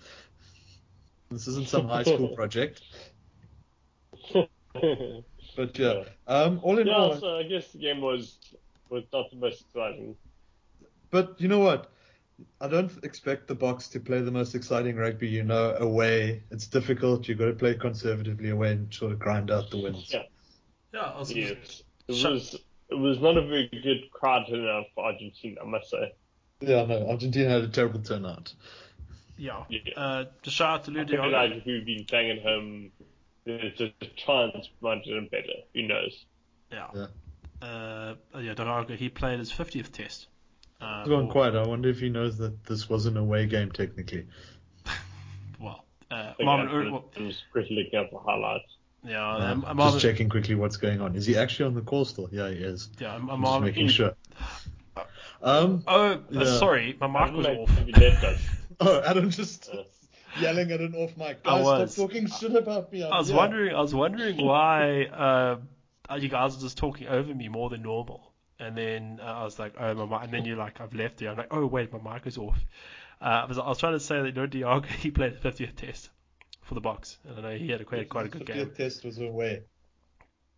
This 1.30 1.48
isn't 1.48 1.68
some 1.68 1.88
high 1.88 2.04
school 2.04 2.28
project. 2.28 2.82
But 5.56 5.78
yeah, 5.78 6.04
um, 6.26 6.60
all 6.62 6.78
in 6.78 6.88
all, 6.88 7.16
so 7.18 7.38
I 7.38 7.44
guess 7.44 7.68
the 7.72 7.78
game 7.78 8.02
was 8.02 8.38
was 8.90 9.04
not 9.12 9.30
the 9.30 9.36
most 9.36 9.62
exciting. 9.62 10.14
But 11.10 11.40
you 11.40 11.48
know 11.48 11.60
what? 11.60 11.90
I 12.60 12.68
don't 12.68 12.92
expect 13.02 13.48
the 13.48 13.56
Boks 13.56 13.90
to 13.92 14.00
play 14.00 14.20
the 14.20 14.30
most 14.30 14.54
exciting 14.54 14.96
rugby. 14.96 15.28
You 15.28 15.44
know, 15.44 15.74
away 15.78 16.42
it's 16.50 16.66
difficult. 16.66 17.26
You've 17.26 17.38
got 17.38 17.46
to 17.46 17.54
play 17.54 17.74
conservatively 17.74 18.50
away 18.50 18.72
and 18.72 18.92
sort 18.92 19.12
of 19.12 19.18
grind 19.18 19.50
out 19.50 19.70
the 19.70 19.78
wins. 19.78 20.10
Yeah. 20.12 20.24
Yeah. 20.92 21.00
I 21.00 21.18
was 21.20 21.32
Yes. 21.32 21.82
It 22.08 22.12
was 22.12 22.54
it 22.90 22.94
was 22.94 23.18
not 23.20 23.38
a 23.38 23.42
very 23.46 23.68
good 23.68 24.10
crowd 24.12 24.46
turnout 24.48 24.86
for 24.94 25.04
Argentina, 25.06 25.62
I 25.62 25.64
must 25.66 25.88
say. 25.88 26.12
Yeah, 26.60 26.84
no, 26.84 27.08
Argentina 27.08 27.48
had 27.48 27.62
a 27.62 27.68
terrible 27.68 28.00
turnout. 28.00 28.52
Yeah. 29.38 29.64
Yeah. 29.70 29.80
Uh, 29.96 30.24
just 30.42 30.56
shout 30.58 30.80
out 30.80 30.84
to 30.84 30.90
I 30.90 30.94
Lou 30.94 31.06
feel 31.06 31.22
Diogo. 31.22 31.30
like 31.30 31.52
if 31.52 31.64
we've 31.64 31.86
been 31.86 32.04
playing 32.04 32.38
at 32.38 32.42
home, 32.44 32.90
there's 33.46 33.80
a 33.80 33.92
chance 34.16 34.68
we 34.80 34.88
might 34.88 34.96
have 34.98 35.04
done 35.06 35.28
better. 35.30 35.52
Who 35.74 35.82
knows? 35.82 36.24
Yeah. 36.72 36.88
Yeah. 36.94 37.06
Uh, 37.66 38.14
yeah, 38.40 38.52
Diogo, 38.54 38.94
he 38.96 39.08
played 39.08 39.38
his 39.38 39.50
50th 39.52 39.92
test. 39.92 40.26
Uh, 40.80 40.98
It's 41.00 41.08
gone 41.08 41.26
for- 41.26 41.32
quiet. 41.32 41.54
I 41.54 41.66
wonder 41.66 41.88
if 41.88 42.00
he 42.00 42.10
knows 42.10 42.36
that 42.38 42.64
this 42.64 42.88
was 42.90 43.06
an 43.06 43.16
away 43.16 43.46
game 43.46 43.70
technically. 43.72 44.26
Well, 45.60 45.84
uh, 46.10 46.14
I 46.14 46.32
think 46.34 46.44
Marvin, 46.44 46.66
Anthony 46.68 46.88
Ur- 46.88 46.92
well, 46.92 47.04
was 47.18 47.42
quickly 47.50 47.76
looking 47.82 47.98
up 47.98 48.10
the 48.10 48.18
highlights. 48.18 48.76
yeah, 49.02 49.26
Uh, 49.26 49.52
um, 49.52 49.62
just 49.62 49.74
Marvin, 49.74 50.00
checking 50.00 50.28
quickly 50.28 50.54
what's 50.54 50.76
going 50.76 51.00
on. 51.00 51.16
Is 51.16 51.24
he 51.24 51.36
actually 51.38 51.64
on 51.66 51.74
the 51.74 51.80
call 51.80 52.04
still? 52.04 52.28
Yeah, 52.30 52.50
he 52.50 52.56
is. 52.56 52.90
yeah, 52.98 53.14
I'm, 53.14 53.22
I'm 53.30 53.40
just 53.40 53.50
Marvin. 53.50 53.64
making 53.68 53.88
sure. 53.88 54.12
Um. 55.42 55.84
Oh, 55.86 56.18
uh, 56.34 56.58
sorry, 56.58 56.96
my 57.00 57.06
mic 57.06 57.34
was 57.36 57.46
off. 57.46 57.78
he 57.84 57.92
left 57.92 58.24
us. 58.24 58.40
Oh, 58.80 59.02
Adam 59.02 59.28
just 59.30 59.68
Uh, 59.70 59.82
yelling 60.40 60.70
at 60.72 60.80
an 60.80 60.94
off 60.94 61.16
mic. 61.16 61.38
I 61.44 61.60
was. 61.60 61.92
stop 61.92 62.08
talking 62.08 62.26
shit 62.26 62.54
about 62.54 62.92
me. 62.92 63.04
I'm 63.04 63.12
I 63.12 63.18
was 63.18 63.28
here. 63.28 63.36
wondering, 63.36 63.74
I 63.74 63.80
was 63.80 63.94
wondering 63.94 64.44
why 64.44 65.04
uh, 65.04 65.58
you 66.16 66.28
guys 66.28 66.56
are 66.56 66.60
just 66.60 66.78
talking 66.78 67.08
over 67.08 67.34
me 67.34 67.48
more 67.48 67.70
than 67.70 67.82
normal. 67.82 68.32
And 68.58 68.76
then 68.76 69.20
uh, 69.22 69.26
I 69.26 69.44
was 69.44 69.58
like, 69.58 69.74
oh, 69.78 69.94
my 69.94 70.06
mic. 70.06 70.24
And 70.24 70.32
then 70.32 70.44
you're 70.44 70.56
like, 70.56 70.80
I've 70.80 70.94
left 70.94 71.20
you. 71.20 71.28
I'm 71.28 71.36
like, 71.36 71.52
oh, 71.52 71.66
wait, 71.66 71.92
my 71.92 72.14
mic 72.14 72.26
is 72.26 72.38
off. 72.38 72.58
Uh, 73.20 73.24
I, 73.24 73.44
was, 73.46 73.58
I 73.58 73.68
was 73.68 73.78
trying 73.78 73.92
to 73.94 74.00
say 74.00 74.20
that 74.22 74.26
you 74.28 74.32
know, 74.32 74.46
Diogo, 74.46 74.88
he 74.98 75.10
played 75.10 75.40
the 75.40 75.50
50th 75.50 75.76
test 75.76 76.10
for 76.62 76.74
the 76.74 76.80
Boks. 76.80 77.18
And 77.28 77.38
I 77.38 77.42
know 77.42 77.56
he 77.58 77.70
had 77.70 77.80
a 77.80 77.84
quite, 77.84 78.08
quite 78.08 78.26
a 78.26 78.28
good 78.28 78.46
50th 78.46 78.54
game. 78.54 78.70
test 78.76 79.04
was 79.04 79.18
away. 79.18 79.62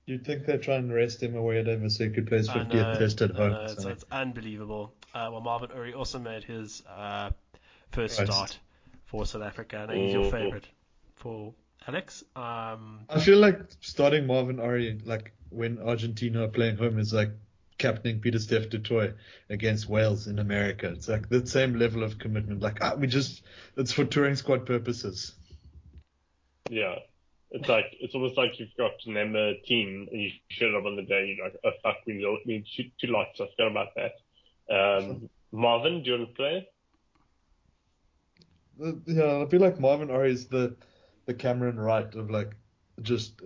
You'd 0.07 0.25
think 0.25 0.47
they'd 0.47 0.63
try 0.63 0.77
and 0.77 0.93
rest 0.93 1.23
him 1.23 1.37
away 1.37 1.59
at 1.59 1.69
ever 1.69 1.91
so 1.91 2.05
he 2.05 2.11
could 2.11 2.27
play 2.29 2.39
his 2.39 2.49
50th 2.49 2.73
know, 2.73 2.99
test 2.99 3.21
at 3.21 3.33
home. 3.33 3.53
know, 3.53 3.65
it's, 3.65 3.83
so- 3.83 3.89
it's 3.89 4.05
unbelievable. 4.11 4.95
Uh, 5.15 5.29
well, 5.33 5.41
Marvin 5.41 5.71
Orie 5.71 5.95
also 5.95 6.19
made 6.19 6.45
his 6.45 6.83
uh, 6.89 7.31
first 7.93 8.15
start 8.15 8.59
for 9.09 9.27
South 9.27 9.43
Africa. 9.43 9.79
I 9.79 9.87
know 9.87 9.95
he's 10.03 10.13
your 10.13 10.25
Mhm. 10.25 10.31
favorite 10.31 10.69
for 11.17 11.55
Alex. 11.87 12.23
Um, 12.37 13.07
I 13.09 13.21
feel 13.21 13.39
like 13.39 13.59
starting 13.81 14.27
Marvin 14.27 14.59
Orie, 14.61 15.01
like 15.05 15.33
when 15.51 15.79
Argentina 15.79 16.45
are 16.45 16.49
playing 16.49 16.77
home, 16.77 16.99
is 16.99 17.13
like 17.15 17.31
captaining 17.79 18.21
Pieter-Steph 18.21 18.69
du 18.69 18.79
Toit 18.79 19.15
against 19.49 19.89
Wales 19.89 20.27
in 20.27 20.39
America. 20.39 20.91
It's 20.91 21.09
like 21.09 21.29
the 21.29 21.47
same 21.47 21.75
level 21.79 22.03
of 22.03 22.19
commitment. 22.19 22.61
Like 22.61 22.79
ah, 22.83 22.95
we 22.97 23.07
just, 23.07 23.43
it's 23.77 23.93
for 23.93 24.05
touring 24.05 24.37
squad 24.37 24.67
purposes. 24.67 25.35
yeah. 26.71 26.97
It's 27.51 27.67
like 27.69 27.87
it's 27.99 28.15
almost 28.15 28.37
like 28.37 28.59
you've 28.61 28.77
got 28.77 28.99
to 29.05 29.11
name 29.11 29.35
a 29.35 29.55
team 29.65 30.07
and 30.13 30.21
you 30.21 30.31
shut 30.51 30.75
up 30.75 30.85
on 30.85 30.97
the 30.97 31.03
day. 31.03 31.35
You're 31.35 31.47
like, 31.47 31.57
oh 31.65 31.71
fuck, 31.83 31.97
we 32.07 32.13
need, 32.15 32.27
we 32.45 32.53
need 32.53 32.67
two, 32.77 32.91
two 33.01 33.07
lights. 33.11 33.41
I 33.41 33.47
forgot 33.57 33.71
about 33.71 33.89
that. 33.97 34.13
Um, 34.71 35.31
Marvin, 35.51 36.03
do 36.03 36.11
you 36.11 36.19
want 36.19 36.29
to 36.29 36.35
play? 36.35 36.69
Uh, 38.83 38.93
Yeah, 39.07 39.43
I 39.43 39.47
feel 39.51 39.61
like 39.61 39.81
Marvin 39.81 40.09
Orie 40.11 40.33
is 40.33 40.47
the 40.47 40.77
the 41.27 41.35
Cameron 41.35 41.79
Wright 41.79 42.15
of 42.15 42.31
like 42.31 42.53
just 43.03 43.41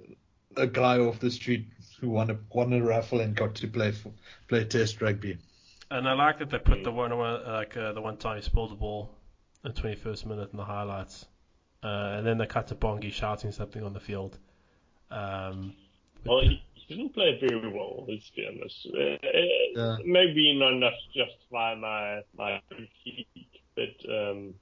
a 0.56 0.66
guy 0.66 0.98
off 0.98 1.18
the 1.18 1.30
street 1.30 1.66
who 2.00 2.10
won 2.10 2.30
a 2.30 2.38
won 2.52 2.72
a 2.72 2.82
raffle 2.82 3.20
and 3.20 3.34
got 3.34 3.54
to 3.56 3.66
play 3.68 3.92
for, 3.92 4.12
play 4.48 4.64
Test 4.64 5.00
rugby. 5.00 5.38
and 5.90 6.08
I 6.08 6.12
like 6.12 6.38
that 6.38 6.50
they 6.50 6.58
put 6.58 6.84
the 6.84 6.92
one 6.92 7.16
one- 7.16 7.44
like 7.44 7.76
uh, 7.76 7.92
the 7.92 8.00
one 8.00 8.16
time 8.18 8.36
he 8.36 8.42
spilled 8.42 8.70
the 8.70 8.76
ball 8.76 9.10
in 9.64 9.72
the 9.72 9.80
21st 9.80 10.26
minute 10.26 10.50
in 10.52 10.56
the 10.58 10.64
highlights, 10.64 11.26
uh, 11.82 12.14
and 12.16 12.26
then 12.26 12.38
they 12.38 12.46
cut 12.46 12.66
to 12.68 12.74
Bongi 12.74 13.12
shouting 13.12 13.52
something 13.52 13.82
on 13.82 13.92
the 13.92 14.00
field. 14.00 14.38
Um, 15.10 15.74
Well, 16.24 16.40
he, 16.42 16.62
he 16.74 16.96
didn't 16.96 17.14
play 17.14 17.38
very 17.40 17.68
well, 17.72 18.04
let's 18.08 18.30
be 18.30 18.46
honest. 18.46 18.86
Uh, 18.86 19.16
Yeah. 19.74 19.96
Maybe 20.04 20.58
not 20.58 20.72
enough 20.74 20.94
to 21.12 21.24
justify 21.24 21.74
my 21.74 22.22
my 22.36 22.60
critique, 22.70 23.28
but 23.76 23.94
um, 24.10 24.54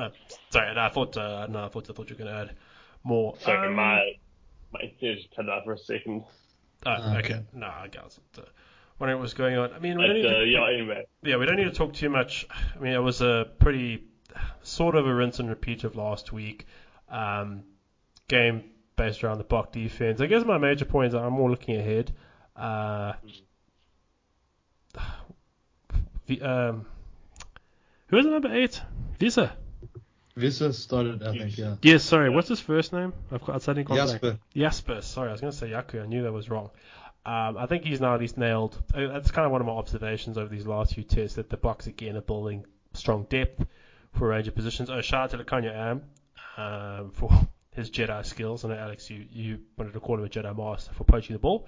uh, 0.00 0.10
sorry, 0.50 0.74
no, 0.74 0.80
I 0.82 0.88
thought 0.88 1.16
uh, 1.16 1.46
no, 1.48 1.64
I 1.64 1.68
thought 1.68 1.88
I 1.90 1.92
thought 1.92 2.10
you 2.10 2.16
were 2.16 2.24
going 2.24 2.34
to 2.34 2.40
add 2.50 2.56
more. 3.04 3.34
sorry, 3.40 3.68
Um, 3.68 3.74
my 3.74 4.12
my 4.72 4.80
internet 4.80 5.16
just 5.18 5.34
cut 5.34 5.48
out 5.48 5.64
for 5.64 5.72
a 5.72 5.78
second. 5.78 6.24
Oh, 6.86 6.90
Ah, 6.90 7.16
okay. 7.18 7.34
okay. 7.34 7.42
No, 7.52 7.66
I 7.66 7.88
got 7.88 8.06
it. 8.06 8.18
Uh, 8.38 8.42
wondering 8.98 9.18
what 9.18 9.22
was 9.22 9.34
going 9.34 9.56
on. 9.58 9.72
I 9.72 9.78
mean, 9.78 9.98
we 9.98 10.06
don't 10.06 10.16
need 10.16 10.26
uh, 10.26 10.30
to, 10.40 10.44
yeah, 10.46 10.66
anyway. 10.72 11.04
yeah, 11.22 11.36
we 11.36 11.46
don't 11.46 11.56
need 11.56 11.64
to 11.64 11.72
talk 11.72 11.92
too 11.92 12.08
much. 12.08 12.46
I 12.76 12.78
mean, 12.78 12.92
it 12.92 12.98
was 13.02 13.20
a 13.20 13.48
pretty 13.58 14.04
sort 14.62 14.94
of 14.94 15.06
a 15.06 15.14
rinse 15.14 15.40
and 15.40 15.48
repeat 15.48 15.84
of 15.84 15.96
last 15.96 16.32
week. 16.32 16.66
Um, 17.08 17.64
game 18.28 18.64
based 18.96 19.24
around 19.24 19.38
the 19.38 19.44
Bok 19.44 19.72
defense. 19.72 20.20
I 20.20 20.26
guess 20.26 20.44
my 20.44 20.58
major 20.58 20.84
points 20.84 21.14
are 21.14 21.26
I'm 21.26 21.32
more 21.32 21.50
looking 21.50 21.76
ahead. 21.76 22.12
Uh, 22.54 23.14
the, 26.26 26.40
um, 26.42 26.86
who 28.08 28.18
is 28.18 28.26
number 28.26 28.54
eight? 28.54 28.80
Wiese. 29.20 29.38
Wiese 30.36 30.72
started, 30.78 31.22
I 31.22 31.36
think, 31.36 31.58
yeah. 31.58 31.76
Yes, 31.82 32.02
sorry. 32.04 32.30
What's 32.30 32.48
his 32.48 32.60
first 32.60 32.92
name? 32.92 33.12
I've 33.32 33.42
got. 33.44 33.56
I 33.56 33.58
suddenly 33.58 33.84
gone 33.84 33.96
blank. 33.96 34.10
Jasper. 34.22 34.38
Jasper. 34.54 35.02
Sorry, 35.02 35.28
I 35.28 35.32
was 35.32 35.40
going 35.40 35.52
to 35.52 35.56
say 35.58 35.70
Yaku. 35.70 36.02
I 36.02 36.06
knew 36.06 36.22
that 36.22 36.32
was 36.32 36.48
wrong. 36.48 36.70
Um, 37.26 37.58
I 37.58 37.66
think 37.66 37.84
he's 37.84 38.00
now 38.00 38.14
at 38.14 38.20
least 38.20 38.38
nailed. 38.38 38.80
uh, 38.94 39.08
That's 39.08 39.30
kind 39.30 39.44
of 39.44 39.52
one 39.52 39.60
of 39.60 39.66
my 39.66 39.74
observations 39.74 40.38
over 40.38 40.48
these 40.48 40.66
last 40.66 40.94
few 40.94 41.02
tests 41.04 41.36
that 41.36 41.50
the 41.50 41.56
Boks 41.56 41.86
again 41.86 42.16
are 42.16 42.22
building 42.22 42.64
strong 42.94 43.26
depth 43.28 43.66
for 44.14 44.26
a 44.26 44.36
range 44.36 44.48
of 44.48 44.54
positions. 44.54 44.88
Oh, 44.88 45.00
shout 45.02 45.24
out 45.24 45.38
to 45.38 45.44
Lukhanyo 45.44 45.74
Am 45.74 46.02
um, 46.56 47.10
for 47.10 47.30
his 47.74 47.90
Jedi 47.90 48.24
skills. 48.24 48.64
I 48.64 48.68
know 48.68 48.74
Alex, 48.76 49.10
you, 49.10 49.26
you 49.30 49.58
wanted 49.76 49.92
to 49.92 50.00
call 50.00 50.18
him 50.18 50.24
a 50.24 50.28
Jedi 50.28 50.56
master 50.56 50.92
for 50.94 51.04
poaching 51.04 51.34
the 51.34 51.38
ball 51.40 51.66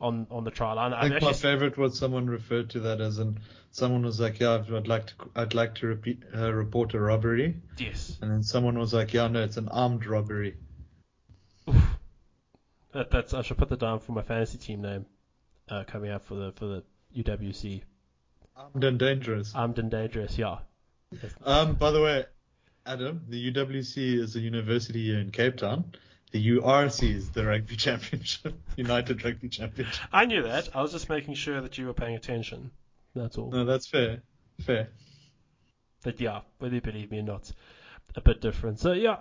on 0.00 0.26
on 0.30 0.44
the 0.44 0.50
trial 0.50 0.76
line. 0.76 0.92
I 0.92 1.08
think 1.08 1.22
my 1.22 1.32
favorite 1.32 1.78
was 1.78 1.98
someone 1.98 2.26
referred 2.26 2.70
to 2.70 2.80
that 2.80 3.00
as 3.00 3.18
an 3.18 3.40
someone 3.70 4.02
was 4.02 4.20
like, 4.20 4.40
yeah, 4.40 4.54
I'd 4.54 4.72
I'd 4.72 4.88
like 4.88 5.06
to 5.06 5.14
I'd 5.34 5.54
like 5.54 5.74
to 5.76 5.86
repeat, 5.86 6.22
uh, 6.34 6.52
report 6.52 6.94
a 6.94 7.00
robbery, 7.00 7.56
yes, 7.78 8.18
and 8.20 8.30
then 8.30 8.42
someone 8.42 8.78
was 8.78 8.92
like, 8.92 9.12
yeah, 9.14 9.28
no, 9.28 9.42
it's 9.42 9.56
an 9.56 9.68
armed 9.68 10.06
robbery. 10.06 10.56
that, 12.92 13.10
that's 13.10 13.34
I 13.34 13.42
should 13.42 13.58
put 13.58 13.68
that 13.70 13.80
down 13.80 14.00
for 14.00 14.12
my 14.12 14.22
fantasy 14.22 14.58
team 14.58 14.82
name 14.82 15.06
uh, 15.68 15.84
coming 15.84 16.10
up 16.10 16.24
for 16.24 16.34
the 16.34 16.52
for 16.52 16.66
the 16.66 16.84
UWC. 17.16 17.82
Armed 18.56 18.84
and 18.84 18.98
dangerous. 18.98 19.54
Armed 19.54 19.78
and 19.78 19.90
dangerous. 19.90 20.38
Yeah. 20.38 20.58
Um, 21.44 21.74
by 21.74 21.90
the 21.90 22.00
way, 22.00 22.24
Adam, 22.86 23.22
the 23.28 23.52
UWC 23.52 24.18
is 24.18 24.36
a 24.36 24.40
university 24.40 25.06
here 25.06 25.18
in 25.18 25.30
Cape 25.30 25.56
Town. 25.56 25.92
The 26.32 26.48
URC 26.58 27.14
is 27.14 27.30
the 27.30 27.44
rugby 27.44 27.76
championship, 27.86 28.54
United 28.76 29.24
Rugby 29.24 29.48
Championship. 29.48 30.04
I 30.12 30.26
knew 30.26 30.42
that. 30.42 30.74
I 30.74 30.82
was 30.82 30.92
just 30.92 31.08
making 31.08 31.34
sure 31.34 31.60
that 31.60 31.78
you 31.78 31.86
were 31.86 31.94
paying 31.94 32.16
attention. 32.16 32.70
That's 33.14 33.38
all. 33.38 33.50
No, 33.50 33.64
that's 33.64 33.86
fair. 33.86 34.22
Fair. 34.60 34.88
But 36.02 36.20
yeah, 36.20 36.40
whether 36.58 36.74
you 36.74 36.80
believe 36.80 37.10
me 37.10 37.20
or 37.20 37.22
not, 37.22 37.50
a 38.14 38.20
bit 38.20 38.40
different. 38.40 38.78
So 38.80 38.92
yeah, 38.92 39.14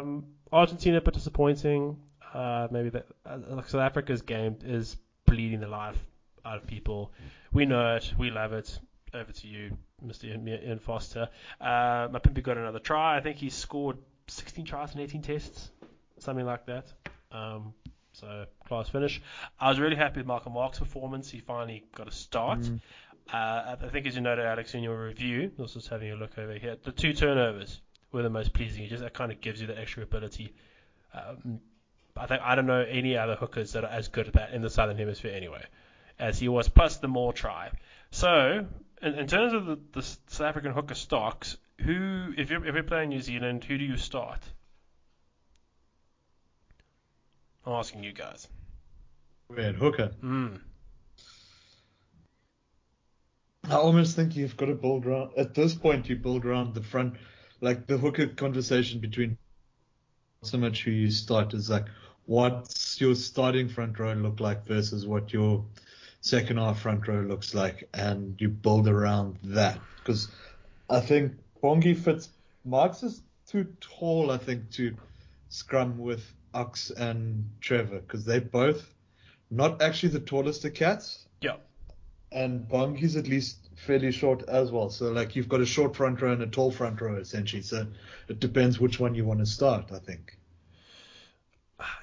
um, 0.00 0.24
Argentina 0.52 0.98
a 0.98 1.00
bit 1.00 1.14
disappointing. 1.14 1.98
Uh, 2.32 2.68
maybe 2.70 2.90
that 2.90 3.06
uh, 3.26 3.38
South 3.62 3.82
Africa's 3.82 4.22
game 4.22 4.56
is 4.64 4.96
bleeding 5.26 5.60
the 5.60 5.68
life 5.68 5.98
out 6.44 6.56
of 6.56 6.66
people. 6.66 7.12
We 7.52 7.66
know 7.66 7.96
it. 7.96 8.12
We 8.18 8.30
love 8.30 8.52
it. 8.52 8.78
Over 9.14 9.30
to 9.30 9.46
you, 9.46 9.76
Mr. 10.04 10.24
Ian, 10.24 10.78
Foster. 10.78 11.28
Uh, 11.60 12.08
Mapimpi 12.08 12.42
got 12.42 12.56
another 12.56 12.78
try. 12.78 13.18
I 13.18 13.20
think 13.20 13.36
he 13.36 13.50
scored 13.50 13.98
16 14.28 14.64
tries 14.64 14.94
in 14.94 15.00
18 15.00 15.20
tests, 15.20 15.70
something 16.22 16.46
like 16.46 16.66
that. 16.66 16.92
Um, 17.30 17.74
so 18.12 18.44
class 18.66 18.88
finish. 18.88 19.20
I 19.58 19.68
was 19.68 19.80
really 19.80 19.96
happy 19.96 20.20
with 20.20 20.26
Malcolm 20.26 20.52
Marx's 20.52 20.80
performance. 20.80 21.30
He 21.30 21.40
finally 21.40 21.84
got 21.94 22.08
a 22.08 22.12
start. 22.12 22.60
Mm. 22.60 22.80
Uh, 23.32 23.76
I 23.82 23.88
think, 23.90 24.06
as 24.06 24.14
you 24.14 24.20
noted, 24.20 24.44
Alex, 24.44 24.74
in 24.74 24.82
your 24.82 25.06
review, 25.06 25.50
I 25.58 25.62
was 25.62 25.74
just 25.74 25.88
having 25.88 26.10
a 26.10 26.16
look 26.16 26.36
over 26.38 26.54
here. 26.54 26.76
The 26.82 26.92
two 26.92 27.12
turnovers 27.12 27.80
were 28.10 28.22
the 28.22 28.30
most 28.30 28.52
pleasing. 28.52 28.84
It 28.84 28.88
just 28.88 29.02
that 29.02 29.14
kind 29.14 29.32
of 29.32 29.40
gives 29.40 29.60
you 29.60 29.68
that 29.68 29.78
extra 29.78 30.02
ability. 30.02 30.54
Um, 31.14 31.60
I 32.16 32.26
think 32.26 32.42
I 32.42 32.54
don't 32.54 32.66
know 32.66 32.82
any 32.82 33.16
other 33.16 33.36
hookers 33.36 33.72
that 33.72 33.84
are 33.84 33.90
as 33.90 34.08
good 34.08 34.28
at 34.28 34.34
that 34.34 34.52
in 34.52 34.60
the 34.60 34.70
Southern 34.70 34.98
Hemisphere 34.98 35.32
anyway, 35.34 35.64
as 36.18 36.38
he 36.38 36.48
was. 36.48 36.68
Plus 36.68 36.98
the 36.98 37.08
more 37.08 37.32
try. 37.32 37.70
So, 38.10 38.66
in, 39.00 39.14
in 39.14 39.26
terms 39.26 39.54
of 39.54 39.66
the, 39.66 39.78
the 39.92 40.02
South 40.02 40.48
African 40.48 40.72
hooker 40.72 40.94
stocks, 40.94 41.56
who, 41.80 42.34
if 42.36 42.50
you're 42.50 42.66
if 42.66 42.74
you're 42.74 42.84
playing 42.84 43.10
New 43.10 43.22
Zealand, 43.22 43.64
who 43.64 43.78
do 43.78 43.84
you 43.84 43.96
start? 43.96 44.40
I'm 47.64 47.72
asking 47.74 48.02
you 48.02 48.12
guys. 48.12 48.48
Weird 49.48 49.76
hooker. 49.76 50.12
Mm. 50.22 50.60
I 53.68 53.74
almost 53.74 54.16
think 54.16 54.34
you've 54.34 54.56
got 54.56 54.66
to 54.66 54.74
build 54.74 55.06
around. 55.06 55.32
At 55.36 55.54
this 55.54 55.74
point, 55.74 56.08
you 56.08 56.16
build 56.16 56.44
around 56.44 56.74
the 56.74 56.82
front, 56.82 57.14
like 57.60 57.86
the 57.86 57.96
hooker 57.96 58.26
conversation 58.26 58.98
between 59.00 59.38
so 60.42 60.58
much 60.58 60.82
who 60.82 60.90
you 60.90 61.10
start 61.10 61.54
is 61.54 61.70
like, 61.70 61.86
what's 62.26 63.00
your 63.00 63.14
starting 63.14 63.68
front 63.68 63.98
row 63.98 64.14
look 64.14 64.40
like 64.40 64.66
versus 64.66 65.06
what 65.06 65.32
your 65.32 65.64
second 66.20 66.56
half 66.56 66.80
front 66.80 67.06
row 67.06 67.20
looks 67.20 67.54
like, 67.54 67.88
and 67.94 68.40
you 68.40 68.48
build 68.48 68.88
around 68.88 69.38
that. 69.44 69.78
Because 69.98 70.28
I 70.90 70.98
think 70.98 71.32
Bongi 71.62 71.96
fits. 71.96 72.30
Marx 72.64 73.02
is 73.04 73.22
too 73.46 73.66
tall, 73.80 74.32
I 74.32 74.38
think, 74.38 74.70
to 74.72 74.96
scrum 75.48 75.98
with 75.98 76.24
Ox 76.54 76.90
and 76.90 77.50
Trevor 77.60 78.00
because 78.00 78.24
they're 78.24 78.40
both 78.40 78.92
not 79.50 79.82
actually 79.82 80.10
the 80.10 80.20
tallest 80.20 80.64
of 80.64 80.74
cats 80.74 81.26
Yeah. 81.40 81.56
and 82.30 82.66
Bongi's 82.68 83.16
at 83.16 83.26
least 83.28 83.56
fairly 83.76 84.12
short 84.12 84.48
as 84.48 84.70
well. 84.70 84.90
So 84.90 85.10
like 85.12 85.34
you've 85.36 85.48
got 85.48 85.60
a 85.60 85.66
short 85.66 85.96
front 85.96 86.20
row 86.22 86.32
and 86.32 86.42
a 86.42 86.46
tall 86.46 86.70
front 86.70 87.00
row 87.00 87.16
essentially. 87.16 87.62
So 87.62 87.86
it 88.28 88.40
depends 88.40 88.78
which 88.80 88.98
one 89.00 89.14
you 89.14 89.24
want 89.24 89.40
to 89.40 89.46
start. 89.46 89.92
I 89.92 89.98
think. 89.98 90.36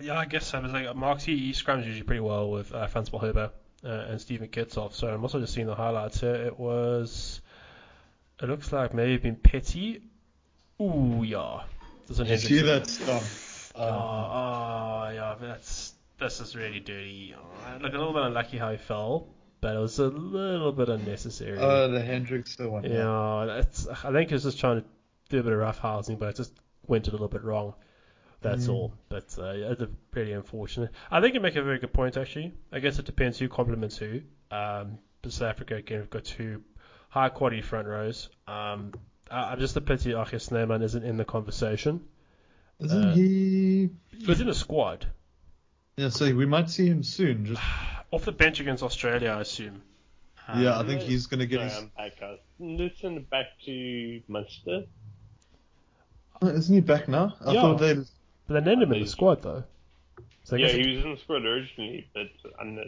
Yeah, 0.02 0.18
I 0.18 0.26
guess 0.26 0.47
so. 0.47 0.62
But 0.62 0.72
like 0.72 0.95
Mark, 0.95 1.22
he, 1.22 1.38
he 1.38 1.52
scrums 1.54 1.86
usually 1.86 2.04
pretty 2.04 2.20
well 2.20 2.52
with 2.52 2.74
uh, 2.74 2.88
Frans 2.88 3.10
Malherbe 3.12 3.50
uh, 3.84 3.88
and 3.88 4.20
Steven 4.20 4.50
Kitshoff. 4.50 4.93
So 4.93 5.08
I'm 5.08 5.24
also 5.24 5.39
just 5.39 5.54
seeing 5.54 5.68
the 5.68 5.76
highlights 5.76 6.20
here. 6.20 6.36
It 6.36 6.60
was. 6.60 7.39
It 8.41 8.50
looks 8.50 8.72
like 8.74 8.93
maybe 8.93 9.18
been 9.18 9.36
Petty. 9.38 10.02
Ooh, 10.82 11.24
yeah. 11.26 11.62
Doesn't 12.08 12.28
you 12.28 12.38
see 12.38 12.62
that 12.62 12.88
stuff? 12.88 13.45
Oh, 13.76 13.84
oh, 13.84 15.10
yeah. 15.14 15.36
That's 15.40 15.94
this 16.20 16.42
is 16.42 16.56
really 16.56 16.80
dirty. 16.80 17.36
Oh, 17.38 17.78
look 17.82 17.94
a 17.94 17.98
little 17.98 18.14
bit 18.14 18.24
unlucky 18.24 18.58
how 18.58 18.72
he 18.72 18.78
fell, 18.78 19.28
but 19.62 19.76
it 19.76 19.80
was 19.80 20.00
a 20.00 20.08
little 20.08 20.72
bit 20.72 20.90
unnecessary. 20.90 21.58
Oh, 21.58 21.90
the 21.90 22.00
Hendrikse 22.00 22.58
the 22.58 22.70
one. 22.70 22.84
Yeah, 22.84 23.46
that's. 23.48 23.88
I 23.88 24.12
think 24.12 24.30
he 24.30 24.36
was 24.36 24.44
just 24.44 24.60
trying 24.60 24.82
to 24.82 24.88
do 25.30 25.40
a 25.40 25.44
bit 25.44 25.54
of 25.54 25.60
rough 25.60 25.80
housing, 25.80 26.18
but 26.18 26.30
it 26.30 26.36
just 26.36 26.54
went 26.88 27.08
a 27.08 27.12
little 27.12 27.28
bit 27.28 27.44
wrong. 27.44 27.74
That's 28.42 28.68
mm. 28.68 28.74
all. 28.74 28.94
But 29.10 29.36
uh, 29.38 29.52
yeah, 29.52 29.72
it's 29.72 29.84
pretty 30.12 30.34
unfortunate. 30.34 30.92
I 31.12 31.22
think 31.22 31.34
you 31.34 31.40
make 31.40 31.56
a 31.56 31.64
very 31.64 31.80
good 31.80 31.94
point, 31.94 32.18
actually. 32.18 32.54
I 32.72 32.80
guess 32.80 33.00
it 33.00 33.06
depends 33.06 33.38
who 33.38 33.50
compliments 33.50 33.98
who. 33.98 34.22
Um, 34.52 35.00
South 35.24 35.50
Africa, 35.50 35.76
again, 35.76 36.00
we've 36.00 36.10
got 36.10 36.24
two 36.24 36.64
high 37.10 37.30
quality 37.30 37.62
front 37.62 37.88
rows. 37.88 38.30
Um, 38.48 38.94
I, 39.30 39.54
am 39.54 39.60
just 39.60 39.76
a 39.76 39.82
pity 39.82 40.12
RG 40.12 40.42
Snyman 40.42 40.82
isn't 40.82 41.04
in 41.04 41.18
the 41.18 41.26
conversation. 41.26 42.02
Isn't 42.80 43.04
uh, 43.04 43.14
he? 43.14 43.90
He's 44.18 44.42
in 44.42 44.50
a 44.50 44.54
squad. 44.54 45.06
Yeah, 45.98 46.10
so 46.10 46.34
we 46.34 46.46
might 46.46 46.70
see 46.70 46.88
him 46.88 47.04
soon. 47.04 47.46
Just 47.46 47.62
off 48.12 48.26
the 48.26 48.32
bench 48.32 48.60
against 48.60 48.84
Australia, 48.84 49.32
I 49.32 49.42
assume. 49.42 49.82
yeah, 50.58 50.80
I 50.80 50.86
think 50.86 51.02
he's 51.02 51.28
going 51.28 51.42
to 51.42 51.46
get 51.46 51.62
his. 51.62 51.84
Listen 52.60 53.26
back 53.30 53.48
to 53.66 54.22
Munster. 54.28 54.84
Oh, 56.42 56.48
isn't 56.48 56.74
he 56.74 56.82
back 56.82 57.08
now? 57.08 57.36
I 57.46 57.54
yeah. 57.54 57.62
thought 57.62 57.80
they. 57.80 57.96
But 58.48 58.54
they 58.54 58.62
named 58.62 58.84
him 58.84 58.94
in 58.94 59.02
the 59.02 59.08
squad 59.08 59.42
though. 59.42 59.64
So 60.46 60.56
yeah, 60.56 60.70
he 60.70 60.96
was 60.96 61.06
in 61.06 61.12
the 61.12 61.18
squad 61.18 61.46
originally, 61.46 62.08
but 62.14 62.28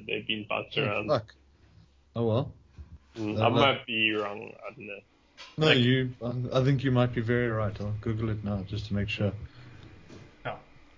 they've 0.08 0.26
been 0.26 0.46
bounced 0.50 0.78
oh, 0.78 0.84
around. 0.84 1.10
Fuck. 1.10 1.36
Oh 2.16 2.26
well. 2.26 2.54
Mm, 3.18 3.42
I 3.42 3.50
might 3.50 3.86
be 3.86 4.14
wrong. 4.14 4.52
I 4.68 4.74
don't 4.74 4.88
know. 4.88 5.00
No, 5.58 5.68
like, 5.68 5.78
you. 5.78 6.12
I 6.54 6.64
think 6.64 6.84
you 6.84 6.92
might 6.92 7.14
be 7.14 7.22
very 7.22 7.50
right. 7.50 7.76
I'll 7.80 7.94
Google 8.02 8.30
it 8.30 8.44
now 8.44 8.64
just 8.68 8.88
to 8.88 8.94
make 8.94 9.10
sure. 9.10 9.34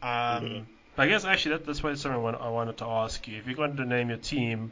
Um. 0.03 0.67
I 0.95 1.07
guess 1.07 1.25
actually 1.25 1.57
that, 1.57 1.65
that's 1.65 1.81
why 1.81 1.93
something 1.95 2.23
I 2.23 2.49
wanted 2.49 2.77
to 2.77 2.85
ask 2.85 3.27
you. 3.27 3.37
If 3.37 3.47
you're 3.47 3.55
going 3.55 3.77
to 3.77 3.85
name 3.85 4.09
your 4.09 4.19
team, 4.19 4.71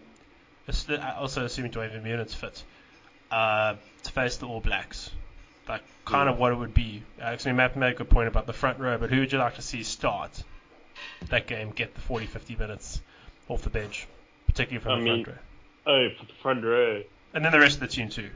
also 1.17 1.45
assuming 1.45 1.71
Duane 1.71 1.89
Vermeulen's 1.89 2.33
fit, 2.33 2.63
uh, 3.31 3.75
to 4.03 4.11
face 4.11 4.37
the 4.37 4.47
All 4.47 4.59
Blacks, 4.59 5.09
like 5.67 5.81
kind 6.05 6.27
yeah. 6.27 6.33
of 6.33 6.39
what 6.39 6.51
it 6.51 6.55
would 6.55 6.73
be. 6.73 7.01
Actually, 7.19 7.53
Matt 7.53 7.75
made 7.75 7.93
a 7.93 7.95
good 7.95 8.09
point 8.09 8.27
about 8.27 8.45
the 8.45 8.53
front 8.53 8.79
row, 8.79 8.97
but 8.97 9.09
who 9.09 9.19
would 9.19 9.31
you 9.31 9.39
like 9.39 9.55
to 9.55 9.61
see 9.63 9.81
start 9.83 10.43
that 11.29 11.47
game, 11.47 11.71
get 11.71 11.95
the 11.95 12.01
40, 12.01 12.27
50 12.27 12.55
minutes 12.57 13.01
off 13.47 13.63
the 13.63 13.69
bench, 13.71 14.07
particularly 14.45 14.83
from 14.83 14.91
I 14.91 14.97
the 14.97 15.03
mean, 15.03 15.23
front 15.23 15.37
row? 15.85 15.93
Oh, 15.93 16.09
for 16.19 16.25
the 16.25 16.33
front 16.33 16.63
row. 16.63 17.03
And 17.33 17.43
then 17.43 17.51
the 17.51 17.59
rest 17.59 17.75
of 17.75 17.79
the 17.79 17.87
team 17.87 18.09
too. 18.09 18.29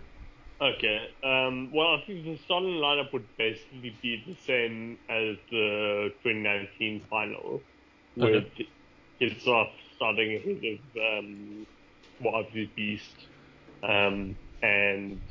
Okay. 0.73 1.09
Um, 1.23 1.71
well, 1.71 1.95
I 1.95 2.03
think 2.05 2.25
the 2.25 2.37
starting 2.45 2.75
lineup 2.75 3.13
would 3.13 3.25
basically 3.37 3.95
be 4.01 4.23
the 4.25 4.35
same 4.45 4.97
as 5.09 5.37
the 5.51 6.11
2019 6.23 7.01
final, 7.09 7.61
with 8.15 8.45
okay. 8.45 8.67
Kitshoff 9.21 9.69
starting 9.95 10.35
ahead 10.35 10.79
of 11.03 11.23
um, 11.23 11.67
Beast, 12.75 13.15
um, 13.83 14.35
and 14.61 15.21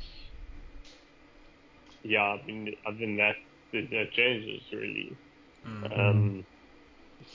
yeah, 2.03 2.21
I 2.21 2.45
mean, 2.45 2.75
other 2.85 2.97
than 2.97 3.17
that, 3.17 3.35
there's 3.71 3.89
no 3.91 4.05
changes 4.05 4.61
really. 4.71 5.17
Mm-hmm. 5.67 5.99
Um, 5.99 6.45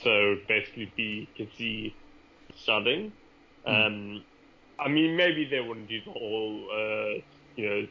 so 0.03 0.37
basically, 0.49 0.93
be 0.97 1.29
Kitsy 1.39 1.93
starting. 2.57 3.13
Mm. 3.67 3.87
Um, 3.87 4.25
I 4.79 4.89
mean, 4.89 5.17
maybe 5.17 5.45
they 5.45 5.61
wouldn't 5.61 5.89
do 5.89 6.01
the 6.05 6.13
whole, 6.13 6.69
uh, 6.73 7.21
you 7.57 7.69
know, 7.69 7.87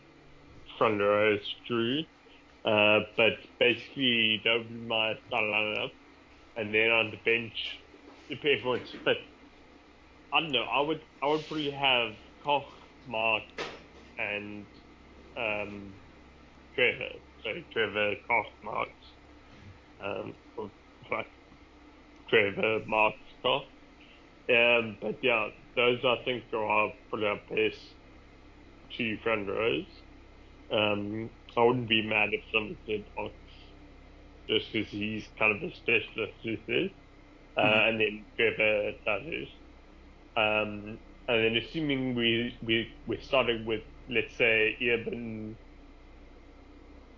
front 0.78 1.00
row 1.02 1.38
Drew, 1.68 2.02
uh, 2.66 3.00
but 3.18 3.34
basically 3.60 4.42
that 4.46 4.58
would 4.60 4.70
be 4.70 4.88
my 4.88 5.14
starting 5.28 5.52
lineup. 5.52 5.92
And 6.56 6.74
then 6.74 6.92
on 6.92 7.12
the 7.12 7.18
bench, 7.26 7.84
if 8.30 8.40
everyone's 8.46 8.94
fit, 9.04 9.18
I 10.34 10.40
don't 10.42 10.52
know. 10.52 10.64
I 10.64 10.82
would 10.82 11.02
I 11.22 11.28
would 11.28 11.48
probably 11.48 11.72
have 11.72 12.14
Koch, 12.44 12.72
Mark, 13.06 13.44
and 14.18 14.68
um, 15.38 16.00
Trevor. 16.76 17.20
So 17.44 17.52
Trevor, 17.74 18.16
Koch, 18.30 18.48
Mark, 18.64 18.90
um, 20.00 20.36
or, 20.58 20.72
Trevor, 22.30 22.86
Mark, 22.86 23.16
Koch. 23.44 23.64
Um, 24.50 24.98
but 25.02 25.20
yeah, 25.24 25.50
those 25.76 26.00
I 26.06 26.18
think 26.26 26.46
are 26.54 26.92
probably 27.10 27.28
our 27.28 27.42
best 27.50 27.96
two 28.98 29.18
front 29.24 29.48
rows. 29.48 29.86
Um, 30.72 31.30
I 31.58 31.64
wouldn't 31.64 31.90
be 31.90 32.02
mad 32.06 32.30
if 32.34 32.42
someone 32.52 32.78
did 32.86 33.04
Ox, 33.18 33.34
just 34.48 34.72
because 34.72 34.90
he's 34.92 35.28
kind 35.38 35.56
of 35.56 35.70
a 35.70 35.76
specialist 35.76 36.34
with 36.44 36.66
this. 36.68 36.92
Uh, 37.58 37.62
mm-hmm. 37.62 37.90
and 37.90 38.00
then 38.00 38.26
Trevor 38.38 38.94
Tatus. 39.04 39.50
Um, 40.38 41.00
and 41.28 41.44
then 41.44 41.58
assuming 41.58 42.16
we, 42.16 42.56
we, 42.64 42.92
we're 43.08 43.22
starting 43.22 43.66
with, 43.66 43.82
let's 44.10 44.36
say, 44.36 44.78
Eben, 44.80 45.58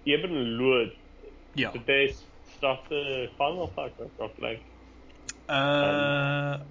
Eben 0.07 0.31
Lood, 0.31 0.93
yeah. 1.55 1.71
did 1.71 1.85
they 1.85 2.15
start 2.57 2.79
the 2.89 3.29
final 3.37 3.67
fight 3.67 3.93
of 4.19 4.31
like? 4.39 4.61
Uh, 5.47 6.57
um, 6.59 6.61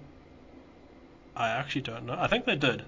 I 1.35 1.49
actually 1.49 1.81
don't 1.81 2.05
know. 2.05 2.17
I 2.19 2.27
think 2.27 2.45
they 2.45 2.55
did. 2.55 2.83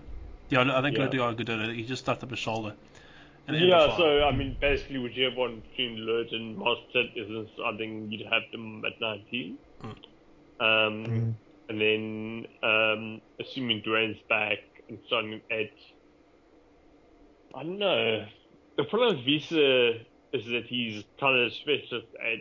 Yeah, 0.49 0.61
I 0.61 0.81
think 0.81 0.97
yeah. 0.97 1.03
Lood 1.03 1.11
de 1.11 1.17
Jager 1.17 1.43
did 1.43 1.49
it. 1.49 1.75
He 1.75 1.83
just 1.83 2.03
stuffed 2.03 2.23
up 2.23 2.29
his 2.29 2.39
shoulder. 2.39 2.73
Yeah, 3.49 3.97
so 3.97 4.23
I 4.23 4.31
mean, 4.31 4.55
basically, 4.59 4.99
whichever 4.99 5.35
one 5.35 5.61
between 5.69 5.97
Lood 5.97 6.31
and 6.31 6.57
Mostert 6.57 7.11
is, 7.15 7.49
I 7.63 7.75
think 7.75 8.11
you'd 8.11 8.25
have 8.27 8.43
them 8.51 8.83
at 8.85 9.01
19. 9.01 9.57
Mm. 9.81 9.89
Um, 9.89 11.05
mm. 11.05 11.33
And 11.69 11.81
then, 11.81 12.45
um, 12.61 13.21
assuming 13.39 13.81
Duane's 13.81 14.19
back 14.29 14.59
and 14.87 14.97
starting 15.07 15.41
at, 15.51 15.71
I 17.55 17.63
don't 17.63 17.79
know. 17.79 18.25
The 18.77 18.83
problem 18.85 19.17
with 19.17 19.25
Wiese 19.25 19.51
is 19.51 20.45
that 20.45 20.63
he's 20.67 21.03
kind 21.19 21.37
of 21.37 21.53
specialist 21.53 22.07
at. 22.21 22.39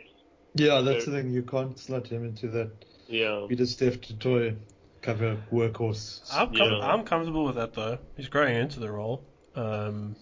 Yeah, 0.55 0.81
that's 0.81 1.05
so, 1.05 1.11
the 1.11 1.21
thing. 1.21 1.31
You 1.31 1.43
can't 1.43 1.77
slot 1.77 2.07
him 2.07 2.25
into 2.25 2.47
that. 2.49 2.71
Yeah. 3.07 3.45
You 3.49 3.55
just 3.55 3.79
have 3.81 3.99
to 4.01 4.15
toy 4.15 4.55
cover 5.03 5.37
workhorse. 5.51 6.21
I'm, 6.33 6.47
com- 6.47 6.71
yeah. 6.71 6.79
I'm 6.79 7.03
comfortable 7.03 7.45
with 7.45 7.55
that 7.55 7.73
though. 7.73 7.99
He's 8.17 8.29
growing 8.29 8.55
into 8.55 8.79
the 8.79 8.91
role. 8.91 9.23
Um, 9.55 10.15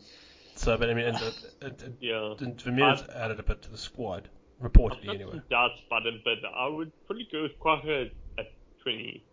so, 0.56 0.78
but 0.78 0.90
I 0.90 0.94
mean, 0.94 1.06
and, 1.06 1.18
and, 1.62 1.82
and, 1.82 1.98
yeah. 2.02 2.34
and 2.40 2.62
Vermeer's 2.62 3.02
added 3.16 3.40
a 3.40 3.44
bit 3.44 3.62
to 3.62 3.72
the 3.72 3.78
squad, 3.78 4.30
reportedly 4.62 5.10
I've 5.10 5.16
anyway. 5.16 5.42
doubts 5.50 5.82
about 5.88 6.06
him, 6.06 6.22
but 6.26 6.38
I 6.54 6.68
would 6.68 6.92
probably 7.06 7.28
go 7.32 7.44
with 7.44 7.58
Kwagga 7.60 8.12
at 8.38 8.46
20, 8.84 9.24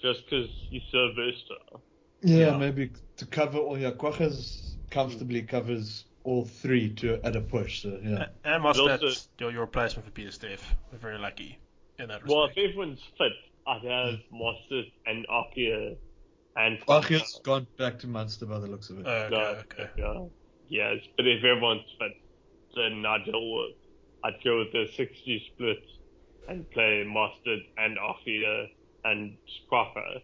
just 0.00 0.24
because 0.24 0.48
he's 0.70 0.82
so 0.92 1.10
versatile. 1.16 1.82
Yeah, 2.22 2.52
yeah, 2.52 2.56
maybe 2.56 2.92
to 3.16 3.26
cover 3.26 3.58
all. 3.58 3.78
Yeah, 3.78 3.90
Kwagga's 3.90 4.76
comfortably 4.90 5.42
covers 5.42 6.04
all 6.24 6.44
three 6.44 6.90
to 6.94 7.18
at 7.24 7.34
a 7.34 7.40
push. 7.40 7.82
So 7.82 7.98
yeah. 8.02 8.26
And 8.44 8.62
Mostert's 8.62 9.28
your, 9.38 9.50
your 9.50 9.62
replacement 9.62 10.06
for 10.06 10.12
Pieter-Steph. 10.12 10.74
We're 10.92 10.98
very 10.98 11.18
lucky 11.18 11.58
in 11.98 12.08
that 12.08 12.22
respect. 12.22 12.30
Well, 12.30 12.44
if 12.44 12.58
everyone's 12.58 13.00
fit, 13.16 13.32
I'd 13.66 13.84
have 13.84 14.18
Mostert 14.32 14.90
and 15.06 15.26
RG 15.28 15.96
and. 16.56 16.80
RG's 16.86 17.40
gone 17.44 17.66
back 17.78 17.98
to 18.00 18.06
Munster 18.06 18.46
by 18.46 18.58
the 18.58 18.66
looks 18.66 18.90
of 18.90 19.00
it. 19.00 19.06
okay, 19.06 19.64
okay. 19.82 19.90
Yeah, 19.96 20.24
yes, 20.68 20.98
but 21.16 21.26
if 21.26 21.44
everyone's 21.44 21.82
fit, 21.98 22.12
then 22.76 23.04
I'd 23.06 23.26
go, 23.26 23.66
I'd 24.24 24.42
go 24.44 24.58
with 24.58 24.72
the 24.72 24.86
60 24.94 25.52
split 25.52 25.82
and 26.48 26.68
play 26.70 27.04
Mostert 27.06 27.62
and 27.76 27.96
RG 27.98 28.66
and 29.04 29.36
Kwagga. 29.70 30.22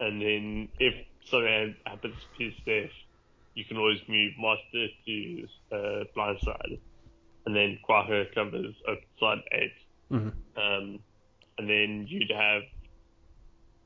And 0.00 0.20
then 0.20 0.68
if 0.78 0.94
something 1.24 1.74
happens 1.86 2.14
to 2.14 2.38
Pieter-Steph, 2.38 2.90
you 3.54 3.64
can 3.64 3.78
always 3.78 4.00
move 4.08 4.32
Mostert 4.38 4.90
to 5.06 5.48
uh, 5.72 6.04
blindside. 6.16 6.78
And 7.46 7.56
then 7.56 7.78
Kwagga 7.88 8.34
covers 8.34 8.74
outside 8.88 9.42
8. 9.52 9.70
Mm-hmm. 10.12 10.60
Um, 10.60 10.98
and 11.58 11.68
then 11.68 12.06
you'd 12.08 12.30
have. 12.30 12.62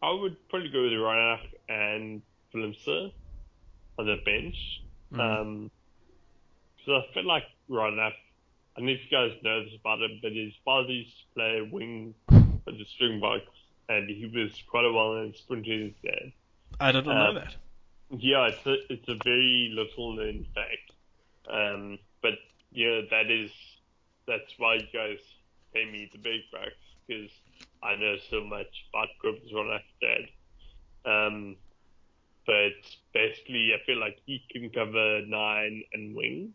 I 0.02 0.12
would 0.12 0.36
probably 0.48 0.70
go 0.70 0.82
with 0.82 0.92
Reinach 0.92 1.40
and 1.68 2.22
Willemse 2.54 3.12
on 3.98 4.06
the 4.06 4.16
bench. 4.24 4.82
Mm. 5.12 5.20
Um, 5.20 5.70
because 6.76 7.04
I 7.10 7.14
feel 7.14 7.26
like 7.26 7.44
Reinach. 7.68 8.12
I 8.76 8.80
don't 8.80 8.86
know 8.86 8.92
if 8.92 9.00
you 9.10 9.10
guys 9.10 9.36
know 9.42 9.64
this 9.64 9.74
about 9.78 10.00
him, 10.00 10.20
but 10.22 10.32
his 10.32 10.52
father 10.64 10.88
used 10.88 11.10
to 11.10 11.34
play 11.34 11.68
wing 11.70 12.14
for 12.28 12.72
the 12.72 12.84
Springboks, 12.94 13.56
and 13.88 14.08
he 14.08 14.26
was 14.26 14.52
quite 14.70 14.84
a 14.84 14.92
while 14.92 15.16
in 15.16 15.34
sprinting 15.34 15.80
his 15.80 16.12
dad. 16.12 16.32
I 16.78 16.92
didn't 16.92 17.10
um, 17.10 17.16
know 17.16 17.34
that. 17.34 17.56
Yeah, 18.10 18.48
it's 18.48 18.66
a 18.66 18.92
it's 18.92 19.08
a 19.08 19.16
very 19.22 19.72
little 19.74 20.14
known 20.14 20.46
fact. 20.54 20.92
Um, 21.52 21.98
but 22.22 22.34
yeah, 22.72 23.02
that 23.10 23.30
is 23.30 23.50
that's 24.26 24.52
why 24.58 24.76
you 24.76 24.86
guys 24.92 25.18
pay 25.74 25.84
me 25.84 26.08
the 26.12 26.18
big 26.18 26.42
bucks 26.52 26.89
because 27.10 27.30
I 27.82 27.96
know 27.96 28.16
so 28.30 28.44
much 28.44 28.86
about 28.92 29.08
Cobus 29.22 29.50
van 29.52 29.80
Dad. 30.00 30.28
Um, 31.10 31.56
but 32.46 32.72
basically, 33.14 33.70
I 33.74 33.84
feel 33.86 33.98
like 33.98 34.18
he 34.26 34.42
can 34.50 34.70
cover 34.70 35.22
nine 35.26 35.82
and 35.92 36.14
wing, 36.14 36.52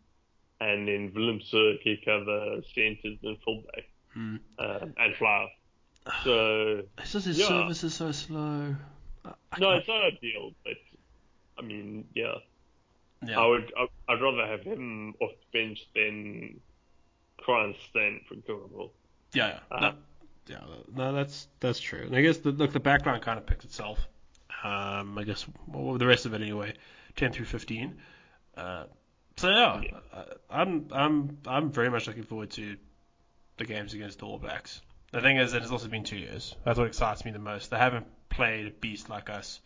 and 0.60 0.88
then 0.88 1.12
Willemse 1.12 1.82
can 1.82 1.98
cover 2.04 2.60
centers 2.74 3.18
and 3.22 3.36
fullback 3.44 3.84
Hmm. 4.12 4.36
um, 4.58 4.94
and 4.98 5.14
flower. 5.16 5.48
So 6.24 6.82
It's 6.98 7.12
just 7.12 7.26
his 7.26 7.38
Yeah. 7.38 7.46
service 7.48 7.82
is 7.84 7.94
so 7.94 8.12
slow. 8.12 8.74
I- 9.24 9.34
I 9.52 9.58
no, 9.58 9.66
can't- 9.70 9.78
it's 9.80 9.88
not 9.88 10.04
ideal, 10.04 10.54
but 10.64 10.76
I 11.58 11.62
mean, 11.62 12.06
yeah. 12.14 12.34
yeah. 13.26 13.40
I 13.40 13.46
would. 13.46 13.72
I, 13.76 13.88
I'd 14.08 14.20
rather 14.22 14.46
have 14.46 14.62
him 14.62 15.14
off 15.20 15.32
the 15.32 15.58
bench 15.58 15.80
than 15.94 16.60
Kronstein, 17.40 18.24
for 18.26 18.34
example. 18.34 18.92
Yeah, 19.32 19.58
yeah. 19.72 19.80
No, 19.80 19.94
yeah, 20.46 20.58
no, 20.94 21.12
that's 21.12 21.48
that's 21.60 21.80
true. 21.80 22.02
And 22.02 22.16
I 22.16 22.22
guess 22.22 22.38
the, 22.38 22.50
look, 22.52 22.72
the 22.72 22.80
background 22.80 23.22
kind 23.22 23.38
of 23.38 23.46
picks 23.46 23.64
itself. 23.64 23.98
Um, 24.64 25.16
I 25.18 25.24
guess 25.24 25.46
well, 25.66 25.98
the 25.98 26.06
rest 26.06 26.26
of 26.26 26.34
it 26.34 26.40
anyway, 26.42 26.74
ten 27.16 27.32
through 27.32 27.44
fifteen. 27.46 27.96
Uh, 28.56 28.84
so 29.36 29.50
yeah, 29.50 29.80
Yeah. 29.82 29.90
uh, 30.12 30.24
I'm 30.50 30.88
I'm 30.92 31.38
I'm 31.46 31.70
very 31.72 31.90
much 31.90 32.06
looking 32.06 32.22
forward 32.24 32.50
to 32.52 32.76
the 33.58 33.64
games 33.64 33.94
against 33.94 34.18
the 34.20 34.26
All 34.26 34.38
Blacks. 34.38 34.80
The 35.12 35.20
thing 35.20 35.36
is 35.36 35.52
that 35.52 35.62
it's 35.62 35.70
also 35.70 35.88
been 35.88 36.04
two 36.04 36.16
years. 36.16 36.54
That's 36.64 36.78
what 36.78 36.88
excites 36.88 37.24
me 37.24 37.30
the 37.30 37.38
most. 37.38 37.70
They 37.70 37.78
haven't 37.78 38.06
played 38.28 38.66
a 38.66 38.70
beast 38.70 39.08
like 39.08 39.30
us 39.30 39.60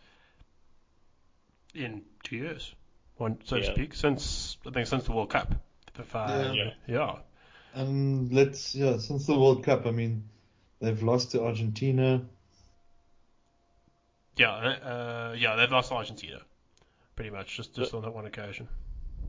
in 1.73 2.01
two 2.23 2.35
years, 2.37 2.73
one 3.17 3.37
so 3.45 3.57
to 3.57 3.65
speak, 3.65 3.93
since 3.95 4.57
I 4.67 4.71
think 4.71 4.87
since 4.87 5.05
the 5.05 5.13
World 5.13 5.29
Cup. 5.29 5.53
If 5.97 6.15
I, 6.15 6.51
Yeah. 6.53 6.71
yeah. 6.87 7.15
And 7.73 8.31
let's 8.33 8.75
yeah, 8.75 8.97
since 8.97 9.25
the 9.25 9.37
World 9.39 9.63
Cup, 9.63 9.85
I 9.85 9.91
mean, 9.91 10.23
they've 10.81 11.01
lost 11.03 11.31
to 11.31 11.43
Argentina. 11.43 12.21
Yeah, 14.37 14.49
uh, 14.51 15.35
yeah, 15.37 15.55
they've 15.55 15.71
lost 15.71 15.89
to 15.89 15.95
Argentina, 15.95 16.39
pretty 17.15 17.29
much, 17.29 17.55
just 17.57 17.75
just 17.75 17.93
on 17.93 18.01
that 18.03 18.13
one 18.13 18.25
occasion. 18.25 18.67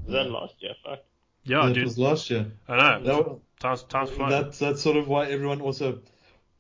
Was 0.05 0.15
that 0.15 0.31
last 0.31 0.55
year? 0.61 0.75
Fuck. 0.85 1.01
Yeah, 1.45 1.67
that 1.67 1.75
dude, 1.75 1.85
was 1.85 1.99
last 1.99 2.31
year. 2.31 2.47
I 2.69 2.77
know. 2.77 3.05
That, 3.05 3.39
Times 3.61 3.83
times 3.85 4.11
flying. 4.11 4.31
that's 4.31 4.59
that's 4.59 4.83
sort 4.83 4.97
of 4.97 5.07
why 5.09 5.27
everyone 5.27 5.61
also. 5.61 6.01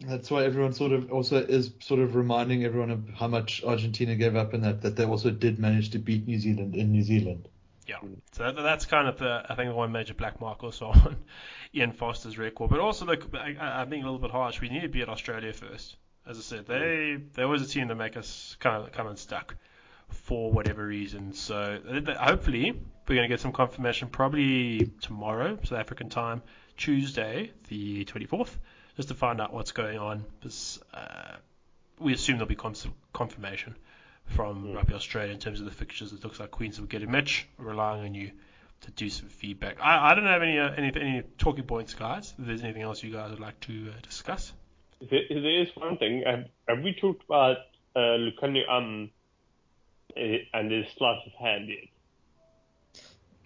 That's 0.01 0.31
why 0.31 0.45
everyone 0.45 0.73
sort 0.73 0.91
of 0.93 1.13
also 1.13 1.37
is 1.37 1.73
sort 1.81 2.01
of 2.01 2.17
reminding 2.17 2.65
everyone 2.65 2.91
of 2.91 3.09
how 3.15 3.29
much 3.29 3.63
Argentina 3.65 4.17
gave 4.17 4.35
up 4.35 4.53
in 4.55 4.63
that 4.63 4.83
that 4.83 4.97
they 4.97 5.05
also 5.05 5.31
did 5.31 5.59
manage 5.59 5.91
to 5.91 5.99
beat 5.99 6.27
New 6.27 6.39
Zealand 6.39 6.75
in 6.75 6.91
New 6.91 7.03
Zealand. 7.03 7.49
Yeah, 7.87 7.97
so 8.33 8.45
that, 8.45 8.57
that's 8.63 8.87
kind 8.87 9.09
of 9.09 9.19
the 9.19 9.43
I 9.49 9.55
think 9.57 9.69
the 9.71 9.75
one 9.75 9.91
major 9.93 10.15
black 10.15 10.41
mark 10.41 10.63
also 10.63 10.87
on 10.95 11.17
Ian 11.75 11.93
Foster's 11.93 12.39
record. 12.39 12.71
But 12.71 12.79
also, 12.81 13.07
look, 13.07 13.35
I, 13.35 13.57
I- 13.61 13.81
I'm 13.81 13.89
being 13.89 14.03
a 14.03 14.05
little 14.07 14.21
bit 14.21 14.31
harsh. 14.31 14.61
We 14.61 14.69
need 14.69 14.83
to 14.83 14.89
beat 14.89 15.09
Australia 15.09 15.53
first. 15.53 15.97
As 16.27 16.39
I 16.39 16.43
said, 16.43 16.67
they 16.67 17.19
there 17.35 17.49
was 17.49 17.63
a 17.63 17.67
team 17.67 17.89
that 17.89 17.97
make 17.97 18.17
us 18.17 18.57
kind 18.61 18.77
of 18.85 18.93
come 18.93 19.09
unstuck 19.09 19.57
for 20.09 20.53
whatever 20.53 20.87
reason. 20.87 21.33
So 21.33 21.79
th- 21.79 22.17
hopefully 22.17 22.71
we're 23.09 23.15
going 23.17 23.23
to 23.29 23.29
get 23.29 23.41
some 23.41 23.53
confirmation 23.53 24.09
probably 24.09 24.91
tomorrow, 25.01 25.59
South 25.65 25.79
African 25.81 26.09
time, 26.11 26.43
Tuesday 26.77 27.51
the 27.69 28.05
24th, 28.05 28.51
just 28.97 29.09
to 29.09 29.15
find 29.15 29.41
out 29.41 29.53
what's 29.53 29.73
going 29.73 29.99
on. 29.99 30.25
Because 30.39 30.79
uh, 30.95 31.37
we 31.99 32.13
assume 32.13 32.37
there'll 32.37 32.49
be 32.49 32.57
confirmation 33.13 33.75
from 34.27 34.65
Mm. 34.69 34.75
Rugby 34.77 34.95
Australia 34.95 35.33
in 35.33 35.39
terms 35.39 35.61
of 35.61 35.67
the 35.67 35.73
fixtures. 35.73 36.13
It 36.13 36.23
looks 36.25 36.41
like 36.41 36.51
Queens 36.51 36.79
will 36.81 36.87
get 36.87 37.03
a 37.03 37.07
match. 37.07 37.47
relying 37.59 38.05
on 38.05 38.15
you 38.15 38.31
to 38.83 38.91
do 38.93 39.09
some 39.11 39.29
feedback. 39.29 39.77
I, 39.81 40.11
I 40.11 40.15
don't 40.15 40.25
have 40.27 40.43
any, 40.43 40.59
uh, 40.59 40.71
any 40.77 40.89
any 41.01 41.23
talking 41.39 41.65
points, 41.65 41.95
guys. 41.95 42.35
If 42.39 42.47
there's 42.47 42.63
anything 42.63 42.83
else 42.83 43.03
you 43.03 43.13
guys 43.13 43.31
would 43.31 43.41
like 43.41 43.59
to 43.61 43.91
uh, 43.97 44.01
discuss. 44.03 44.53
There, 45.01 45.21
there 45.29 45.63
is 45.63 45.69
one 45.77 45.99
thing. 45.99 46.23
Have, 46.27 46.47
have 46.69 46.83
we 46.83 46.95
talked 46.95 47.25
about 47.25 47.59
uh, 47.95 47.99
Lukhanyo 48.19 48.69
um 48.71 49.11
eh, 50.17 50.39
and 50.55 50.71
his 50.71 50.87
sleight 50.97 51.19
of 51.27 51.33
hand 51.41 51.69
yet? 51.69 51.89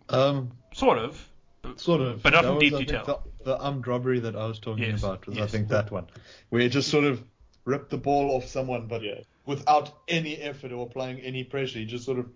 Um, 0.08 0.52
Sort 0.72 0.98
of. 0.98 1.28
sort 1.76 2.00
of. 2.00 2.22
But 2.22 2.32
not 2.32 2.42
That 2.42 2.48
in 2.50 2.54
was, 2.56 2.62
deep 2.64 2.74
I 2.74 2.78
detail. 2.78 3.04
The, 3.04 3.44
the 3.44 3.58
armed 3.58 3.86
robbery 3.86 4.20
that 4.20 4.36
I 4.36 4.46
was 4.46 4.58
talking 4.60 4.84
Yes, 4.84 5.02
about 5.02 5.26
was, 5.26 5.38
I 5.38 5.46
think, 5.46 5.68
that 5.68 5.90
one, 5.90 6.06
where 6.50 6.60
he 6.62 6.68
just 6.68 6.88
sort 6.90 7.04
of 7.04 7.22
ripped 7.64 7.90
the 7.90 7.96
ball 7.96 8.30
off 8.36 8.46
someone, 8.46 8.86
but 8.86 9.02
Yeah. 9.02 9.20
Without 9.46 9.92
any 10.08 10.36
effort 10.36 10.72
or 10.72 10.86
applying 10.86 11.20
any 11.20 11.44
pressure. 11.44 11.78
He 11.78 11.86
just 11.86 12.04
sort 12.04 12.18
of 12.18 12.26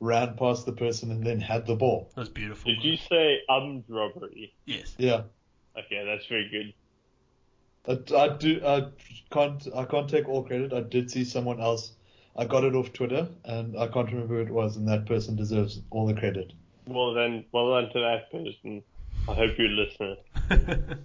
ran 0.00 0.34
past 0.36 0.66
the 0.66 0.72
person 0.72 1.10
and 1.10 1.24
then 1.24 1.40
had 1.40 1.66
the 1.66 1.76
ball. 1.76 2.10
That's 2.16 2.28
beautiful. 2.28 2.74
Did 2.74 2.82
you 2.82 2.96
say 2.96 3.40
armed 3.48 3.84
robbery? 3.88 4.52
Yes. 4.64 4.94
Yeah. 4.98 5.22
Okay, 5.78 6.04
that's 6.04 6.26
very 6.26 6.48
good. 6.50 6.74
I, 7.86 8.16
I 8.16 8.28
do. 8.36 8.60
I 8.64 8.86
can't. 9.30 9.66
I 9.74 9.84
can't 9.84 10.08
take 10.08 10.28
all 10.28 10.42
credit. 10.42 10.72
I 10.72 10.80
did 10.80 11.10
see 11.10 11.24
someone 11.24 11.60
else. 11.60 11.92
I 12.36 12.46
got 12.46 12.64
it 12.64 12.74
off 12.74 12.92
Twitter, 12.92 13.28
and 13.44 13.76
I 13.78 13.86
can't 13.88 14.10
remember 14.10 14.36
who 14.36 14.40
it 14.40 14.50
was, 14.50 14.76
and 14.76 14.88
that 14.88 15.06
person 15.06 15.36
deserves 15.36 15.80
all 15.90 16.06
the 16.06 16.14
credit. 16.14 16.52
Well 16.86 17.14
then, 17.14 17.44
well 17.52 17.70
done 17.70 17.90
to 17.92 18.00
that 18.00 18.30
person. 18.30 18.82
I 19.28 19.34
hope 19.34 19.58
you 19.58 19.68
listen. 19.68 20.16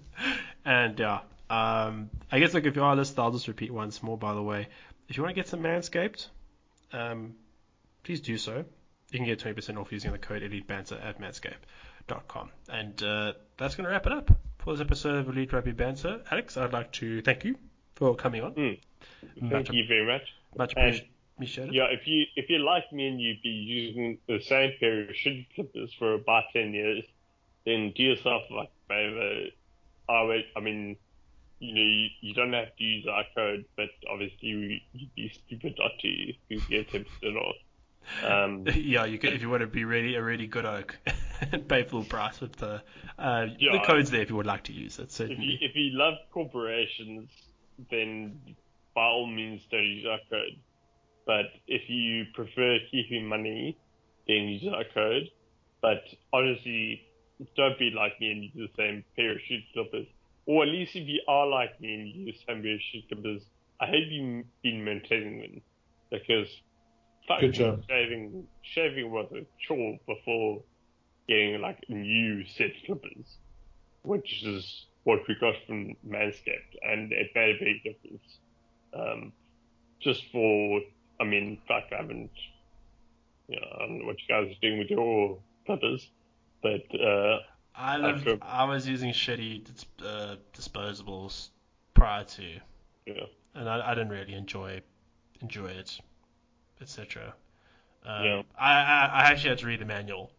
and 0.66 1.00
yeah, 1.00 1.22
um, 1.50 2.10
I 2.32 2.40
guess 2.40 2.54
like 2.54 2.66
if 2.66 2.76
you 2.76 2.84
are 2.84 2.96
listening, 2.96 3.24
I'll 3.24 3.32
just 3.32 3.48
repeat 3.48 3.72
once 3.72 4.04
more. 4.04 4.18
By 4.18 4.34
the 4.34 4.42
way, 4.42 4.68
if 5.10 5.18
you 5.18 5.24
want 5.24 5.36
to 5.36 5.42
get 5.42 5.48
some 5.48 5.62
Manscaped, 5.62 6.28
um, 6.94 7.34
please 8.04 8.22
do 8.22 8.38
so. 8.38 8.64
You 9.12 9.20
can 9.20 9.26
get 9.26 9.40
20% 9.40 9.78
off 9.78 9.92
using 9.92 10.12
the 10.12 10.20
code 10.20 10.44
EliteBanter 10.44 11.04
at 11.04 11.20
manscaped.com. 11.20 12.52
And 12.70 13.02
uh, 13.04 13.34
that's 13.58 13.76
going 13.76 13.86
to 13.86 13.92
wrap 13.92 14.06
it 14.06 14.14
up 14.14 14.32
for 14.60 14.74
this 14.74 14.82
episode 14.82 15.16
of 15.16 15.30
Elite 15.30 15.52
Rugby 15.52 15.72
Banter. 15.72 16.22
Alex, 16.30 16.58
I'd 16.58 16.74
like 16.74 16.92
to 16.94 17.22
thank 17.24 17.44
you 17.44 17.56
for 17.96 18.16
coming 18.16 18.44
on. 18.44 18.54
Mm. 18.54 18.80
Much, 19.42 19.52
Thank 19.52 19.74
you 19.74 19.86
very 19.88 20.06
much. 20.06 20.22
much 20.56 20.74
appreciated. 21.36 21.74
Yeah, 21.74 21.86
if 21.90 22.06
you 22.06 22.26
if 22.36 22.50
you're 22.50 22.60
like 22.60 22.92
me 22.92 23.08
and 23.08 23.20
you've 23.20 23.42
been 23.42 23.52
using 23.52 24.18
the 24.28 24.40
same 24.42 24.74
pair 24.80 25.10
of 25.10 25.16
shit 25.16 25.48
clippers 25.56 25.94
for 25.98 26.14
about 26.14 26.44
ten 26.54 26.74
years, 26.74 27.04
then 27.66 27.94
do 27.96 28.04
yourself 28.04 28.44
like 28.52 28.70
a 28.70 28.94
favor. 28.94 29.46
I 30.10 30.22
would, 30.24 30.46
I 30.56 30.60
mean, 30.60 30.98
you 31.60 31.74
know, 31.74 31.82
you, 31.82 32.08
you 32.22 32.34
don't 32.34 32.54
have 32.54 32.76
to 32.78 32.84
use 32.84 33.06
our 33.12 33.24
code, 33.36 33.66
but 33.76 33.90
obviously 34.12 34.48
you- 34.48 34.80
you'd 34.94 35.16
be 35.16 35.30
stupid 35.30 35.76
not 35.78 35.92
to 36.00 36.08
if 36.08 36.36
you 36.50 36.62
get 36.70 36.88
percent 36.88 37.38
off. 37.38 37.56
Um, 38.24 38.66
yeah, 38.76 39.06
you 39.06 39.20
could 39.20 39.34
if 39.34 39.42
you 39.42 39.50
want 39.50 39.62
to 39.62 39.68
be 39.68 39.84
really 39.86 40.16
a 40.16 40.24
really 40.24 40.48
good 40.48 40.66
oak 40.66 40.98
pay 41.68 41.84
full 41.84 42.04
price 42.04 42.40
with 42.42 42.54
the 42.56 42.82
uh, 43.20 43.46
the 43.46 43.82
codes 43.86 44.10
there 44.10 44.22
if 44.22 44.30
you 44.30 44.36
would 44.36 44.46
like 44.48 44.64
to 44.64 44.74
use 44.74 44.98
it. 45.00 45.04
if 45.04 45.20
you 45.20 45.28
Certainly. 45.28 45.58
if 45.62 45.76
you 45.76 45.92
love 45.98 46.16
corporations, 46.32 47.30
then 47.92 48.40
by 48.96 49.04
all 49.04 49.28
means 49.28 49.62
don't 49.70 49.84
use 49.84 50.06
our 50.10 50.20
code. 50.30 50.58
But 51.28 51.46
if 51.68 51.88
you 51.90 52.26
prefer 52.34 52.78
keeping 52.90 53.28
money, 53.28 53.78
then 54.28 54.38
use 54.48 54.66
our 54.74 54.86
code. 54.94 55.30
But 55.82 56.02
honestly, 56.34 57.02
don't 57.56 57.78
be 57.78 57.92
like 57.92 58.20
me 58.20 58.32
and 58.32 58.44
use 58.44 58.54
the 58.56 58.70
same 58.76 59.04
pair 59.16 59.34
of 59.34 59.38
shoe 59.48 59.60
clippers. 59.74 60.08
Or 60.50 60.64
at 60.64 60.70
least 60.70 60.96
if 60.96 61.08
you 61.08 61.22
are 61.28 61.46
like 61.46 61.80
me 61.80 61.94
and 61.94 62.08
you 62.08 62.26
use 62.26 62.36
the 62.40 62.54
same 62.54 62.64
pair 62.64 62.74
of 62.74 62.82
shoe 62.82 63.02
clippers, 63.08 63.44
I 63.80 63.86
hope 63.86 64.06
you've 64.10 64.46
been 64.64 64.84
maintaining 64.84 65.40
them 65.42 65.62
because 66.10 66.48
fucking 67.28 67.52
Good 67.52 67.56
job. 67.56 67.84
shaving 67.88 68.48
shaving 68.64 69.12
was 69.12 69.32
a 69.32 69.46
chore 69.68 70.00
before 70.08 70.64
getting 71.28 71.62
like 71.62 71.78
a 71.88 71.94
new 71.94 72.44
set 72.48 72.72
of 72.72 72.82
clippers 72.88 73.38
which 74.02 74.44
is 74.44 74.86
what 75.04 75.20
we 75.28 75.36
got 75.40 75.54
from 75.68 75.94
Manscaped, 76.08 76.74
and 76.82 77.12
it 77.12 77.28
made 77.36 77.56
a 77.56 77.60
big 77.60 77.84
difference. 77.84 78.40
Um, 78.94 79.34
just 80.02 80.24
for, 80.32 80.82
I 81.20 81.26
mean, 81.26 81.60
fuck, 81.68 81.84
I 81.92 81.98
haven't, 82.02 82.32
you 83.50 83.60
know, 83.60 83.68
I 83.76 83.80
don't 83.86 84.00
know 84.00 84.06
what 84.06 84.16
you 84.22 84.28
guys 84.28 84.52
are 84.52 84.60
doing 84.62 84.80
with 84.80 84.90
your 84.90 85.38
clippers, 85.66 86.10
but 86.64 86.82
uh, 87.00 87.40
I 87.76 87.98
lived, 87.98 88.26
could- 88.26 88.40
I 88.42 88.64
was 88.64 88.88
using 88.88 89.12
shitty 89.12 89.66
dis- 90.54 90.68
uh, 90.68 90.80
disposables 90.80 91.50
prior 91.94 92.24
to, 92.24 92.44
you 93.06 93.14
know, 93.16 93.28
and 93.56 93.70
I, 93.70 93.92
I 93.92 93.96
didn't 93.96 94.10
really 94.10 94.34
enjoy 94.34 94.82
enjoy 95.42 95.68
it, 95.68 96.00
etc. 96.82 97.34
Um, 98.06 98.26
Yeah. 98.26 98.42
I, 98.58 98.72
I 98.74 99.06
I 99.14 99.22
actually 99.32 99.50
had 99.50 99.60
to 99.60 99.68
read 99.68 99.80
the 99.80 99.86
manual 99.86 100.32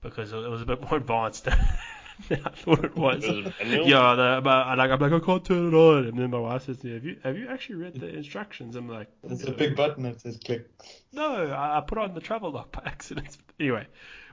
because 0.00 0.32
it 0.32 0.36
was 0.36 0.62
a 0.62 0.66
bit 0.66 0.80
more 0.80 0.96
advanced 0.96 1.44
than 2.28 2.40
I 2.44 2.50
thought 2.50 2.84
it 2.84 2.96
was. 2.96 3.24
It 3.24 3.44
was? 3.44 3.52
Yeah, 3.86 4.14
the, 4.14 4.40
but 4.42 4.50
I 4.50 4.74
like 4.74 4.90
I'm 4.90 5.00
like 5.00 5.12
I 5.12 5.20
can't 5.20 5.44
turn 5.44 5.68
it 5.68 5.76
on, 5.76 6.06
and 6.06 6.18
then 6.18 6.30
my 6.30 6.38
wife 6.38 6.64
says 6.64 6.78
to 6.78 6.86
me, 6.86 6.92
"Have 6.94 7.04
you 7.04 7.16
have 7.22 7.36
you 7.36 7.48
actually 7.48 7.76
read 7.76 7.94
the 7.94 8.08
instructions?" 8.08 8.76
I'm 8.76 8.88
like, 8.88 9.08
There's 9.22 9.44
a 9.44 9.52
big 9.52 9.76
button 9.76 10.04
that 10.04 10.20
says 10.20 10.38
click. 10.44 10.70
No, 11.12 11.46
I, 11.46 11.78
I 11.78 11.80
put 11.80 11.98
on 11.98 12.14
the 12.14 12.20
travel 12.20 12.50
lock 12.50 12.72
by 12.72 12.82
accident. 12.86 13.36
Anyway, 13.58 13.86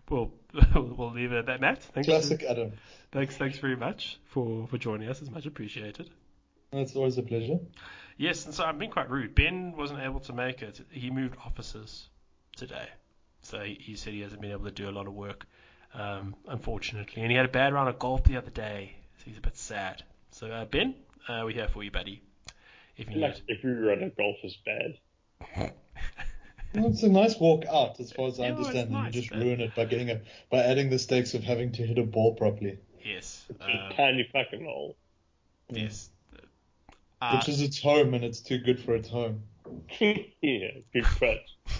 we'll 0.09 0.31
we'll 0.75 1.11
leave 1.11 1.31
it 1.31 1.37
at 1.37 1.45
that. 1.47 1.61
Matt, 1.61 1.83
thanks. 1.83 2.07
Classic 2.07 2.43
Adam. 2.43 2.73
Thanks, 3.11 3.37
thanks 3.37 3.57
very 3.59 3.75
much 3.75 4.19
for, 4.25 4.67
for 4.67 4.77
joining 4.77 5.07
us. 5.07 5.21
It's 5.21 5.29
much 5.29 5.45
appreciated. 5.45 6.09
It's 6.71 6.95
always 6.95 7.17
a 7.19 7.23
pleasure. 7.23 7.59
Yes, 8.17 8.45
and 8.45 8.53
so 8.53 8.63
I've 8.63 8.79
been 8.79 8.89
quite 8.89 9.09
rude. 9.09 9.35
Ben 9.35 9.73
wasn't 9.77 9.99
able 9.99 10.19
to 10.21 10.33
make 10.33 10.61
it. 10.63 10.81
He 10.89 11.11
moved 11.11 11.35
offices 11.45 12.07
today. 12.55 12.87
So 13.41 13.59
he, 13.59 13.75
he 13.79 13.95
said 13.95 14.13
he 14.13 14.21
hasn't 14.21 14.41
been 14.41 14.51
able 14.51 14.65
to 14.65 14.71
do 14.71 14.89
a 14.89 14.91
lot 14.91 15.05
of 15.05 15.13
work, 15.13 15.45
um, 15.93 16.35
unfortunately. 16.47 17.21
And 17.21 17.29
he 17.31 17.37
had 17.37 17.45
a 17.45 17.49
bad 17.49 17.73
round 17.73 17.89
of 17.89 17.99
golf 17.99 18.23
the 18.23 18.37
other 18.37 18.49
day, 18.49 18.95
so 19.17 19.23
he's 19.25 19.37
a 19.37 19.41
bit 19.41 19.57
sad. 19.57 20.01
So 20.31 20.47
uh, 20.47 20.65
Ben, 20.65 20.95
uh, 21.27 21.41
we're 21.43 21.51
here 21.51 21.67
for 21.67 21.83
you, 21.83 21.91
buddy. 21.91 22.21
If 22.97 23.09
you 23.11 23.17
Like 23.17 23.33
need. 23.47 23.57
every 23.59 23.73
run 23.75 24.01
of 24.03 24.15
golf 24.17 24.37
is 24.43 24.57
bad. 24.65 25.73
Well, 26.75 26.87
it's 26.87 27.03
a 27.03 27.09
nice 27.09 27.39
walk 27.39 27.65
out, 27.67 27.99
as 27.99 28.11
far 28.11 28.27
as 28.27 28.39
I 28.39 28.45
Yeah, 28.45 28.49
it's 28.51 28.59
understand. 28.59 28.89
and 28.89 28.97
nice, 28.97 29.13
you 29.13 29.21
just 29.21 29.31
man. 29.31 29.41
ruin 29.43 29.61
it 29.61 29.75
by 29.75 29.85
getting 29.85 30.09
a 30.09 30.21
by 30.49 30.59
adding 30.63 30.89
the 30.89 30.97
stakes 30.97 31.33
of 31.35 31.43
having 31.43 31.71
to 31.73 31.85
hit 31.85 31.97
a 31.99 32.03
ball 32.03 32.33
properly, 32.33 32.79
Yes. 33.03 33.45
Um, 33.61 33.69
a 33.69 33.93
tiny 33.95 34.27
fucking 34.31 34.65
hole. 34.65 34.97
yes. 35.69 36.09
Uh, 37.21 37.37
which 37.37 37.47
is 37.47 37.61
its 37.61 37.79
home, 37.79 38.13
and 38.13 38.23
it's 38.23 38.41
too 38.41 38.57
good 38.57 38.79
for 38.79 38.95
its 38.95 39.07
home. 39.07 39.43
yeah, 39.99 40.71
good 40.93 41.05
catch. 41.19 41.79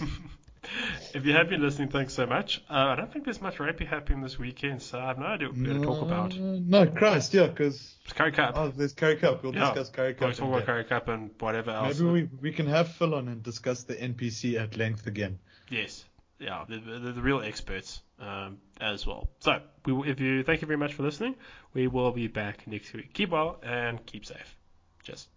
if 1.14 1.24
you 1.26 1.32
have 1.32 1.48
been 1.48 1.60
listening, 1.62 1.88
thanks 1.88 2.14
so 2.14 2.26
much. 2.26 2.62
Uh, 2.68 2.74
I 2.74 2.96
don't 2.96 3.12
think 3.12 3.24
there's 3.24 3.40
much 3.40 3.58
rugby 3.60 3.84
happening 3.84 4.20
this 4.22 4.38
weekend, 4.38 4.82
so 4.82 4.98
I 4.98 5.06
have 5.08 5.18
no 5.18 5.26
idea 5.26 5.48
what 5.48 5.56
we're 5.56 5.64
going 5.64 5.80
to 5.80 5.86
talk 5.86 6.02
about. 6.02 6.34
No, 6.36 6.86
Christ, 6.86 7.34
yeah, 7.34 7.46
because 7.46 7.94
It's 8.04 8.12
Currie 8.12 8.32
Cup. 8.32 8.54
oh, 8.56 8.68
there's 8.68 8.92
Currie 8.92 9.16
Cup. 9.16 9.42
We'll 9.42 9.54
Yeah. 9.54 9.66
discuss 9.72 9.90
Currie 9.90 10.16
We'll 10.18 10.30
Cup. 10.30 10.38
talk 10.38 10.48
about. 10.48 10.66
Currie 10.66 10.84
Cup 10.84 11.08
and 11.08 11.30
whatever 11.38 11.70
else. 11.70 11.98
Maybe 12.00 12.10
we, 12.10 12.28
we 12.40 12.52
can 12.52 12.66
have 12.66 12.88
Phil 12.88 13.14
on 13.14 13.28
and 13.28 13.42
discuss 13.42 13.84
the 13.84 13.94
NPC 13.94 14.60
at 14.60 14.76
length 14.76 15.06
again. 15.06 15.38
Yes, 15.70 16.04
yeah, 16.38 16.64
they're, 16.68 16.80
they're 16.80 17.12
the 17.12 17.22
real 17.22 17.40
experts 17.40 18.02
um, 18.20 18.58
as 18.80 19.06
well. 19.06 19.28
So, 19.40 19.60
we 19.86 20.10
if 20.10 20.20
you 20.20 20.42
thank 20.42 20.60
you 20.62 20.66
very 20.66 20.78
much 20.78 20.94
for 20.94 21.02
listening. 21.02 21.36
We 21.72 21.86
will 21.88 22.12
be 22.12 22.26
back 22.28 22.66
next 22.66 22.92
week. 22.92 23.12
Keep 23.14 23.30
well 23.30 23.58
and 23.62 24.04
keep 24.06 24.24
safe. 24.26 24.56
Cheers. 25.04 25.28